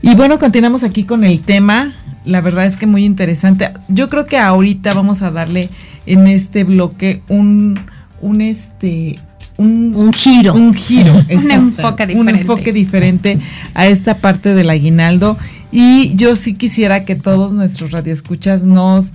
Y 0.00 0.14
bueno, 0.14 0.38
continuamos 0.38 0.84
aquí 0.84 1.02
con 1.02 1.24
el 1.24 1.40
tema. 1.40 1.92
La 2.24 2.40
verdad 2.40 2.66
es 2.66 2.76
que 2.76 2.86
muy 2.86 3.04
interesante. 3.04 3.72
Yo 3.88 4.08
creo 4.08 4.26
que 4.26 4.38
ahorita 4.38 4.94
vamos 4.94 5.22
a 5.22 5.32
darle 5.32 5.68
en 6.06 6.28
este 6.28 6.62
bloque 6.62 7.20
un, 7.26 7.80
un 8.20 8.40
este, 8.40 9.18
un, 9.60 9.94
Un 9.96 10.12
giro. 10.12 10.54
un 10.54 10.74
giro, 10.74 11.14
exacto. 11.28 11.52
enfoque 11.52 12.02
un 12.04 12.08
diferente. 12.08 12.40
enfoque 12.40 12.72
diferente 12.72 13.38
a 13.74 13.86
esta 13.86 14.18
parte 14.18 14.54
del 14.54 14.70
aguinaldo. 14.70 15.36
Y 15.72 16.14
yo 16.16 16.34
sí 16.36 16.54
quisiera 16.54 17.04
que 17.04 17.14
todos 17.14 17.52
nuestros 17.52 17.92
radioescuchas 17.92 18.64
nos 18.64 19.12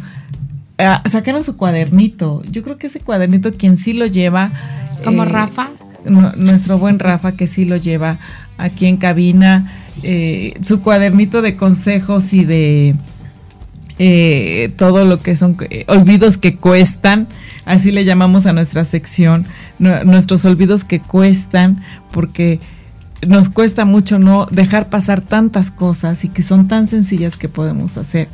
ah, 0.78 1.04
sacaran 1.10 1.44
su 1.44 1.58
cuadernito. 1.58 2.44
Yo 2.50 2.64
creo 2.64 2.78
que 2.78 2.88
ese 2.88 3.00
cuadernito 3.02 3.54
quien 3.54 3.76
sí 3.78 3.94
lo 3.94 4.06
lleva. 4.06 4.52
Como 5.04 5.24
eh, 5.24 5.26
Rafa. 5.26 5.72
nu- 6.06 6.32
nuestro 6.38 6.78
buen 6.78 7.00
Rafa 7.00 7.34
que 7.34 7.48
sí 7.48 7.66
lo 7.66 7.76
lleva 7.76 8.20
aquí 8.58 8.86
en 8.86 8.96
cabina, 8.98 9.74
eh, 10.04 10.54
su 10.64 10.80
cuadernito 10.82 11.42
de 11.42 11.56
consejos 11.58 12.32
y 12.32 12.46
de 12.46 12.96
eh, 14.00 14.72
todo 14.78 15.06
lo 15.06 15.20
que 15.20 15.36
son 15.36 15.58
eh, 15.70 15.86
olvidos 15.88 16.38
que 16.38 16.56
cuestan, 16.58 17.28
así 17.66 17.92
le 17.92 18.04
llamamos 18.06 18.46
a 18.46 18.54
nuestra 18.54 18.84
sección, 18.86 19.46
nuestros 19.80 20.46
olvidos 20.46 20.84
que 20.84 21.00
cuestan, 21.02 21.82
porque 22.12 22.60
nos 23.28 23.50
cuesta 23.50 23.86
mucho 23.86 24.20
no 24.20 24.46
dejar 24.52 24.90
pasar 24.90 25.22
tantas 25.22 25.72
cosas 25.72 26.24
y 26.26 26.30
que 26.30 26.44
son 26.44 26.68
tan 26.68 26.88
sencillas 26.88 27.38
que 27.38 27.50
podemos 27.50 27.98
hacer. 27.98 28.28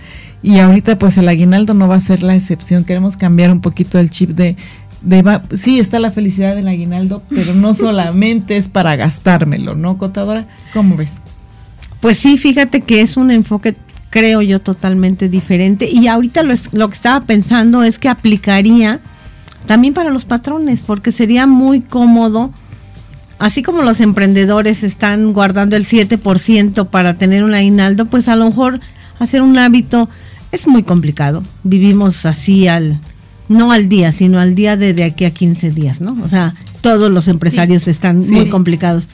Y 0.43 0.59
ahorita 0.59 0.97
pues 0.97 1.17
el 1.17 1.27
aguinaldo 1.29 1.73
no 1.73 1.87
va 1.87 1.95
a 1.95 1.99
ser 1.99 2.23
la 2.23 2.35
excepción, 2.35 2.83
queremos 2.83 3.15
cambiar 3.15 3.51
un 3.51 3.61
poquito 3.61 3.99
el 3.99 4.09
chip 4.09 4.31
de, 4.31 4.55
de 5.01 5.41
sí 5.55 5.79
está 5.79 5.99
la 5.99 6.11
felicidad 6.11 6.55
del 6.55 6.67
aguinaldo, 6.67 7.21
pero 7.29 7.53
no 7.53 7.73
solamente 7.75 8.57
es 8.57 8.67
para 8.69 8.95
gastármelo, 8.95 9.75
¿no, 9.75 9.97
contadora? 9.97 10.47
¿Cómo 10.73 10.95
ves? 10.97 11.13
Pues 12.01 12.17
sí, 12.17 12.37
fíjate 12.37 12.81
que 12.81 13.01
es 13.01 13.15
un 13.17 13.29
enfoque, 13.29 13.75
creo 14.09 14.41
yo, 14.41 14.59
totalmente 14.59 15.29
diferente. 15.29 15.87
Y 15.89 16.07
ahorita 16.07 16.41
lo, 16.41 16.51
es- 16.53 16.73
lo 16.73 16.87
que 16.89 16.95
estaba 16.95 17.25
pensando 17.25 17.83
es 17.83 17.99
que 17.99 18.09
aplicaría 18.09 18.99
también 19.65 19.93
para 19.93 20.09
los 20.09 20.25
patrones, 20.25 20.81
porque 20.81 21.11
sería 21.11 21.47
muy 21.47 21.81
cómodo, 21.81 22.51
así 23.39 23.61
como 23.63 23.81
los 23.83 23.99
emprendedores 24.01 24.83
están 24.83 25.33
guardando 25.33 25.75
el 25.75 25.85
7% 25.85 26.87
para 26.89 27.15
tener 27.17 27.43
un 27.43 27.53
aguinaldo, 27.53 28.05
pues 28.05 28.27
a 28.27 28.35
lo 28.35 28.45
mejor 28.45 28.79
hacer 29.19 29.41
un 29.41 29.57
hábito 29.57 30.09
es 30.51 30.67
muy 30.67 30.83
complicado. 30.83 31.43
Vivimos 31.63 32.25
así 32.25 32.67
al, 32.67 32.99
no 33.49 33.71
al 33.71 33.87
día, 33.87 34.11
sino 34.11 34.39
al 34.39 34.55
día 34.55 34.75
de, 34.77 34.93
de 34.93 35.03
aquí 35.05 35.25
a 35.25 35.31
15 35.31 35.71
días, 35.71 36.01
¿no? 36.01 36.17
O 36.23 36.27
sea, 36.27 36.53
todos 36.81 37.09
los 37.11 37.27
empresarios 37.27 37.87
están 37.87 38.21
Sí. 38.21 38.33
muy 38.33 38.49
complicados 38.49 39.07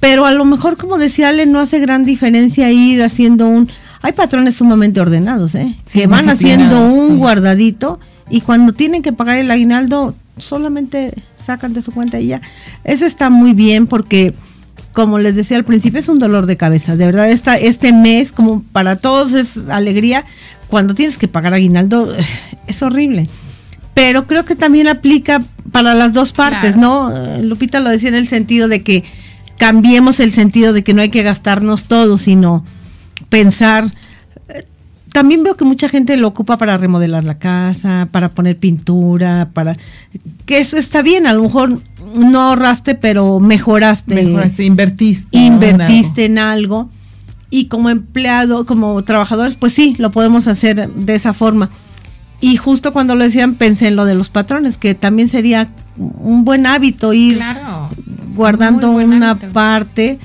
pero 0.00 0.26
a 0.26 0.30
lo 0.30 0.44
mejor 0.44 0.76
como 0.76 0.96
decía 0.96 1.28
Ale 1.28 1.44
no 1.46 1.58
hace 1.58 1.80
gran 1.80 2.04
diferencia 2.04 2.70
ir 2.70 3.02
haciendo 3.02 3.48
un 3.48 3.68
hay 4.00 4.12
patrones 4.12 4.54
sumamente 4.54 5.00
ordenados 5.00 5.56
eh 5.56 5.74
Sí, 5.86 5.98
que 6.00 6.06
van 6.06 6.28
haciendo 6.28 6.86
un 6.86 7.18
guardadito 7.18 7.98
y 8.30 8.40
cuando 8.40 8.72
tienen 8.72 9.02
que 9.02 9.12
pagar 9.12 9.38
el 9.38 9.50
aguinaldo 9.50 10.14
solamente 10.36 11.14
sacan 11.38 11.72
de 11.72 11.82
su 11.82 11.92
cuenta 11.92 12.20
y 12.20 12.28
ya 12.28 12.40
eso 12.84 13.06
está 13.06 13.30
muy 13.30 13.52
bien 13.52 13.86
porque 13.86 14.34
como 14.92 15.18
les 15.18 15.34
decía 15.34 15.56
al 15.56 15.64
principio 15.64 16.00
es 16.00 16.08
un 16.08 16.18
dolor 16.18 16.46
de 16.46 16.56
cabeza 16.56 16.96
de 16.96 17.06
verdad 17.06 17.30
esta, 17.30 17.56
este 17.56 17.92
mes 17.92 18.32
como 18.32 18.62
para 18.72 18.96
todos 18.96 19.32
es 19.34 19.56
alegría 19.68 20.24
cuando 20.68 20.94
tienes 20.94 21.18
que 21.18 21.28
pagar 21.28 21.54
aguinaldo 21.54 22.14
es 22.66 22.82
horrible 22.82 23.28
pero 23.94 24.28
creo 24.28 24.44
que 24.44 24.54
también 24.54 24.86
aplica 24.86 25.42
para 25.72 25.92
las 25.92 26.12
dos 26.12 26.30
partes, 26.30 26.76
Claro. 26.76 27.10
¿no? 27.10 27.16
Eh, 27.16 27.42
Lupita 27.42 27.80
lo 27.80 27.90
decía 27.90 28.10
en 28.10 28.14
el 28.14 28.28
sentido 28.28 28.68
de 28.68 28.84
que 28.84 29.02
cambiemos 29.58 30.20
el 30.20 30.30
sentido 30.30 30.72
de 30.72 30.84
que 30.84 30.94
no 30.94 31.02
hay 31.02 31.08
que 31.08 31.24
gastarnos 31.24 31.86
todo, 31.86 32.16
sino 32.16 32.64
pensar. 33.28 33.90
También 35.12 35.42
veo 35.42 35.56
que 35.56 35.64
mucha 35.64 35.88
gente 35.88 36.16
lo 36.16 36.28
ocupa 36.28 36.58
para 36.58 36.76
remodelar 36.78 37.24
la 37.24 37.38
casa, 37.38 38.08
para 38.10 38.28
poner 38.28 38.56
pintura, 38.58 39.48
para 39.52 39.74
que 40.46 40.58
eso 40.60 40.76
está 40.76 41.02
bien, 41.02 41.26
a 41.26 41.32
lo 41.32 41.42
mejor 41.42 41.80
no 42.14 42.40
ahorraste, 42.42 42.94
pero 42.94 43.40
mejoraste, 43.40 44.14
Mejoraste, 44.14 44.64
invertiste. 44.64 45.36
invertiste 45.36 46.24
en 46.24 46.38
algo 46.38 46.88
y 47.50 47.66
como 47.66 47.90
empleado, 47.90 48.66
como 48.66 49.02
trabajadores, 49.04 49.54
pues 49.54 49.72
sí, 49.72 49.94
lo 49.98 50.10
podemos 50.10 50.46
hacer 50.48 50.88
de 50.90 51.14
esa 51.14 51.32
forma. 51.34 51.70
Y 52.40 52.56
justo 52.56 52.92
cuando 52.92 53.14
lo 53.14 53.24
decían 53.24 53.54
pensé 53.54 53.88
en 53.88 53.96
lo 53.96 54.04
de 54.04 54.14
los 54.14 54.28
patrones, 54.28 54.76
que 54.76 54.94
también 54.94 55.28
sería 55.28 55.68
un 55.96 56.44
buen 56.44 56.66
hábito 56.66 57.12
ir 57.12 57.34
Claro. 57.36 57.88
guardando 58.34 58.90
una 58.90 59.30
hábito. 59.30 59.52
parte, 59.52 60.18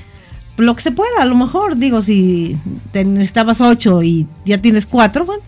lo 0.56 0.74
que 0.76 0.82
se 0.82 0.92
pueda, 0.92 1.10
a 1.20 1.24
lo 1.24 1.34
mejor, 1.34 1.76
digo, 1.76 2.00
si 2.02 2.56
te 2.92 3.04
necesitabas 3.04 3.60
ocho 3.60 4.02
y 4.02 4.26
ya 4.44 4.58
tienes 4.58 4.86
cuatro, 4.86 5.24
bueno, 5.24 5.42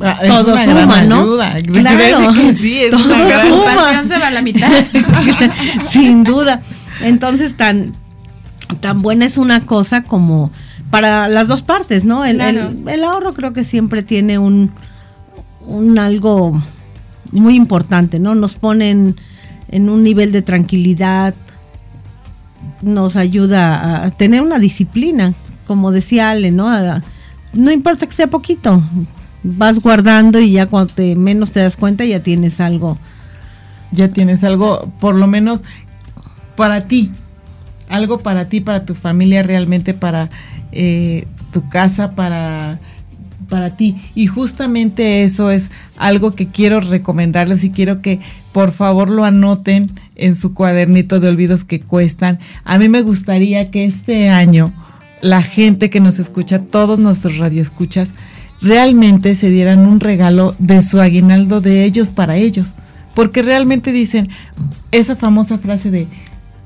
Ah, 0.00 0.18
es 0.22 0.28
todo 0.28 0.52
una 0.54 0.66
gran 0.66 0.82
suma, 0.90 1.02
¿no? 1.02 1.16
ayuda. 1.40 1.60
Claro. 1.62 2.32
Que 2.34 2.52
sí, 2.52 2.78
es 2.80 2.90
Todo 2.90 3.04
una 3.04 3.18
La 3.18 3.28
gran- 3.28 3.46
suma. 3.48 3.58
ocupación 3.74 4.08
se 4.08 4.18
va 4.18 4.26
a 4.26 4.30
la 4.32 4.42
mitad. 4.42 4.68
sin 5.90 6.24
duda. 6.24 6.62
Entonces, 7.00 7.56
tan 7.56 7.92
tan 8.80 9.02
buena 9.02 9.24
es 9.26 9.36
una 9.38 9.60
cosa 9.66 10.02
como 10.02 10.50
para 10.90 11.28
las 11.28 11.46
dos 11.48 11.62
partes, 11.62 12.04
¿no? 12.04 12.24
El, 12.24 12.36
Claro. 12.36 12.68
el- 12.70 12.88
el 12.88 13.04
ahorro 13.04 13.34
creo 13.34 13.52
que 13.52 13.62
siempre 13.64 14.02
tiene 14.02 14.38
un, 14.38 14.72
un 15.64 15.98
algo 15.98 16.60
muy 17.30 17.54
importante, 17.54 18.18
¿no? 18.18 18.34
Nos 18.34 18.54
ponen 18.54 19.14
en 19.68 19.88
un 19.90 20.02
nivel 20.02 20.32
de 20.32 20.42
tranquilidad, 20.42 21.34
nos 22.82 23.16
ayuda 23.16 24.04
a- 24.04 24.10
tener 24.10 24.42
una 24.42 24.58
disciplina, 24.58 25.34
como 25.66 25.92
decía 25.92 26.30
Ale, 26.30 26.50
¿no? 26.50 26.68
No 27.52 27.70
importa 27.70 28.06
que 28.06 28.12
sea 28.12 28.26
poquito, 28.28 28.82
vas 29.42 29.80
guardando 29.80 30.40
y 30.40 30.52
ya 30.52 30.66
cuando 30.66 30.92
menos 31.16 31.52
te 31.52 31.60
das 31.60 31.76
cuenta 31.76 32.04
ya 32.04 32.20
tienes 32.20 32.60
algo. 32.60 32.98
Ya 33.92 34.08
tienes 34.08 34.42
algo, 34.42 34.90
por 35.00 35.14
lo 35.14 35.26
menos 35.28 35.62
para 36.56 36.82
ti, 36.88 37.12
algo 37.88 38.18
para 38.18 38.48
ti, 38.48 38.60
para 38.60 38.84
tu 38.84 38.94
familia, 38.94 39.42
realmente 39.44 39.94
para 39.94 40.30
eh, 40.72 41.26
tu 41.52 41.68
casa, 41.68 42.12
para, 42.16 42.80
para 43.48 43.76
ti. 43.76 43.96
Y 44.16 44.26
justamente 44.26 45.22
eso 45.22 45.50
es 45.52 45.70
algo 45.96 46.32
que 46.32 46.48
quiero 46.48 46.80
recomendarles 46.80 47.62
y 47.62 47.70
quiero 47.70 48.02
que 48.02 48.18
por 48.52 48.72
favor 48.72 49.10
lo 49.10 49.24
anoten 49.24 49.90
en 50.16 50.34
su 50.34 50.54
cuadernito 50.54 51.20
de 51.20 51.28
olvidos 51.28 51.64
que 51.64 51.80
cuestan. 51.80 52.38
A 52.64 52.78
mí 52.78 52.88
me 52.88 53.02
gustaría 53.02 53.70
que 53.70 53.84
este 53.84 54.28
año 54.30 54.72
la 55.20 55.42
gente 55.42 55.90
que 55.90 56.00
nos 56.00 56.18
escucha, 56.18 56.58
todos 56.60 56.98
nuestros 56.98 57.38
radioescuchas, 57.38 58.14
realmente 58.60 59.34
se 59.34 59.50
dieran 59.50 59.80
un 59.80 60.00
regalo 60.00 60.54
de 60.58 60.82
su 60.82 61.00
aguinaldo 61.00 61.60
de 61.60 61.84
ellos 61.84 62.10
para 62.10 62.36
ellos. 62.36 62.74
Porque 63.14 63.42
realmente 63.42 63.92
dicen 63.92 64.28
esa 64.90 65.14
famosa 65.16 65.56
frase 65.58 65.90
de, 65.90 66.08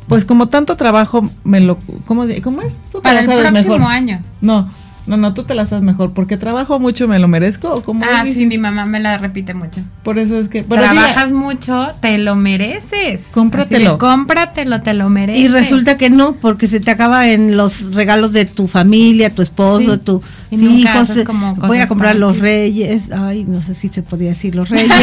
pues 0.08 0.24
como 0.24 0.48
tanto 0.48 0.76
trabajo 0.76 1.28
me 1.44 1.60
lo... 1.60 1.78
¿Cómo, 2.06 2.26
de- 2.26 2.40
cómo 2.40 2.62
es? 2.62 2.76
Tú 2.90 3.02
Para 3.02 3.20
el 3.20 3.26
próximo 3.26 3.50
mejor. 3.78 3.82
año. 3.82 4.22
No, 4.40 4.68
no, 5.08 5.16
no, 5.16 5.34
tú 5.34 5.42
te 5.42 5.54
la 5.54 5.64
sabes 5.66 5.82
mejor. 5.84 6.12
Porque 6.12 6.36
trabajo 6.36 6.78
mucho, 6.78 7.08
me 7.08 7.18
lo 7.18 7.26
merezco. 7.26 7.74
¿O 7.74 7.82
cómo 7.82 8.04
Ah, 8.04 8.22
es? 8.26 8.34
sí, 8.34 8.46
mi 8.46 8.58
mamá 8.58 8.86
me 8.86 9.00
la 9.00 9.18
repite 9.18 9.54
mucho. 9.54 9.80
Por 10.04 10.18
eso 10.18 10.38
es 10.38 10.48
que... 10.48 10.62
diga, 10.62 10.76
Trabajas 10.80 11.32
mucho, 11.32 11.88
te 12.00 12.18
lo 12.18 12.36
mereces. 12.36 13.24
Cómpratelo. 13.32 13.92
De, 13.92 13.98
cómpratelo, 13.98 14.80
te 14.80 14.94
lo 14.94 15.08
mereces. 15.08 15.42
Y 15.42 15.48
resulta 15.48 15.96
que 15.96 16.10
no, 16.10 16.34
porque 16.34 16.68
se 16.68 16.78
te 16.80 16.90
acaba 16.90 17.28
en 17.28 17.56
los 17.56 17.92
regalos 17.94 18.32
de 18.32 18.44
tu 18.44 18.68
familia, 18.68 19.30
tu 19.30 19.42
esposo, 19.42 19.94
Sí. 19.94 20.00
tu 20.04 20.22
Y 20.50 20.56
nunca 20.58 20.92
hijos, 20.94 21.10
haces 21.10 21.24
como 21.24 21.54
voy 21.56 21.64
a 21.78 21.80
cosas 21.80 21.88
comprar 21.88 22.16
los 22.16 22.34
ti. 22.34 22.40
reyes, 22.40 23.10
ay, 23.12 23.44
no 23.48 23.60
sé 23.62 23.74
si 23.74 23.88
se 23.88 24.02
podía 24.02 24.28
decir 24.28 24.54
los 24.54 24.68
reyes. 24.70 24.88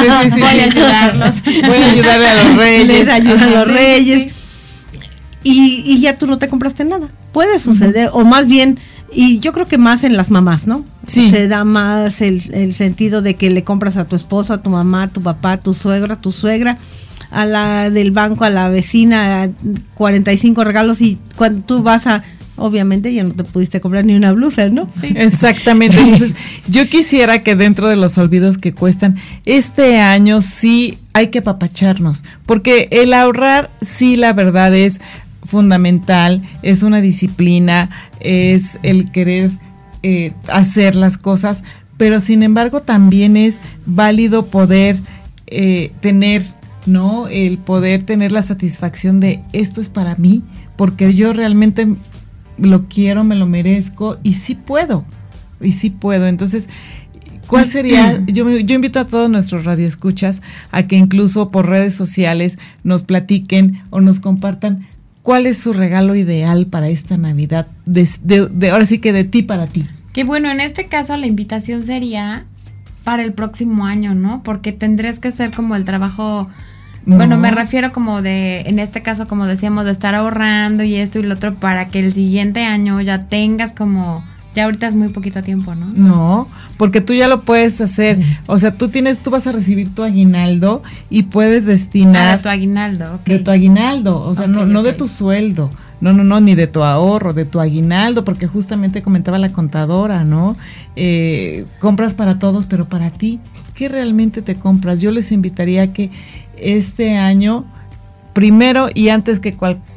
Sí, 0.00 0.06
sí, 0.22 0.30
sí, 0.30 0.40
Voy 0.40 0.50
sí. 0.50 0.60
a 0.60 0.64
ayudarlos. 0.64 1.42
Voy 1.44 1.76
a 1.82 1.90
ayudarle 1.90 2.26
a 2.28 2.44
los 2.44 2.56
reyes. 2.56 2.86
Les 2.88 3.08
ayudan 3.08 3.38
Ajá, 3.40 3.50
los 3.50 3.64
sí, 3.66 3.70
reyes. 3.72 4.22
sí. 4.24 4.30
Y, 5.42 5.82
y 5.86 6.00
ya 6.00 6.18
tú 6.18 6.26
no 6.26 6.38
te 6.38 6.48
compraste 6.48 6.84
nada. 6.84 7.08
Puede 7.32 7.58
suceder, 7.58 8.10
o 8.12 8.24
más 8.24 8.46
bien, 8.46 8.78
y 9.12 9.40
yo 9.40 9.52
creo 9.52 9.66
que 9.66 9.78
más 9.78 10.04
en 10.04 10.16
las 10.16 10.30
mamás, 10.30 10.66
¿no? 10.66 10.84
Sí. 11.06 11.30
Se 11.30 11.48
da 11.48 11.64
más 11.64 12.20
el, 12.20 12.42
el 12.52 12.74
sentido 12.74 13.22
de 13.22 13.34
que 13.34 13.50
le 13.50 13.64
compras 13.64 13.96
a 13.96 14.04
tu 14.04 14.16
esposo, 14.16 14.54
a 14.54 14.62
tu 14.62 14.70
mamá, 14.70 15.04
a 15.04 15.08
tu 15.08 15.20
papá, 15.20 15.52
a 15.52 15.60
tu 15.60 15.74
suegra, 15.74 16.14
a 16.14 16.20
tu 16.20 16.30
suegra, 16.32 16.78
a 17.30 17.46
la 17.46 17.90
del 17.90 18.10
banco, 18.10 18.44
a 18.44 18.50
la 18.50 18.68
vecina, 18.68 19.50
45 19.94 20.64
regalos 20.64 21.00
y 21.00 21.18
cuando 21.36 21.62
tú 21.62 21.82
vas 21.82 22.06
a, 22.06 22.22
obviamente 22.56 23.12
ya 23.12 23.24
no 23.24 23.32
te 23.32 23.44
pudiste 23.44 23.80
comprar 23.80 24.04
ni 24.04 24.14
una 24.14 24.32
blusa, 24.32 24.68
¿no? 24.68 24.88
Sí. 24.88 25.08
Exactamente. 25.16 25.98
Entonces, 25.98 26.36
yo 26.68 26.88
quisiera 26.88 27.42
que 27.42 27.56
dentro 27.56 27.88
de 27.88 27.96
los 27.96 28.18
olvidos 28.18 28.58
que 28.58 28.72
cuestan, 28.72 29.16
este 29.44 30.00
año 30.00 30.42
sí 30.42 30.98
hay 31.12 31.28
que 31.28 31.38
apapacharnos, 31.38 32.22
porque 32.46 32.88
el 32.92 33.12
ahorrar, 33.12 33.70
sí, 33.80 34.16
la 34.16 34.32
verdad 34.32 34.74
es 34.74 35.00
fundamental, 35.42 36.42
es 36.62 36.82
una 36.82 37.00
disciplina, 37.00 37.90
es 38.20 38.78
el 38.82 39.10
querer 39.10 39.50
eh, 40.02 40.32
hacer 40.48 40.96
las 40.96 41.18
cosas, 41.18 41.62
pero 41.96 42.20
sin 42.20 42.42
embargo 42.42 42.80
también 42.80 43.36
es 43.36 43.60
válido 43.84 44.46
poder 44.46 44.98
eh, 45.46 45.92
tener, 46.00 46.42
¿no? 46.86 47.28
El 47.28 47.58
poder 47.58 48.04
tener 48.04 48.32
la 48.32 48.42
satisfacción 48.42 49.20
de 49.20 49.42
esto 49.52 49.80
es 49.80 49.88
para 49.88 50.16
mí, 50.16 50.42
porque 50.76 51.14
yo 51.14 51.32
realmente 51.32 51.94
lo 52.56 52.88
quiero, 52.88 53.24
me 53.24 53.34
lo 53.34 53.46
merezco 53.46 54.16
y 54.22 54.34
sí 54.34 54.54
puedo, 54.54 55.04
y 55.60 55.72
sí 55.72 55.90
puedo. 55.90 56.26
Entonces, 56.26 56.68
¿cuál 57.46 57.68
sería? 57.68 58.24
Yo, 58.26 58.48
yo 58.48 58.74
invito 58.74 59.00
a 59.00 59.06
todos 59.06 59.28
nuestros 59.28 59.64
radioescuchas 59.64 60.40
a 60.70 60.86
que 60.86 60.96
incluso 60.96 61.50
por 61.50 61.68
redes 61.68 61.94
sociales 61.94 62.58
nos 62.84 63.02
platiquen 63.02 63.82
o 63.90 64.00
nos 64.00 64.20
compartan 64.20 64.86
cuál 65.30 65.46
es 65.46 65.58
su 65.58 65.72
regalo 65.72 66.16
ideal 66.16 66.66
para 66.66 66.88
esta 66.88 67.16
Navidad, 67.16 67.68
de, 67.86 68.08
de- 68.24 68.48
de- 68.48 68.70
ahora 68.70 68.84
sí 68.84 68.98
que 68.98 69.12
de 69.12 69.22
ti 69.22 69.42
para 69.42 69.68
ti. 69.68 69.86
Que 70.12 70.24
bueno, 70.24 70.50
en 70.50 70.58
este 70.58 70.86
caso 70.88 71.16
la 71.16 71.26
invitación 71.28 71.86
sería 71.86 72.46
para 73.04 73.22
el 73.22 73.32
próximo 73.32 73.86
año, 73.86 74.12
¿no? 74.12 74.42
Porque 74.42 74.72
tendrías 74.72 75.20
que 75.20 75.28
hacer 75.28 75.52
como 75.52 75.76
el 75.76 75.84
trabajo, 75.84 76.48
bueno, 77.06 77.36
No. 77.36 77.42
me 77.42 77.52
refiero 77.52 77.92
como 77.92 78.22
de, 78.22 78.62
en 78.62 78.80
este 78.80 79.02
caso 79.02 79.28
como 79.28 79.46
decíamos, 79.46 79.84
de 79.84 79.92
estar 79.92 80.16
ahorrando 80.16 80.82
y 80.82 80.96
esto 80.96 81.20
y 81.20 81.22
lo 81.22 81.34
otro 81.34 81.54
para 81.54 81.86
que 81.90 82.00
el 82.00 82.12
siguiente 82.12 82.64
año 82.64 83.00
ya 83.00 83.28
tengas 83.28 83.72
como, 83.72 84.24
ya 84.54 84.64
ahorita 84.64 84.88
es 84.88 84.94
muy 84.96 85.08
poquito 85.10 85.42
tiempo, 85.42 85.74
¿no? 85.74 85.86
No, 85.94 86.48
porque 86.76 87.00
tú 87.00 87.12
ya 87.14 87.28
lo 87.28 87.42
puedes 87.42 87.80
hacer. 87.80 88.18
O 88.46 88.58
sea, 88.58 88.74
tú 88.74 88.88
tienes, 88.88 89.20
tú 89.20 89.30
vas 89.30 89.46
a 89.46 89.52
recibir 89.52 89.94
tu 89.94 90.02
aguinaldo 90.02 90.82
y 91.08 91.24
puedes 91.24 91.64
Ah, 91.64 91.68
destinar 91.68 92.36
de 92.38 92.42
tu 92.42 92.48
aguinaldo, 92.48 93.14
ok. 93.14 93.24
de 93.26 93.38
tu 93.38 93.50
aguinaldo, 93.50 94.20
o 94.20 94.34
sea, 94.34 94.46
no, 94.48 94.66
no 94.66 94.82
de 94.82 94.92
tu 94.92 95.06
sueldo, 95.06 95.70
no, 96.00 96.12
no, 96.12 96.24
no, 96.24 96.40
ni 96.40 96.54
de 96.54 96.66
tu 96.66 96.82
ahorro, 96.82 97.32
de 97.32 97.44
tu 97.44 97.60
aguinaldo, 97.60 98.24
porque 98.24 98.46
justamente 98.48 99.02
comentaba 99.02 99.38
la 99.38 99.52
contadora, 99.52 100.24
¿no? 100.24 100.56
Eh, 100.96 101.66
compras 101.78 102.14
para 102.14 102.38
todos, 102.38 102.66
pero 102.66 102.88
para 102.88 103.10
ti, 103.10 103.38
¿qué 103.74 103.88
realmente 103.88 104.42
te 104.42 104.56
compras? 104.56 105.00
Yo 105.00 105.10
les 105.12 105.30
invitaría 105.30 105.82
a 105.82 105.92
que 105.92 106.10
este 106.56 107.16
año, 107.16 107.64
primero 108.32 108.88
y 108.94 109.08
antes 109.10 109.38
que 109.40 109.54
cualquier 109.54 109.89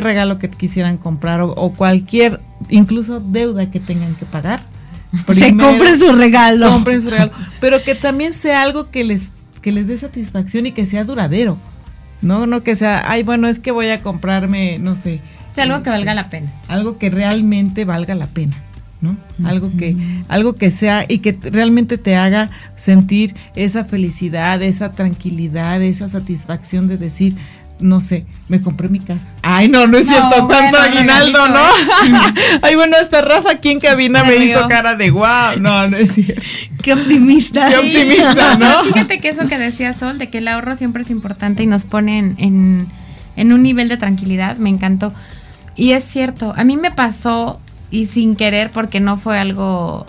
regalo 0.00 0.38
que 0.38 0.48
quisieran 0.50 0.96
comprar 0.98 1.40
o, 1.40 1.48
o 1.50 1.72
cualquier, 1.72 2.40
incluso 2.68 3.20
deuda 3.20 3.70
que 3.70 3.80
tengan 3.80 4.14
que 4.14 4.24
pagar, 4.26 4.60
Se 5.12 5.24
primero- 5.24 5.68
compre 5.70 5.98
su 5.98 6.12
regalo. 6.12 6.70
compren 6.70 7.02
su 7.02 7.10
regalo, 7.10 7.32
pero 7.60 7.82
que 7.82 7.94
también 7.94 8.32
sea 8.32 8.62
algo 8.62 8.90
que 8.90 9.04
les 9.04 9.32
que 9.60 9.72
les 9.72 9.86
dé 9.86 9.98
satisfacción 9.98 10.64
y 10.66 10.72
que 10.72 10.86
sea 10.86 11.04
duradero. 11.04 11.58
No, 12.22 12.46
no 12.46 12.62
que 12.62 12.74
sea, 12.76 13.02
ay, 13.10 13.22
bueno, 13.22 13.46
es 13.48 13.58
que 13.58 13.70
voy 13.72 13.88
a 13.88 14.02
comprarme, 14.02 14.78
no 14.78 14.94
sé, 14.94 15.20
O 15.50 15.54
sea, 15.54 15.64
algo 15.64 15.82
que 15.82 15.88
valga 15.90 16.14
la 16.14 16.28
pena. 16.30 16.52
algo 16.68 16.96
que 16.98 17.08
realmente 17.10 17.84
valga 17.86 18.14
la 18.14 18.26
pena, 18.26 18.56
¿no? 19.00 19.16
Algo 19.44 19.70
que 19.76 19.96
algo 20.28 20.54
que 20.54 20.70
sea 20.70 21.04
y 21.08 21.18
que 21.18 21.38
realmente 21.42 21.96
te 21.98 22.16
haga 22.16 22.50
sentir 22.74 23.34
esa 23.56 23.84
felicidad, 23.84 24.62
esa 24.62 24.92
tranquilidad, 24.92 25.80
esa 25.82 26.08
satisfacción 26.10 26.88
de 26.88 26.96
decir, 26.98 27.36
no 27.80 28.00
sé, 28.00 28.26
me 28.48 28.60
compré 28.60 28.88
mi 28.88 29.00
casa. 29.00 29.26
Ay, 29.42 29.68
no, 29.68 29.86
no 29.86 29.98
es 29.98 30.06
No, 30.06 30.12
cierto, 30.12 30.46
cuánto 30.46 30.78
bueno, 30.78 30.78
aguinaldo, 30.78 31.48
¿no? 31.48 31.60
Ay, 32.62 32.74
bueno, 32.76 32.96
hasta 33.00 33.20
Rafa 33.22 33.52
aquí 33.52 33.70
en 33.70 33.80
cabina 33.80 34.22
me 34.24 34.36
hizo 34.36 34.66
cara 34.68 34.94
de 34.94 35.10
wow. 35.10 35.58
No, 35.60 35.88
no 35.88 35.96
es 35.96 36.12
cierto. 36.12 36.42
Qué 36.82 36.92
optimista. 36.94 37.68
Qué 37.68 37.76
optimista, 37.78 38.56
¿no? 38.56 38.84
Fíjate 38.92 39.20
que 39.20 39.28
eso 39.28 39.46
que 39.46 39.58
decía 39.58 39.94
Sol, 39.94 40.18
de 40.18 40.28
que 40.30 40.38
el 40.38 40.48
ahorro 40.48 40.76
siempre 40.76 41.02
es 41.02 41.10
importante 41.10 41.62
y 41.62 41.66
nos 41.66 41.84
pone 41.84 42.18
en, 42.18 42.34
en- 42.38 42.86
en 43.36 43.52
un 43.52 43.62
nivel 43.62 43.88
de 43.88 43.96
tranquilidad, 43.96 44.56
me 44.58 44.68
encantó. 44.68 45.12
Y 45.76 45.92
es 45.92 46.04
cierto, 46.04 46.52
a 46.56 46.64
mí 46.64 46.76
me 46.76 46.90
pasó, 46.90 47.60
y 47.90 48.06
sin 48.06 48.36
querer, 48.36 48.70
porque 48.70 49.00
no 49.00 49.16
fue 49.16 49.38
algo 49.38 50.06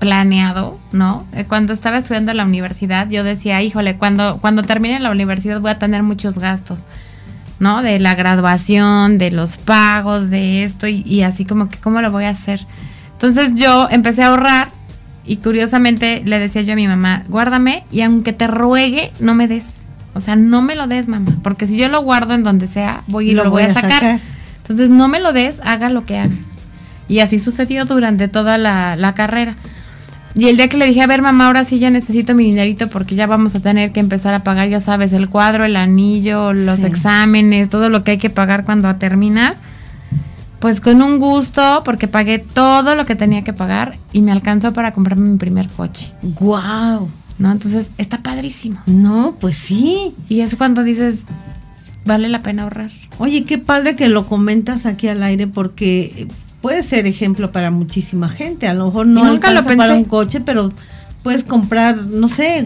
planeado, 0.00 0.80
¿no? 0.90 1.24
Eh, 1.32 1.44
Cuando 1.44 1.72
estaba 1.72 1.98
estudiando 1.98 2.32
en 2.32 2.38
la 2.38 2.44
universidad, 2.44 3.08
yo 3.08 3.22
decía, 3.22 3.62
híjole, 3.62 3.96
cuando, 3.98 4.38
cuando 4.40 4.64
termine 4.64 4.98
la 4.98 5.10
universidad 5.12 5.60
voy 5.60 5.70
a 5.70 5.78
tener 5.78 6.02
muchos 6.02 6.38
gastos, 6.38 6.86
¿no? 7.62 7.80
De 7.80 8.00
la 8.00 8.16
graduación, 8.16 9.18
de 9.18 9.30
los 9.30 9.56
pagos, 9.56 10.30
de 10.30 10.64
esto, 10.64 10.88
y, 10.88 11.02
y 11.06 11.22
así 11.22 11.44
como 11.44 11.68
que, 11.68 11.78
¿cómo 11.78 12.02
lo 12.02 12.10
voy 12.10 12.24
a 12.24 12.30
hacer? 12.30 12.66
Entonces 13.12 13.52
yo 13.54 13.86
empecé 13.88 14.24
a 14.24 14.30
ahorrar 14.30 14.70
y 15.24 15.36
curiosamente 15.36 16.22
le 16.24 16.40
decía 16.40 16.62
yo 16.62 16.72
a 16.72 16.76
mi 16.76 16.88
mamá, 16.88 17.22
guárdame 17.28 17.84
y 17.92 18.00
aunque 18.00 18.32
te 18.32 18.48
ruegue, 18.48 19.12
no 19.20 19.36
me 19.36 19.46
des. 19.46 19.66
O 20.12 20.18
sea, 20.18 20.34
no 20.34 20.60
me 20.60 20.74
lo 20.74 20.88
des, 20.88 21.06
mamá, 21.06 21.30
porque 21.44 21.68
si 21.68 21.76
yo 21.78 21.88
lo 21.88 22.02
guardo 22.02 22.34
en 22.34 22.42
donde 22.42 22.66
sea, 22.66 23.04
voy 23.06 23.30
y 23.30 23.34
lo, 23.34 23.48
voy 23.48 23.62
a 23.62 23.72
sacar. 23.72 24.18
Entonces, 24.58 24.90
no 24.90 25.06
me 25.06 25.20
lo 25.20 25.32
des, 25.32 25.60
haga 25.62 25.88
lo 25.88 26.04
que 26.04 26.18
haga. 26.18 26.34
Y 27.08 27.20
así 27.20 27.38
sucedió 27.38 27.84
durante 27.84 28.26
toda 28.26 28.58
la, 28.58 28.96
la 28.96 29.14
carrera. 29.14 29.56
Y 30.34 30.48
el 30.48 30.56
día 30.56 30.68
que 30.68 30.78
le 30.78 30.86
dije, 30.86 31.02
a 31.02 31.06
ver, 31.06 31.20
mamá, 31.20 31.46
ahora 31.46 31.64
sí 31.64 31.78
ya 31.78 31.90
necesito 31.90 32.34
mi 32.34 32.44
dinerito 32.44 32.88
porque 32.88 33.14
ya 33.14 33.26
vamos 33.26 33.54
a 33.54 33.60
tener 33.60 33.92
que 33.92 34.00
empezar 34.00 34.32
a 34.32 34.42
pagar, 34.42 34.68
ya 34.68 34.80
sabes, 34.80 35.12
el 35.12 35.28
cuadro, 35.28 35.64
el 35.64 35.76
anillo, 35.76 36.52
los 36.54 36.80
Sí. 36.80 36.86
exámenes, 36.86 37.68
todo 37.68 37.90
lo 37.90 38.02
que 38.02 38.12
hay 38.12 38.18
que 38.18 38.30
pagar 38.30 38.64
cuando 38.64 38.94
terminas. 38.96 39.58
Pues 40.58 40.80
con 40.80 41.02
un 41.02 41.18
gusto, 41.18 41.82
porque 41.84 42.06
pagué 42.08 42.38
todo 42.38 42.94
lo 42.94 43.04
que 43.04 43.14
tenía 43.16 43.42
que 43.42 43.52
pagar 43.52 43.96
y 44.12 44.22
me 44.22 44.30
alcanzó 44.32 44.72
para 44.72 44.92
comprarme 44.92 45.28
mi 45.28 45.36
primer 45.36 45.68
coche, 45.68 46.12
Wow. 46.40 47.10
¿no? 47.38 47.50
Entonces, 47.52 47.90
está 47.98 48.18
padrísimo. 48.22 48.78
No, 48.86 49.34
pues 49.40 49.58
sí. 49.58 50.14
Y 50.28 50.40
es 50.40 50.54
cuando 50.54 50.84
dices, 50.84 51.26
vale 52.04 52.28
la 52.28 52.42
pena 52.42 52.62
ahorrar. 52.62 52.90
Oye, 53.18 53.42
qué 53.44 53.58
padre 53.58 53.96
que 53.96 54.08
lo 54.08 54.24
comentas 54.24 54.86
aquí 54.86 55.08
al 55.08 55.22
aire 55.24 55.48
porque 55.48 56.28
puede 56.62 56.82
ser 56.82 57.06
ejemplo 57.06 57.52
para 57.52 57.70
muchísima 57.70 58.28
gente. 58.30 58.66
A 58.68 58.74
lo 58.74 58.86
mejor 58.86 59.06
no 59.06 59.24
nunca 59.24 59.50
lo 59.50 59.58
alcanza 59.58 59.76
para 59.76 59.92
pensé. 59.94 60.02
un 60.04 60.08
coche, 60.08 60.40
pero 60.40 60.72
puedes 61.22 61.44
comprar, 61.44 61.96
no 62.06 62.28
sé, 62.28 62.64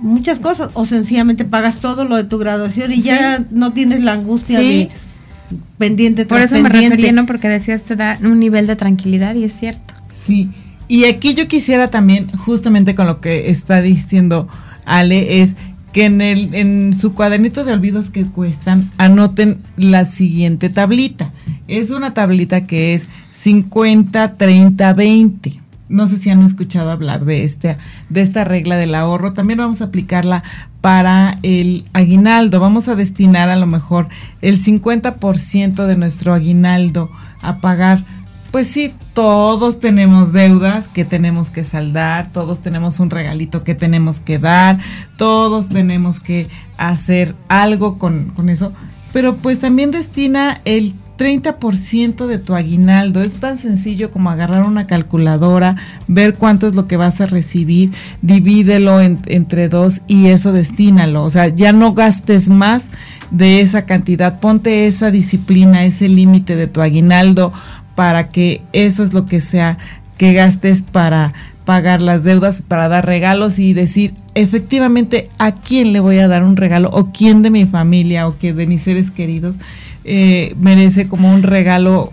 muchas 0.00 0.38
cosas 0.40 0.70
o 0.74 0.84
sencillamente 0.84 1.44
pagas 1.44 1.80
todo 1.80 2.04
lo 2.04 2.16
de 2.16 2.24
tu 2.24 2.38
graduación 2.38 2.92
y 2.92 2.96
Sí. 2.96 3.02
ya 3.02 3.44
no 3.50 3.72
tienes 3.72 4.00
la 4.02 4.12
angustia 4.14 4.58
Sí. 4.60 4.66
de 4.84 5.56
pendiente 5.78 6.24
Por 6.24 6.40
eso 6.40 6.56
me 6.56 6.62
pendiente. 6.62 6.96
refería, 6.96 7.12
¿no? 7.12 7.26
Porque 7.26 7.48
decías 7.48 7.82
te 7.82 7.96
da 7.96 8.18
un 8.22 8.38
nivel 8.40 8.66
de 8.66 8.76
tranquilidad 8.76 9.34
y 9.34 9.44
es 9.44 9.52
cierto. 9.58 9.94
Sí, 10.12 10.50
y 10.88 11.04
aquí 11.04 11.34
yo 11.34 11.46
quisiera 11.48 11.88
también, 11.88 12.28
justamente 12.30 12.94
con 12.94 13.06
lo 13.06 13.20
que 13.20 13.50
está 13.50 13.80
diciendo 13.80 14.48
Ale, 14.84 15.40
es 15.42 15.56
que 15.92 16.06
en, 16.06 16.20
el, 16.22 16.54
en 16.54 16.94
su 16.94 17.12
cuadernito 17.14 17.64
de 17.64 17.72
olvidos 17.74 18.10
que 18.10 18.24
cuestan, 18.24 18.90
anoten 18.96 19.60
la 19.76 20.04
siguiente 20.06 20.70
tablita. 20.70 21.30
Es 21.78 21.90
una 21.90 22.12
tablita 22.12 22.66
que 22.66 22.92
es 22.92 23.08
50, 23.32 24.34
30, 24.34 24.92
20. 24.92 25.60
No 25.88 26.06
sé 26.06 26.18
si 26.18 26.28
han 26.28 26.42
escuchado 26.42 26.90
hablar 26.90 27.24
de, 27.24 27.44
este, 27.44 27.78
de 28.10 28.20
esta 28.20 28.44
regla 28.44 28.76
del 28.76 28.94
ahorro. 28.94 29.32
También 29.32 29.58
vamos 29.58 29.80
a 29.80 29.86
aplicarla 29.86 30.42
para 30.82 31.38
el 31.42 31.86
aguinaldo. 31.94 32.60
Vamos 32.60 32.88
a 32.88 32.94
destinar 32.94 33.48
a 33.48 33.56
lo 33.56 33.66
mejor 33.66 34.08
el 34.42 34.58
50% 34.58 35.86
de 35.86 35.96
nuestro 35.96 36.34
aguinaldo 36.34 37.10
a 37.40 37.56
pagar 37.56 38.04
pues 38.50 38.68
sí, 38.68 38.92
todos 39.14 39.80
tenemos 39.80 40.34
deudas 40.34 40.86
que 40.86 41.06
tenemos 41.06 41.48
que 41.48 41.64
saldar, 41.64 42.32
todos 42.32 42.60
tenemos 42.60 43.00
un 43.00 43.08
regalito 43.08 43.64
que 43.64 43.74
tenemos 43.74 44.20
que 44.20 44.38
dar, 44.38 44.78
todos 45.16 45.70
tenemos 45.70 46.20
que 46.20 46.48
hacer 46.76 47.34
algo 47.48 47.96
con, 47.96 48.26
con 48.36 48.50
eso, 48.50 48.74
pero 49.14 49.36
pues 49.36 49.58
también 49.58 49.90
destina 49.90 50.60
el 50.66 50.94
30% 51.22 52.26
de 52.26 52.38
tu 52.38 52.54
aguinaldo. 52.56 53.22
Es 53.22 53.34
tan 53.34 53.56
sencillo 53.56 54.10
como 54.10 54.30
agarrar 54.30 54.64
una 54.64 54.88
calculadora, 54.88 55.76
ver 56.08 56.34
cuánto 56.34 56.66
es 56.66 56.74
lo 56.74 56.88
que 56.88 56.96
vas 56.96 57.20
a 57.20 57.26
recibir, 57.26 57.92
divídelo 58.22 59.00
en- 59.00 59.20
entre 59.26 59.68
dos 59.68 60.02
y 60.08 60.26
eso 60.28 60.52
destínalo. 60.52 61.22
O 61.22 61.30
sea, 61.30 61.46
ya 61.46 61.72
no 61.72 61.94
gastes 61.94 62.48
más 62.48 62.86
de 63.30 63.60
esa 63.60 63.86
cantidad. 63.86 64.40
Ponte 64.40 64.88
esa 64.88 65.12
disciplina, 65.12 65.84
ese 65.84 66.08
límite 66.08 66.56
de 66.56 66.66
tu 66.66 66.80
aguinaldo 66.80 67.52
para 67.94 68.28
que 68.28 68.62
eso 68.72 69.04
es 69.04 69.12
lo 69.12 69.26
que 69.26 69.40
sea 69.40 69.78
que 70.18 70.32
gastes 70.32 70.82
para 70.82 71.32
pagar 71.64 72.02
las 72.02 72.24
deudas, 72.24 72.62
para 72.66 72.88
dar 72.88 73.06
regalos 73.06 73.60
y 73.60 73.72
decir 73.74 74.14
efectivamente 74.34 75.30
a 75.38 75.52
quién 75.54 75.92
le 75.92 76.00
voy 76.00 76.18
a 76.18 76.26
dar 76.26 76.42
un 76.42 76.56
regalo 76.56 76.90
o 76.92 77.12
quién 77.12 77.42
de 77.42 77.50
mi 77.50 77.66
familia 77.66 78.26
o 78.26 78.36
que 78.36 78.52
de 78.52 78.66
mis 78.66 78.82
seres 78.82 79.12
queridos 79.12 79.58
eh, 80.04 80.54
merece 80.60 81.08
como 81.08 81.32
un 81.32 81.42
regalo 81.42 82.12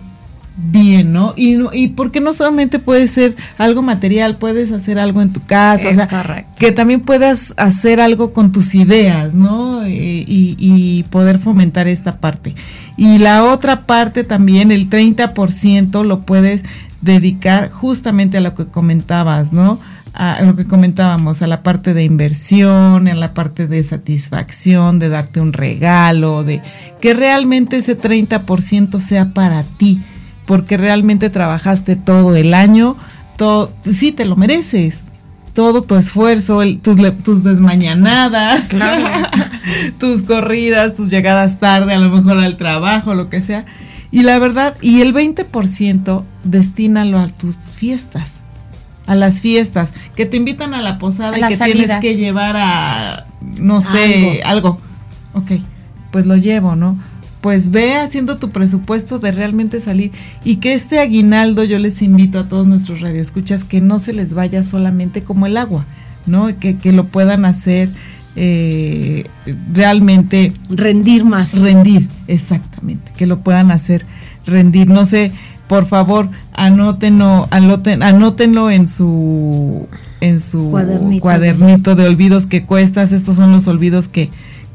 bien, 0.62 1.12
¿no? 1.12 1.32
Y, 1.36 1.52
no- 1.52 1.70
y 1.72 1.88
porque 1.88 2.20
no 2.20 2.32
solamente 2.34 2.78
puede 2.78 3.08
ser 3.08 3.34
algo 3.56 3.80
material, 3.82 4.36
puedes 4.36 4.72
hacer 4.72 4.98
algo 4.98 5.22
en 5.22 5.32
tu 5.32 5.42
casa, 5.46 5.88
o 5.88 5.94
sea, 5.94 6.06
correcto. 6.06 6.50
que 6.58 6.70
también 6.72 7.00
puedas 7.00 7.54
hacer 7.56 7.98
algo 8.00 8.32
con 8.34 8.52
tus 8.52 8.74
ideas, 8.74 9.34
¿no? 9.34 9.82
Eh, 9.84 10.24
Y, 10.26 10.56
y 10.58 11.04
poder 11.04 11.38
fomentar 11.38 11.88
esta 11.88 12.18
parte. 12.20 12.54
Y 12.98 13.18
la 13.18 13.44
otra 13.44 13.86
parte 13.86 14.22
también, 14.22 14.70
el 14.70 14.90
30% 14.90 16.04
lo 16.04 16.20
puedes 16.22 16.62
dedicar 17.00 17.70
justamente 17.70 18.36
a 18.36 18.40
lo 18.42 18.54
que 18.54 18.66
comentabas, 18.66 19.52
¿no? 19.54 19.80
A 20.12 20.42
lo 20.42 20.56
que 20.56 20.66
comentábamos, 20.66 21.40
a 21.40 21.46
la 21.46 21.62
parte 21.62 21.94
de 21.94 22.02
inversión, 22.04 23.06
a 23.06 23.14
la 23.14 23.32
parte 23.32 23.66
de 23.68 23.84
satisfacción, 23.84 24.98
de 24.98 25.08
darte 25.08 25.40
un 25.40 25.52
regalo, 25.52 26.42
de 26.42 26.60
que 27.00 27.14
realmente 27.14 27.76
ese 27.76 27.96
30% 27.98 28.98
sea 28.98 29.32
para 29.32 29.62
ti, 29.62 30.02
porque 30.46 30.76
realmente 30.76 31.30
trabajaste 31.30 31.94
todo 31.94 32.34
el 32.34 32.54
año, 32.54 32.96
todo, 33.36 33.72
sí 33.88 34.10
te 34.10 34.24
lo 34.24 34.34
mereces, 34.34 35.00
todo 35.54 35.82
tu 35.82 35.94
esfuerzo, 35.94 36.60
el- 36.62 36.80
tus, 36.80 36.96
tus 37.22 37.44
desmañanadas, 37.44 38.68
tus 39.98 40.22
corridas, 40.22 40.94
tus 40.96 41.10
llegadas 41.10 41.58
tarde, 41.60 41.94
a 41.94 41.98
lo 41.98 42.10
mejor 42.10 42.38
al 42.38 42.56
trabajo, 42.56 43.14
lo 43.14 43.28
que 43.30 43.40
sea. 43.42 43.64
Y 44.10 44.22
la 44.24 44.38
verdad, 44.40 44.76
y 44.82 45.02
el 45.02 45.14
20% 45.14 46.24
destínalo 46.42 47.18
a 47.20 47.28
tus 47.28 47.54
fiestas, 47.54 48.39
a 49.10 49.16
las 49.16 49.40
fiestas, 49.40 49.90
que 50.14 50.24
te 50.24 50.36
invitan 50.36 50.72
a 50.72 50.80
la 50.80 51.00
posada 51.00 51.34
A 51.34 51.38
y 51.40 51.42
que 51.48 51.56
tienes 51.56 51.90
que 51.96 52.14
llevar 52.14 52.54
a, 52.56 53.26
no 53.40 53.80
sé, 53.80 54.40
algo. 54.44 54.78
Ok, 55.34 55.50
pues 56.12 56.26
lo 56.26 56.36
llevo, 56.36 56.76
¿no? 56.76 56.96
Pues 57.40 57.72
ve 57.72 57.96
haciendo 57.96 58.38
tu 58.38 58.50
presupuesto 58.50 59.18
de 59.18 59.32
realmente 59.32 59.80
salir 59.80 60.12
y 60.44 60.56
que 60.56 60.74
este 60.74 61.00
aguinaldo 61.00 61.64
yo 61.64 61.80
les 61.80 62.02
invito 62.02 62.38
a 62.38 62.48
todos 62.48 62.68
nuestros 62.68 63.00
radioescuchas 63.00 63.64
que 63.64 63.80
no 63.80 63.98
se 63.98 64.12
les 64.12 64.32
vaya 64.32 64.62
solamente 64.62 65.24
como 65.24 65.46
el 65.46 65.56
agua, 65.56 65.84
¿no? 66.26 66.56
Que, 66.60 66.76
que 66.76 66.92
lo 66.92 67.08
puedan 67.08 67.44
hacer 67.44 67.88
eh, 68.36 69.24
realmente 69.72 70.52
rendir 70.68 71.24
más. 71.24 71.58
rendir, 71.58 72.08
exactamente, 72.28 73.10
que 73.16 73.26
lo 73.26 73.40
puedan 73.40 73.72
hacer 73.72 74.06
rendir. 74.46 74.86
No 74.88 75.04
sé, 75.04 75.32
por 75.70 75.86
favor, 75.86 76.28
anótenlo, 76.52 77.46
anoten, 77.52 78.02
anótenlo 78.02 78.72
en 78.72 78.88
su 78.88 79.86
en 80.20 80.40
su 80.40 80.68
Cuadernito. 80.72 81.22
cuadernito 81.22 81.94
de 81.94 82.08
olvidos 82.08 82.46
que 82.46 82.64
cuestas. 82.64 83.12
Estos 83.12 83.36
son 83.36 83.52
los 83.52 83.68
olvidos 83.68 84.08
que, 84.08 84.30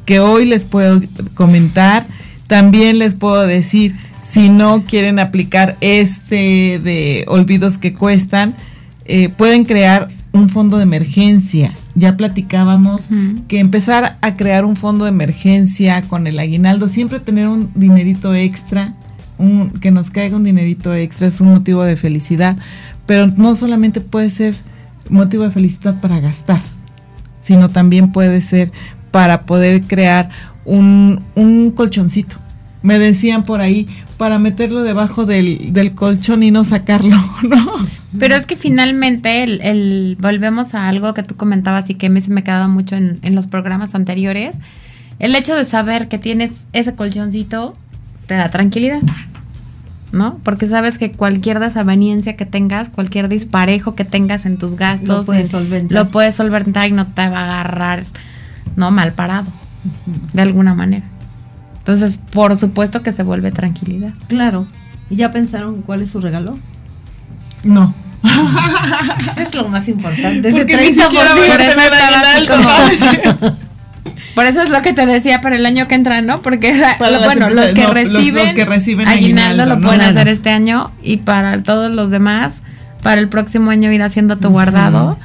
que 0.05 0.21
hoy 0.21 0.45
les 0.45 0.63
puedo 0.63 1.01
comentar. 1.33 2.07
También 2.47 2.97
les 2.97 3.13
puedo 3.13 3.45
decir, 3.45 3.93
si 4.23 4.47
no 4.47 4.85
quieren 4.85 5.19
aplicar 5.19 5.75
este 5.81 6.79
de 6.81 7.25
olvidos 7.27 7.77
que 7.77 7.93
cuestan, 7.93 8.55
eh, 9.03 9.27
pueden 9.27 9.65
crear 9.65 10.07
un 10.31 10.47
fondo 10.47 10.77
de 10.77 10.83
emergencia. 10.83 11.75
Ya 11.95 12.15
platicábamos 12.15 13.09
que 13.49 13.59
empezar 13.59 14.17
a 14.21 14.37
crear 14.37 14.63
un 14.63 14.77
fondo 14.77 15.03
de 15.03 15.09
emergencia 15.09 16.03
con 16.03 16.25
el 16.25 16.39
aguinaldo, 16.39 16.87
siempre 16.87 17.19
tener 17.19 17.49
un 17.49 17.69
dinerito 17.75 18.33
extra, 18.33 18.93
un, 19.37 19.69
que 19.71 19.91
nos 19.91 20.09
caiga 20.09 20.35
un 20.35 20.43
dinerito 20.43 20.93
extra 20.93 21.27
es 21.27 21.41
un 21.41 21.49
motivo 21.49 21.83
de 21.83 21.95
felicidad, 21.95 22.57
pero 23.05 23.27
no 23.27 23.55
solamente 23.55 24.01
puede 24.01 24.29
ser 24.29 24.55
motivo 25.09 25.43
de 25.43 25.51
felicidad 25.51 25.99
para 26.01 26.19
gastar, 26.19 26.61
sino 27.41 27.69
también 27.69 28.11
puede 28.11 28.41
ser 28.41 28.71
para 29.11 29.43
poder 29.45 29.83
crear 29.83 30.29
un, 30.65 31.21
un 31.35 31.71
colchoncito. 31.71 32.37
Me 32.81 32.99
decían 32.99 33.43
por 33.43 33.61
ahí, 33.61 33.87
para 34.17 34.37
meterlo 34.39 34.83
debajo 34.83 35.25
del, 35.25 35.73
del 35.73 35.95
colchón 35.95 36.43
y 36.43 36.51
no 36.51 36.63
sacarlo, 36.63 37.15
¿no? 37.49 37.67
Pero 38.17 38.35
es 38.35 38.45
que 38.45 38.55
finalmente 38.55 39.43
el, 39.43 39.59
el- 39.61 40.17
volvemos 40.21 40.73
a 40.75 40.87
algo 40.87 41.13
que 41.13 41.23
tú 41.23 41.35
comentabas 41.35 41.89
y 41.89 41.95
que 41.95 42.07
a 42.07 42.09
mí 42.09 42.21
se 42.21 42.31
me 42.31 42.41
ha 42.41 42.43
quedado 42.43 42.69
mucho 42.69 42.95
en, 42.95 43.19
en 43.23 43.35
los 43.35 43.47
programas 43.47 43.93
anteriores. 43.95 44.59
El 45.19 45.35
hecho 45.35 45.55
de 45.55 45.65
saber 45.65 46.07
que 46.09 46.17
tienes 46.17 46.51
ese 46.73 46.93
colchoncito 46.95 47.75
te 48.27 48.35
da 48.35 48.49
tranquilidad. 48.49 48.99
¿No? 50.11 50.39
Porque 50.43 50.67
sabes 50.67 50.97
que 50.97 51.11
cualquier 51.11 51.59
desaveniencia 51.59 52.37
que 52.37 52.45
tengas, 52.45 52.87
cualquier 52.89 53.27
disparejo 53.27 53.95
que 53.95 54.05
tengas 54.05 54.45
en 54.45 54.57
tus 54.57 54.75
gastos, 54.75 55.07
Lo 55.19 55.25
puedes 55.25 55.51
solventar. 55.51 55.91
lo 55.97 56.09
puedes 56.09 56.35
solventar 56.35 56.87
y 56.87 56.93
no 56.93 57.05
te 57.07 57.27
va 57.27 57.39
a 57.39 57.43
agarrar, 57.61 58.05
¿no? 58.77 58.91
Mal 58.91 59.11
parado, 59.13 59.47
de 60.31 60.41
alguna 60.41 60.73
manera. 60.73 61.03
Entonces, 61.79 62.17
por 62.31 62.55
supuesto 62.55 63.03
que 63.03 63.11
se 63.11 63.23
vuelve 63.23 63.51
tranquilidad. 63.51 64.11
Claro. 64.27 64.67
¿Y 65.09 65.17
ya 65.17 65.33
pensaron 65.33 65.81
cuál 65.81 66.01
es 66.01 66.11
su 66.11 66.21
regalo? 66.21 66.57
No. 67.65 67.93
Eso 69.31 69.41
es 69.41 69.53
lo 69.53 69.67
más 69.67 69.87
importante. 69.89 70.49
Porque 70.49 70.77
ni 70.77 70.93
30%. 70.95 71.03
siquiera 71.03 71.35
voy 71.35 71.49
a 71.49 71.57
tener 71.57 71.93
así 71.93 72.47
como- 72.47 73.55
Por 74.35 74.45
eso 74.45 74.61
es 74.61 74.69
lo 74.69 74.81
que 74.81 74.91
te 74.93 75.05
decía 75.05 75.39
para 75.41 75.55
el 75.55 75.65
año 75.65 75.87
que 75.87 75.95
entra, 75.95 76.21
¿no? 76.21 76.41
Porque 76.41 76.73
Para 76.99 77.19
bueno, 77.19 77.49
los 77.49 77.67
que, 77.67 77.81
no, 77.83 77.87
los- 77.93 78.05
los 78.09 78.13
reciben 78.13 78.53
que 78.53 78.65
reciben 78.65 79.07
aguinaldo, 79.07 79.63
aguinaldo, 79.63 79.65
lo 79.75 79.81
¿no? 79.81 79.87
pueden 79.87 80.01
hacer 80.01 80.27
este 80.27 80.49
año 80.49 80.91
y 81.01 81.17
para 81.17 81.63
todos 81.63 81.89
los 81.91 82.09
demás, 82.09 82.61
para 83.01 83.21
el 83.21 83.29
próximo 83.29 83.71
año 83.71 83.91
ir 83.91 84.01
haciendo 84.03 84.37
tu 84.37 84.49
guardado 84.49 85.17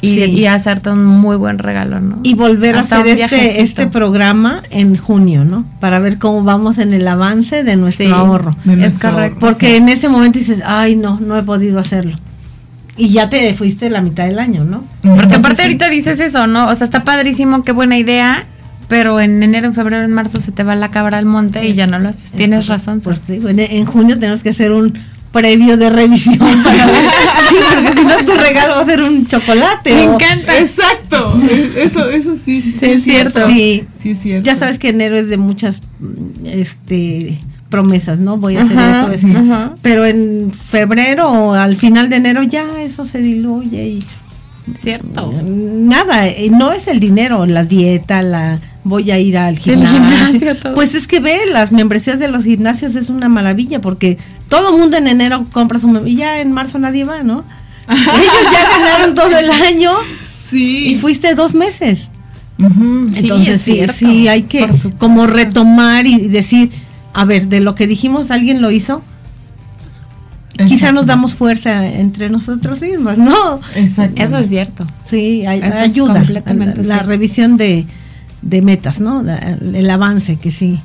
y, 0.00 0.14
Sí. 0.16 0.20
y 0.24 0.46
hacerte 0.46 0.90
un 0.90 1.06
muy 1.06 1.36
buen 1.36 1.58
regalo, 1.58 2.00
¿no? 2.00 2.18
Y 2.24 2.34
volver 2.34 2.74
Hasta 2.76 2.96
a 2.96 3.00
hacer 3.02 3.20
este, 3.20 3.60
este 3.62 3.86
programa 3.86 4.62
en 4.70 4.96
junio, 4.96 5.44
¿no? 5.44 5.64
Para 5.78 6.00
ver 6.00 6.18
cómo 6.18 6.42
vamos 6.42 6.78
en 6.78 6.92
el 6.92 7.06
avance 7.06 7.62
de 7.62 7.76
nuestro 7.76 8.06
Sí. 8.06 8.10
ahorro. 8.12 8.56
De 8.64 8.72
Es 8.72 8.78
nuestro 8.80 9.12
correcto. 9.12 9.36
ahorro, 9.36 9.54
Porque 9.54 9.76
en 9.76 9.88
ese 9.88 10.08
momento 10.08 10.40
dices, 10.40 10.60
ay, 10.66 10.96
no, 10.96 11.20
no 11.20 11.38
he 11.38 11.44
podido 11.44 11.78
hacerlo. 11.78 12.16
Y 12.96 13.08
ya 13.10 13.30
te 13.30 13.54
fuiste 13.54 13.88
la 13.90 14.02
mitad 14.02 14.24
del 14.26 14.38
año, 14.38 14.64
¿no? 14.64 14.84
Porque 15.00 15.08
Entonces, 15.22 15.38
aparte 15.38 15.56
sí. 15.56 15.62
ahorita 15.62 15.88
dices 15.88 16.20
eso, 16.20 16.46
¿no? 16.46 16.68
O 16.68 16.74
sea, 16.74 16.84
está 16.84 17.04
padrísimo, 17.04 17.64
qué 17.64 17.72
buena 17.72 17.96
idea, 17.98 18.46
pero 18.88 19.18
en 19.20 19.42
enero, 19.42 19.66
en 19.66 19.74
febrero, 19.74 20.04
en 20.04 20.12
marzo 20.12 20.40
se 20.40 20.52
te 20.52 20.62
va 20.62 20.74
la 20.74 20.90
cabra 20.90 21.16
al 21.18 21.24
monte 21.24 21.66
y 21.66 21.72
ya 21.74 21.86
no 21.86 21.98
lo 21.98 22.10
haces. 22.10 22.32
Tienes 22.32 22.60
Es 22.64 22.66
razón. 22.68 23.00
Pues 23.02 23.20
te 23.20 23.32
digo, 23.34 23.48
en, 23.48 23.60
en 23.60 23.86
junio 23.86 24.18
tenemos 24.18 24.42
que 24.42 24.50
hacer 24.50 24.72
un 24.72 24.98
previo 25.32 25.78
de 25.78 25.88
revisión 25.88 26.38
para 26.64 26.86
ver. 26.86 26.94
Sí, 27.48 27.56
porque 27.74 28.00
si 28.00 28.06
no 28.06 28.16
tu 28.24 28.32
regalo 28.40 28.74
va 28.76 28.80
a 28.80 28.84
ser 28.84 29.02
un 29.02 29.26
chocolate. 29.26 29.92
Me 29.94 30.08
o- 30.08 30.14
encanta. 30.14 30.58
Exacto. 30.58 31.38
Eso, 31.76 32.08
eso 32.10 32.36
sí, 32.36 32.62
sí, 32.62 32.76
Sí, 32.78 32.86
es 32.86 33.02
cierto. 33.04 33.46
Sí. 33.48 33.84
Sí, 33.96 34.10
es 34.10 34.20
cierto. 34.20 34.44
Ya 34.46 34.54
sabes 34.56 34.78
que 34.78 34.88
enero 34.90 35.16
es 35.18 35.28
de 35.28 35.36
muchas 35.38 35.80
mm, 36.00 36.46
este 36.46 37.38
promesas, 37.72 38.20
¿no? 38.20 38.36
Voy 38.36 38.56
a 38.56 38.62
hacer 38.62 38.78
Ajá, 38.78 39.12
esto, 39.12 39.26
ajá. 39.36 39.74
Pero 39.82 40.06
en 40.06 40.52
febrero 40.52 41.28
o 41.30 41.54
al 41.54 41.76
final 41.76 42.08
de 42.08 42.16
enero 42.16 42.44
ya 42.44 42.64
eso 42.82 43.04
se 43.06 43.18
diluye 43.20 43.84
y 43.88 44.04
Cierto. 44.76 45.32
nada, 45.44 46.28
eh, 46.28 46.48
no 46.50 46.72
es 46.72 46.86
el 46.86 47.00
dinero, 47.00 47.46
la 47.46 47.64
dieta, 47.64 48.22
la 48.22 48.60
voy 48.84 49.10
a 49.10 49.18
ir 49.18 49.36
al 49.36 49.58
gimnasio. 49.58 50.56
Pues 50.74 50.94
es 50.94 51.08
que 51.08 51.18
ve, 51.18 51.40
las 51.50 51.72
membresías 51.72 52.18
de 52.20 52.28
los 52.28 52.44
gimnasios 52.44 52.94
es 52.94 53.08
una 53.10 53.28
maravilla 53.28 53.80
porque 53.80 54.18
todo 54.48 54.76
mundo 54.78 54.96
en 54.96 55.08
enero 55.08 55.46
compra 55.52 55.80
su 55.80 55.88
y 56.06 56.14
ya 56.16 56.40
en 56.40 56.52
marzo 56.52 56.78
nadie 56.78 57.04
va, 57.04 57.22
¿no? 57.24 57.42
Ellos 57.88 58.46
ya 58.52 58.78
ganaron 58.78 59.14
todo 59.16 59.36
el 59.36 59.50
año 59.50 59.92
Sí. 60.40 60.88
y 60.92 60.94
fuiste 60.96 61.34
dos 61.34 61.54
meses. 61.54 62.08
Entonces 62.58 63.48
es 63.48 63.62
sí, 63.62 63.80
sí, 63.94 64.28
hay 64.28 64.42
que 64.42 64.68
como 64.98 65.26
retomar 65.26 66.06
y 66.06 66.28
decir, 66.28 66.70
a 67.14 67.24
ver, 67.24 67.48
de 67.48 67.60
lo 67.60 67.74
que 67.74 67.86
dijimos, 67.86 68.30
¿alguien 68.30 68.60
lo 68.62 68.70
hizo? 68.70 69.02
Quizá 70.68 70.92
nos 70.92 71.06
damos 71.06 71.34
fuerza 71.34 71.86
entre 71.86 72.28
nosotros 72.28 72.80
mismas, 72.80 73.18
¿no? 73.18 73.60
Exacto. 73.74 74.22
Eso 74.22 74.38
es 74.38 74.48
cierto. 74.50 74.86
Sí, 75.04 75.44
ay- 75.46 75.60
Eso 75.60 75.68
es 75.74 75.80
ayuda. 75.80 76.12
completamente 76.14 76.84
la, 76.84 76.98
revisión 77.00 77.56
de, 77.56 77.86
de 78.42 78.62
metas, 78.62 79.00
¿no? 79.00 79.22
La- 79.22 79.38
el 79.38 79.90
avance 79.90 80.36
que 80.36 80.52
sí. 80.52 80.78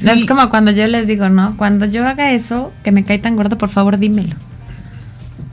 Sí. 0.00 0.08
Es 0.08 0.24
como 0.24 0.48
cuando 0.48 0.70
yo 0.70 0.86
les 0.86 1.06
digo, 1.06 1.28
¿no? 1.28 1.56
Cuando 1.56 1.86
yo 1.86 2.06
haga 2.06 2.32
eso, 2.32 2.72
que 2.82 2.92
me 2.92 3.04
cae 3.04 3.18
tan 3.18 3.36
gordo, 3.36 3.58
por 3.58 3.68
favor, 3.68 3.98
dímelo. 3.98 4.36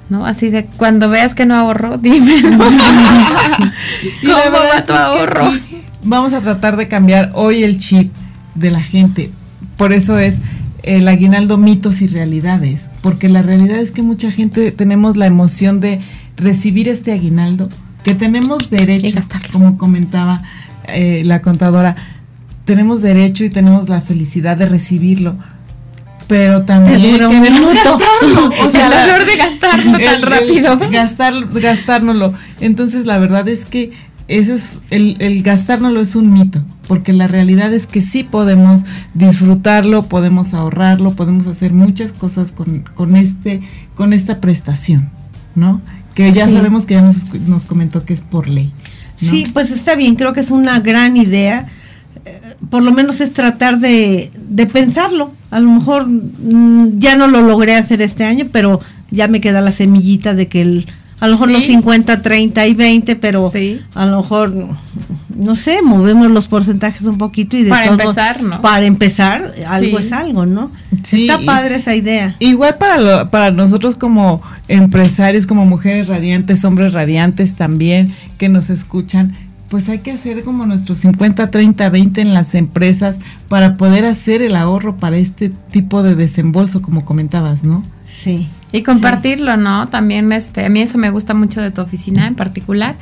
¿No? 0.09 0.25
Así 0.25 0.49
de 0.49 0.65
cuando 0.77 1.09
veas 1.09 1.33
que 1.33 1.45
no 1.45 1.55
ahorro, 1.55 1.97
dímelo. 2.01 2.49
Y 4.21 4.25
¿Cómo 4.25 4.57
va 4.73 4.85
tu 4.85 4.93
ahorro? 4.93 5.51
Vamos 6.03 6.33
a 6.33 6.41
tratar 6.41 6.77
de 6.77 6.87
cambiar 6.87 7.31
hoy 7.33 7.63
el 7.63 7.77
chip 7.79 8.11
de 8.55 8.71
la 8.71 8.81
gente. 8.81 9.31
Por 9.81 9.93
eso 9.93 10.19
es 10.19 10.37
el 10.83 11.07
aguinaldo 11.07 11.57
mitos 11.57 12.01
y 12.03 12.07
realidades. 12.07 12.85
Porque 13.01 13.29
la 13.29 13.41
realidad 13.41 13.79
es 13.79 13.89
que 13.89 14.03
mucha 14.03 14.29
gente 14.29 14.71
tenemos 14.71 15.17
la 15.17 15.25
emoción 15.25 15.79
de 15.79 16.01
recibir 16.37 16.87
este 16.87 17.11
aguinaldo, 17.11 17.67
que 18.03 18.13
tenemos 18.13 18.69
derecho, 18.69 19.07
como 19.51 19.79
comentaba 19.79 20.43
eh, 20.87 21.23
la 21.25 21.41
contadora, 21.41 21.95
tenemos 22.65 23.01
derecho 23.01 23.43
y 23.43 23.49
tenemos 23.49 23.89
la 23.89 24.01
felicidad 24.01 24.55
de 24.55 24.67
recibirlo. 24.67 25.35
Pero 26.27 26.61
también 26.61 27.01
dura 27.01 27.27
un 27.27 27.41
minuto. 27.41 27.97
gastarlo. 27.97 28.51
O 28.65 28.69
sea, 28.69 28.85
el 28.85 28.91
la- 28.91 29.03
error 29.15 29.25
de 29.25 29.35
gastarlo 29.35 29.97
el- 29.97 30.05
tan 30.05 30.15
el 30.15 30.21
rápido. 30.21 30.79
gastar, 30.91 31.33
gastárnoslo. 31.59 32.33
Entonces, 32.59 33.07
la 33.07 33.17
verdad 33.17 33.49
es 33.49 33.65
que 33.65 33.91
ese 34.39 34.53
es 34.55 34.79
el, 34.89 35.15
el 35.19 35.43
gastárnoslo 35.43 35.99
es 36.01 36.15
un 36.15 36.31
mito, 36.33 36.63
porque 36.87 37.13
la 37.13 37.27
realidad 37.27 37.73
es 37.73 37.85
que 37.87 38.01
sí 38.01 38.23
podemos 38.23 38.83
disfrutarlo, 39.13 40.03
podemos 40.03 40.53
ahorrarlo, 40.53 41.11
podemos 41.13 41.47
hacer 41.47 41.73
muchas 41.73 42.13
cosas 42.13 42.51
con, 42.51 42.83
con 42.95 43.15
este, 43.15 43.61
con 43.95 44.13
esta 44.13 44.39
prestación, 44.41 45.09
¿no? 45.55 45.81
Que 46.15 46.31
ya 46.31 46.47
Sí. 46.47 46.53
sabemos 46.55 46.85
que 46.85 46.95
ya 46.95 47.01
nos, 47.01 47.33
nos 47.47 47.65
comentó 47.65 48.03
que 48.03 48.13
es 48.13 48.21
por 48.21 48.47
ley. 48.47 48.71
¿no? 49.21 49.29
Sí, 49.31 49.45
pues 49.53 49.71
está 49.71 49.95
bien, 49.95 50.15
creo 50.15 50.33
que 50.33 50.39
es 50.41 50.51
una 50.51 50.79
gran 50.79 51.15
idea. 51.17 51.67
Eh, 52.25 52.39
Por 52.69 52.83
lo 52.83 52.91
menos 52.91 53.21
es 53.21 53.33
tratar 53.33 53.79
de, 53.79 54.31
de 54.49 54.65
pensarlo. 54.67 55.31
A 55.51 55.59
lo 55.59 55.71
mejor 55.71 56.07
mm, 56.07 56.99
ya 56.99 57.15
no 57.15 57.27
lo 57.27 57.41
logré 57.41 57.75
hacer 57.75 58.01
este 58.01 58.23
año, 58.25 58.47
pero 58.51 58.79
ya 59.11 59.27
me 59.27 59.39
queda 59.41 59.61
la 59.61 59.71
semillita 59.71 60.33
de 60.33 60.47
que 60.47 60.61
el, 60.61 60.87
a 61.21 61.27
lo 61.27 61.33
mejor 61.35 61.47
Sí. 61.47 61.53
los 61.53 61.63
50, 61.63 62.21
30 62.21 62.67
y 62.67 62.73
20, 62.73 63.15
pero 63.15 63.49
Sí. 63.53 63.79
a 63.95 64.05
lo 64.05 64.17
mejor, 64.21 64.53
no 65.33 65.55
sé, 65.55 65.81
movemos 65.81 66.29
los 66.29 66.47
porcentajes 66.49 67.03
un 67.03 67.17
poquito 67.17 67.55
y 67.55 67.63
de 67.63 67.69
Para 67.69 67.85
todos- 67.87 68.01
empezar, 68.01 68.43
¿no? 68.43 68.61
Para 68.61 68.85
empezar, 68.85 69.53
algo 69.67 69.97
Sí. 69.99 70.03
es 70.05 70.11
algo, 70.11 70.45
¿no? 70.45 70.69
Sí, 71.03 71.29
Está 71.29 71.39
padre 71.45 71.75
esa 71.75 71.95
idea. 71.95 72.35
Igual 72.39 72.75
para, 72.77 72.97
lo- 72.97 73.29
para 73.29 73.51
nosotros 73.51 73.95
como 73.97 74.41
empresarios, 74.67 75.47
como 75.47 75.65
mujeres 75.65 76.07
radiantes, 76.07 76.65
hombres 76.65 76.91
radiantes 76.93 77.55
también 77.55 78.13
que 78.37 78.49
nos 78.49 78.69
escuchan, 78.69 79.33
pues 79.69 79.87
hay 79.87 79.99
que 79.99 80.11
hacer 80.11 80.43
como 80.43 80.65
nuestros 80.65 80.97
50, 80.99 81.49
30, 81.49 81.89
20 81.89 82.19
en 82.21 82.33
las 82.33 82.55
empresas 82.55 83.19
para 83.47 83.77
poder 83.77 84.03
hacer 84.05 84.41
el 84.41 84.55
ahorro 84.55 84.97
para 84.97 85.15
este 85.17 85.49
tipo 85.71 86.03
de 86.03 86.15
desembolso, 86.15 86.81
como 86.81 87.05
comentabas, 87.05 87.63
¿no? 87.63 87.83
Sí. 88.05 88.47
Y 88.71 88.83
compartirlo, 88.83 89.57
¿no? 89.57 89.89
También, 89.89 90.31
este, 90.31 90.65
a 90.65 90.69
mí 90.69 90.81
eso 90.81 90.97
me 90.97 91.09
gusta 91.09 91.33
mucho 91.33 91.61
de 91.61 91.71
tu 91.71 91.81
oficina 91.81 92.27
en 92.27 92.35
particular, 92.35 92.95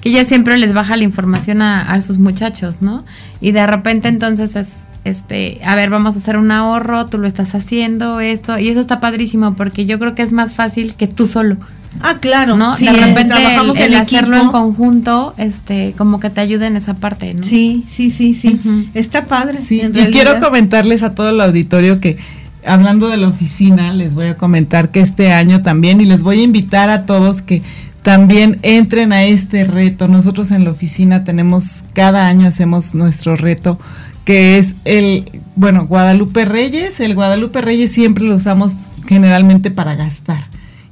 que 0.00 0.08
ella 0.08 0.24
siempre 0.24 0.56
les 0.56 0.72
baja 0.72 0.96
la 0.96 1.04
información 1.04 1.60
a, 1.62 1.92
a 1.92 2.00
sus 2.00 2.18
muchachos, 2.18 2.80
¿no? 2.80 3.04
Y 3.40 3.52
de 3.52 3.66
repente 3.66 4.08
entonces 4.08 4.56
es, 4.56 4.68
este, 5.04 5.60
a 5.64 5.74
ver, 5.74 5.90
vamos 5.90 6.16
a 6.16 6.18
hacer 6.18 6.36
un 6.36 6.50
ahorro, 6.50 7.06
tú 7.06 7.18
lo 7.18 7.26
estás 7.26 7.54
haciendo, 7.54 8.20
esto, 8.20 8.58
y 8.58 8.68
eso 8.68 8.80
está 8.80 9.00
padrísimo 9.00 9.54
porque 9.54 9.86
yo 9.86 9.98
creo 9.98 10.14
que 10.14 10.22
es 10.22 10.32
más 10.32 10.54
fácil 10.54 10.94
que 10.94 11.06
tú 11.06 11.26
solo, 11.26 11.58
Ah, 12.00 12.18
claro. 12.20 12.56
¿no? 12.56 12.76
sí, 12.76 12.84
de 12.84 12.92
repente 12.92 13.34
el, 13.34 13.40
trabajamos 13.40 13.78
el 13.78 13.94
en 13.94 14.00
hacerlo 14.00 14.36
en 14.36 14.48
conjunto, 14.48 15.34
este, 15.36 15.94
como 15.96 16.20
que 16.20 16.30
te 16.30 16.40
ayuda 16.40 16.66
en 16.66 16.76
esa 16.76 16.94
parte, 16.94 17.34
¿no? 17.34 17.42
Sí, 17.42 17.84
sí, 17.90 18.10
sí, 18.10 18.34
sí. 18.34 18.60
Está 18.94 19.24
padre. 19.24 19.58
Sí, 19.58 19.80
en 19.80 19.96
y 19.96 20.06
quiero 20.06 20.38
comentarles 20.38 21.02
a 21.02 21.14
todo 21.14 21.30
el 21.30 21.40
auditorio 21.40 22.00
que 22.00 22.16
hablando 22.64 23.08
de 23.08 23.16
la 23.16 23.28
oficina, 23.28 23.92
les 23.92 24.14
voy 24.14 24.26
a 24.26 24.36
comentar 24.36 24.90
que 24.90 25.00
este 25.00 25.32
año 25.32 25.62
también 25.62 26.00
y 26.00 26.04
les 26.04 26.22
voy 26.22 26.40
a 26.40 26.44
invitar 26.44 26.90
a 26.90 27.06
todos 27.06 27.42
que 27.42 27.62
también 28.02 28.58
entren 28.62 29.12
a 29.12 29.24
este 29.24 29.64
reto. 29.64 30.08
Nosotros 30.08 30.50
en 30.50 30.64
la 30.64 30.70
oficina 30.70 31.24
tenemos, 31.24 31.84
cada 31.92 32.28
año 32.28 32.46
hacemos 32.46 32.94
nuestro 32.94 33.36
reto 33.36 33.78
que 34.24 34.58
es 34.58 34.76
el, 34.84 35.40
bueno, 35.56 35.86
Guadalupe 35.86 36.44
Reyes. 36.44 37.00
El 37.00 37.14
Guadalupe 37.14 37.60
Reyes 37.60 37.92
siempre 37.92 38.24
lo 38.24 38.36
usamos 38.36 38.74
generalmente 39.06 39.70
para 39.70 39.94
gastar. 39.94 40.44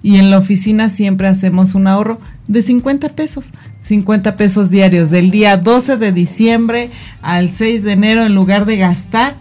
Y 0.03 0.16
en 0.16 0.31
la 0.31 0.39
oficina 0.39 0.89
siempre 0.89 1.29
hacemos 1.29 1.75
un 1.75 1.87
ahorro 1.87 2.21
de 2.47 2.62
50 2.62 3.11
pesos, 3.11 3.53
50 3.81 4.37
pesos 4.37 4.71
diarios, 4.71 5.11
del 5.11 5.31
día 5.31 5.57
12 5.57 5.97
de 5.97 6.12
diciembre 6.12 6.91
al 7.21 7.51
6 7.51 7.83
de 7.83 7.93
enero, 7.93 8.25
en 8.25 8.35
lugar 8.35 8.64
de 8.64 8.77
gastar, 8.77 9.37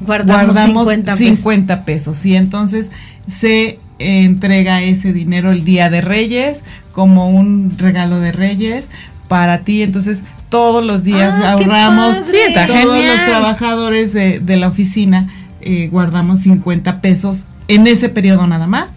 guardamos, 0.00 0.54
guardamos 0.54 0.88
50 0.88 1.16
50, 1.16 1.84
pesos. 1.84 2.14
pesos. 2.16 2.26
Y 2.26 2.36
entonces 2.36 2.90
se 3.26 3.68
eh, 3.68 3.78
entrega 4.24 4.82
ese 4.82 5.12
dinero 5.12 5.50
el 5.50 5.64
día 5.64 5.90
de 5.90 6.00
Reyes 6.00 6.62
como 6.92 7.30
un 7.30 7.72
regalo 7.78 8.20
de 8.20 8.32
Reyes 8.32 8.88
para 9.28 9.64
ti. 9.64 9.82
Entonces 9.82 10.22
todos 10.48 10.84
los 10.84 11.02
días 11.04 11.34
Ah, 11.42 11.52
ahorramos. 11.52 12.18
Sí, 12.30 12.36
está 12.46 12.66
todos 12.66 12.94
genial. 12.94 13.16
los 13.16 13.26
trabajadores 13.26 14.12
de, 14.12 14.38
de 14.40 14.56
la 14.56 14.68
oficina 14.68 15.28
eh, 15.60 15.88
guardamos 15.90 16.40
50 16.40 17.00
pesos 17.00 17.44
en 17.68 17.86
ese 17.86 18.08
periodo 18.08 18.46
nada 18.46 18.66
más. 18.66 18.88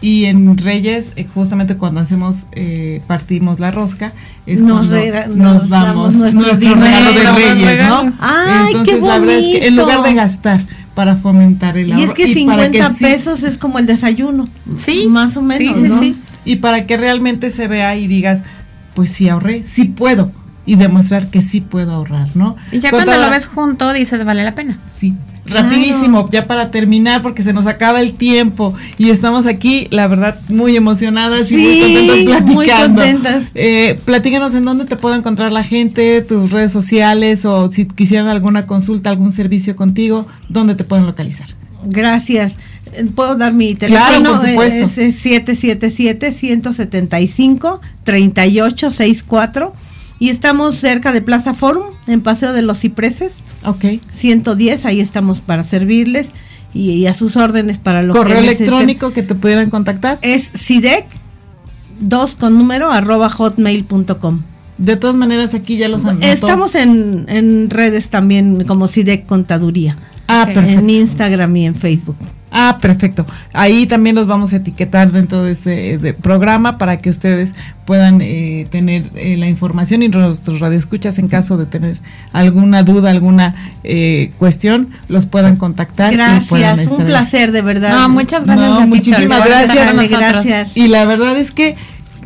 Y 0.00 0.26
en 0.26 0.56
Reyes, 0.58 1.12
eh, 1.16 1.26
justamente 1.34 1.76
cuando 1.76 2.00
hacemos, 2.00 2.44
eh, 2.52 3.00
partimos 3.06 3.58
la 3.60 3.70
rosca, 3.70 4.12
es 4.46 4.60
Nos 4.60 4.72
cuando 4.88 4.94
rega- 4.96 5.26
nos, 5.26 5.36
nos 5.62 5.70
damos 5.70 5.70
damos 5.70 6.14
nuestro 6.16 6.40
nuestro 6.42 6.74
dinero, 6.74 7.10
regalo 7.14 7.38
de 7.38 7.54
Reyes. 7.54 7.88
¿no? 7.88 8.12
¡Ay, 8.20 8.66
Entonces, 8.68 8.94
qué 8.96 9.00
la 9.00 9.18
verdad 9.18 9.38
es 9.38 9.44
que 9.60 9.66
en 9.68 9.76
lugar 9.76 10.02
de 10.02 10.14
gastar 10.14 10.60
para 10.94 11.16
fomentar 11.16 11.76
el 11.78 11.88
Y 11.88 11.92
ahorro 11.92 12.04
es 12.04 12.14
que 12.14 12.22
para 12.24 12.34
50 12.68 12.94
sí- 12.94 13.04
pesos 13.04 13.42
es 13.42 13.56
como 13.58 13.78
el 13.78 13.86
desayuno. 13.86 14.48
Sí, 14.76 15.08
Más 15.10 15.36
o 15.36 15.42
menos, 15.42 15.76
sí, 15.76 15.82
sí, 15.82 15.88
¿no? 15.88 16.00
sí. 16.00 16.16
y 16.44 16.56
para 16.56 16.86
que 16.86 16.96
realmente 16.96 17.50
se 17.50 17.66
vea 17.66 17.96
y 17.96 18.06
digas, 18.06 18.42
pues 18.94 19.10
sí 19.10 19.28
ahorré, 19.28 19.62
sí 19.64 19.84
puedo 19.86 20.30
y 20.66 20.76
demostrar 20.76 21.28
que 21.28 21.40
sí 21.42 21.60
puedo 21.60 21.92
ahorrar, 21.92 22.28
¿no? 22.34 22.56
Y 22.72 22.80
ya 22.80 22.90
cuando 22.90 23.16
lo 23.16 23.30
ves 23.30 23.46
junto 23.46 23.92
dices, 23.92 24.24
vale 24.24 24.42
la 24.44 24.54
pena. 24.54 24.76
Sí. 24.94 25.14
Claro. 25.46 25.68
Rapidísimo, 25.70 26.28
ya 26.30 26.46
para 26.46 26.70
terminar, 26.70 27.22
porque 27.22 27.42
se 27.42 27.52
nos 27.52 27.66
acaba 27.66 28.00
el 28.00 28.12
tiempo 28.14 28.74
y 28.98 29.10
estamos 29.10 29.46
aquí, 29.46 29.86
la 29.90 30.06
verdad, 30.08 30.38
muy 30.48 30.76
emocionadas 30.76 31.50
y 31.52 31.56
muy 31.56 31.80
contentas 31.80 32.16
platicando. 32.24 32.52
muy 32.52 32.68
contentas. 32.68 33.42
Eh, 33.54 33.98
platícanos 34.04 34.54
en 34.54 34.64
dónde 34.64 34.84
te 34.86 34.96
puede 34.96 35.16
encontrar 35.16 35.52
la 35.52 35.62
gente, 35.62 36.20
tus 36.22 36.50
redes 36.50 36.72
sociales 36.72 37.44
o 37.44 37.70
si 37.70 37.86
quisieran 37.86 38.28
alguna 38.28 38.66
consulta, 38.66 39.10
algún 39.10 39.32
servicio 39.32 39.76
contigo, 39.76 40.26
¿dónde 40.48 40.74
te 40.74 40.84
pueden 40.84 41.06
localizar? 41.06 41.46
Gracias. 41.84 42.56
¿Puedo 43.14 43.36
dar 43.36 43.52
mi 43.52 43.76
Claro, 43.76 43.94
teléfono? 44.22 44.40
por 44.40 44.48
supuesto. 44.48 44.84
Es, 44.84 44.98
es 44.98 45.24
777-175-3864 48.46 49.72
y 50.18 50.30
estamos 50.30 50.76
cerca 50.76 51.12
de 51.12 51.20
Plaza 51.20 51.52
Forum, 51.54 51.84
en 52.06 52.22
Paseo 52.22 52.52
de 52.52 52.62
los 52.62 52.80
Cipreses, 52.80 53.32
Ok. 53.64 53.84
110, 54.12 54.84
ahí 54.84 55.00
estamos 55.00 55.40
para 55.40 55.64
servirles 55.64 56.28
y, 56.74 56.90
y 56.90 57.06
a 57.06 57.14
sus 57.14 57.36
órdenes 57.36 57.78
para 57.78 58.02
lo 58.02 58.12
Correo 58.12 58.40
que 58.40 58.44
electrónico 58.44 59.12
que 59.12 59.22
te 59.22 59.34
pudieran 59.34 59.70
contactar. 59.70 60.18
Es 60.22 60.50
sidec 60.54 61.06
2 62.00 62.34
con 62.36 62.58
número 62.58 62.90
arroba 62.90 63.30
hotmail.com. 63.30 64.42
De 64.78 64.96
todas 64.96 65.16
maneras, 65.16 65.54
aquí 65.54 65.78
ya 65.78 65.88
los 65.88 66.04
anotó. 66.04 66.26
Estamos 66.26 66.74
en, 66.74 67.24
en 67.28 67.70
redes 67.70 68.08
también 68.08 68.64
como 68.64 68.88
sidec 68.88 69.24
contaduría. 69.24 69.96
Ah, 70.28 70.48
perfecto. 70.52 70.80
En 70.80 70.90
Instagram 70.90 71.56
y 71.56 71.66
en 71.66 71.74
Facebook. 71.74 72.16
Ah, 72.58 72.78
perfecto. 72.80 73.26
Ahí 73.52 73.86
también 73.86 74.16
los 74.16 74.26
vamos 74.26 74.54
a 74.54 74.56
etiquetar 74.56 75.12
dentro 75.12 75.42
de 75.42 75.52
este 75.52 75.98
de 75.98 76.14
programa 76.14 76.78
para 76.78 76.96
que 76.96 77.10
ustedes 77.10 77.54
puedan 77.84 78.22
eh, 78.22 78.66
tener 78.70 79.10
eh, 79.14 79.36
la 79.36 79.46
información 79.46 80.02
y 80.02 80.08
nuestros 80.08 80.60
radioescuchas 80.60 81.18
en 81.18 81.28
caso 81.28 81.58
de 81.58 81.66
tener 81.66 81.98
alguna 82.32 82.82
duda, 82.82 83.10
alguna 83.10 83.54
eh, 83.84 84.32
cuestión, 84.38 84.88
los 85.08 85.26
puedan 85.26 85.56
contactar. 85.56 86.14
Gracias, 86.14 86.90
un 86.90 87.04
placer 87.04 87.52
de 87.52 87.60
verdad. 87.60 87.90
No, 87.90 88.08
muchas 88.08 88.46
gracias. 88.46 88.72
a 88.72 88.78
ti, 88.78 88.86
muchísimas 88.86 89.44
gracias. 89.46 90.10
gracias. 90.10 90.76
Y 90.78 90.88
la 90.88 91.04
verdad 91.04 91.36
es 91.36 91.50
que 91.50 91.76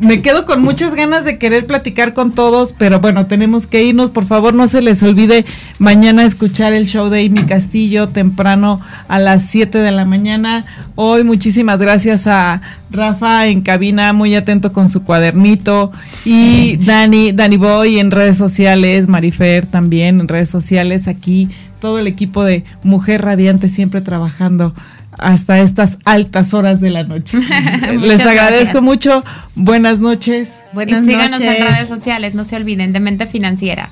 me 0.01 0.23
quedo 0.23 0.45
con 0.45 0.63
muchas 0.63 0.95
ganas 0.95 1.25
de 1.25 1.37
querer 1.37 1.67
platicar 1.67 2.13
con 2.13 2.33
todos, 2.33 2.73
pero 2.73 2.99
bueno, 2.99 3.27
tenemos 3.27 3.67
que 3.67 3.83
irnos. 3.83 4.09
Por 4.09 4.25
favor, 4.25 4.53
no 4.53 4.65
se 4.65 4.81
les 4.81 5.03
olvide 5.03 5.45
mañana 5.77 6.23
escuchar 6.23 6.73
el 6.73 6.87
show 6.87 7.09
de 7.09 7.23
Amy 7.25 7.45
Castillo 7.45 8.09
temprano 8.09 8.81
a 9.07 9.19
las 9.19 9.43
7 9.43 9.77
de 9.77 9.91
la 9.91 10.05
mañana. 10.05 10.65
Hoy 10.95 11.23
muchísimas 11.23 11.79
gracias 11.79 12.25
a 12.25 12.61
Rafa 12.89 13.45
en 13.47 13.61
cabina, 13.61 14.11
muy 14.11 14.33
atento 14.33 14.73
con 14.73 14.89
su 14.89 15.03
cuadernito. 15.03 15.91
Y 16.25 16.77
Dani, 16.77 17.31
Dani 17.31 17.57
Boy 17.57 17.99
en 17.99 18.09
redes 18.09 18.37
sociales, 18.37 19.07
Marifer 19.07 19.67
también 19.67 20.19
en 20.19 20.27
redes 20.27 20.49
sociales. 20.49 21.07
Aquí 21.07 21.47
todo 21.79 21.99
el 21.99 22.07
equipo 22.07 22.43
de 22.43 22.63
Mujer 22.83 23.21
Radiante 23.21 23.69
siempre 23.69 24.01
trabajando 24.01 24.73
hasta 25.21 25.59
estas 25.59 25.99
altas 26.03 26.53
horas 26.53 26.81
de 26.81 26.89
la 26.89 27.03
noche. 27.03 27.37
Les 27.99 28.21
agradezco 28.21 28.81
mucho. 28.81 29.23
Buenas 29.55 29.99
noches. 29.99 30.59
Buenas 30.73 31.03
y 31.03 31.07
síganos 31.07 31.39
en 31.39 31.65
redes 31.65 31.87
sociales, 31.87 32.35
no 32.35 32.43
se 32.43 32.55
olviden, 32.55 32.91
de 32.91 32.99
Mente 32.99 33.27
Financiera. 33.27 33.89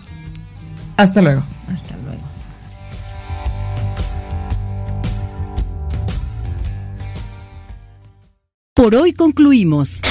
Hasta 0.98 1.22
luego. 1.22 1.44
Hasta 1.74 1.96
luego. 2.04 2.22
Por 8.74 8.96
hoy 8.96 9.14
concluimos. 9.14 10.02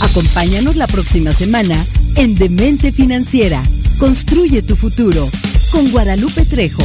Acompáñanos 0.00 0.76
la 0.76 0.86
próxima 0.86 1.32
semana 1.32 1.76
en 2.16 2.36
Demente 2.36 2.92
Financiera. 2.92 3.60
Construye 3.98 4.62
tu 4.62 4.76
futuro 4.76 5.26
con 5.72 5.90
Guadalupe 5.90 6.44
Trejo 6.44 6.84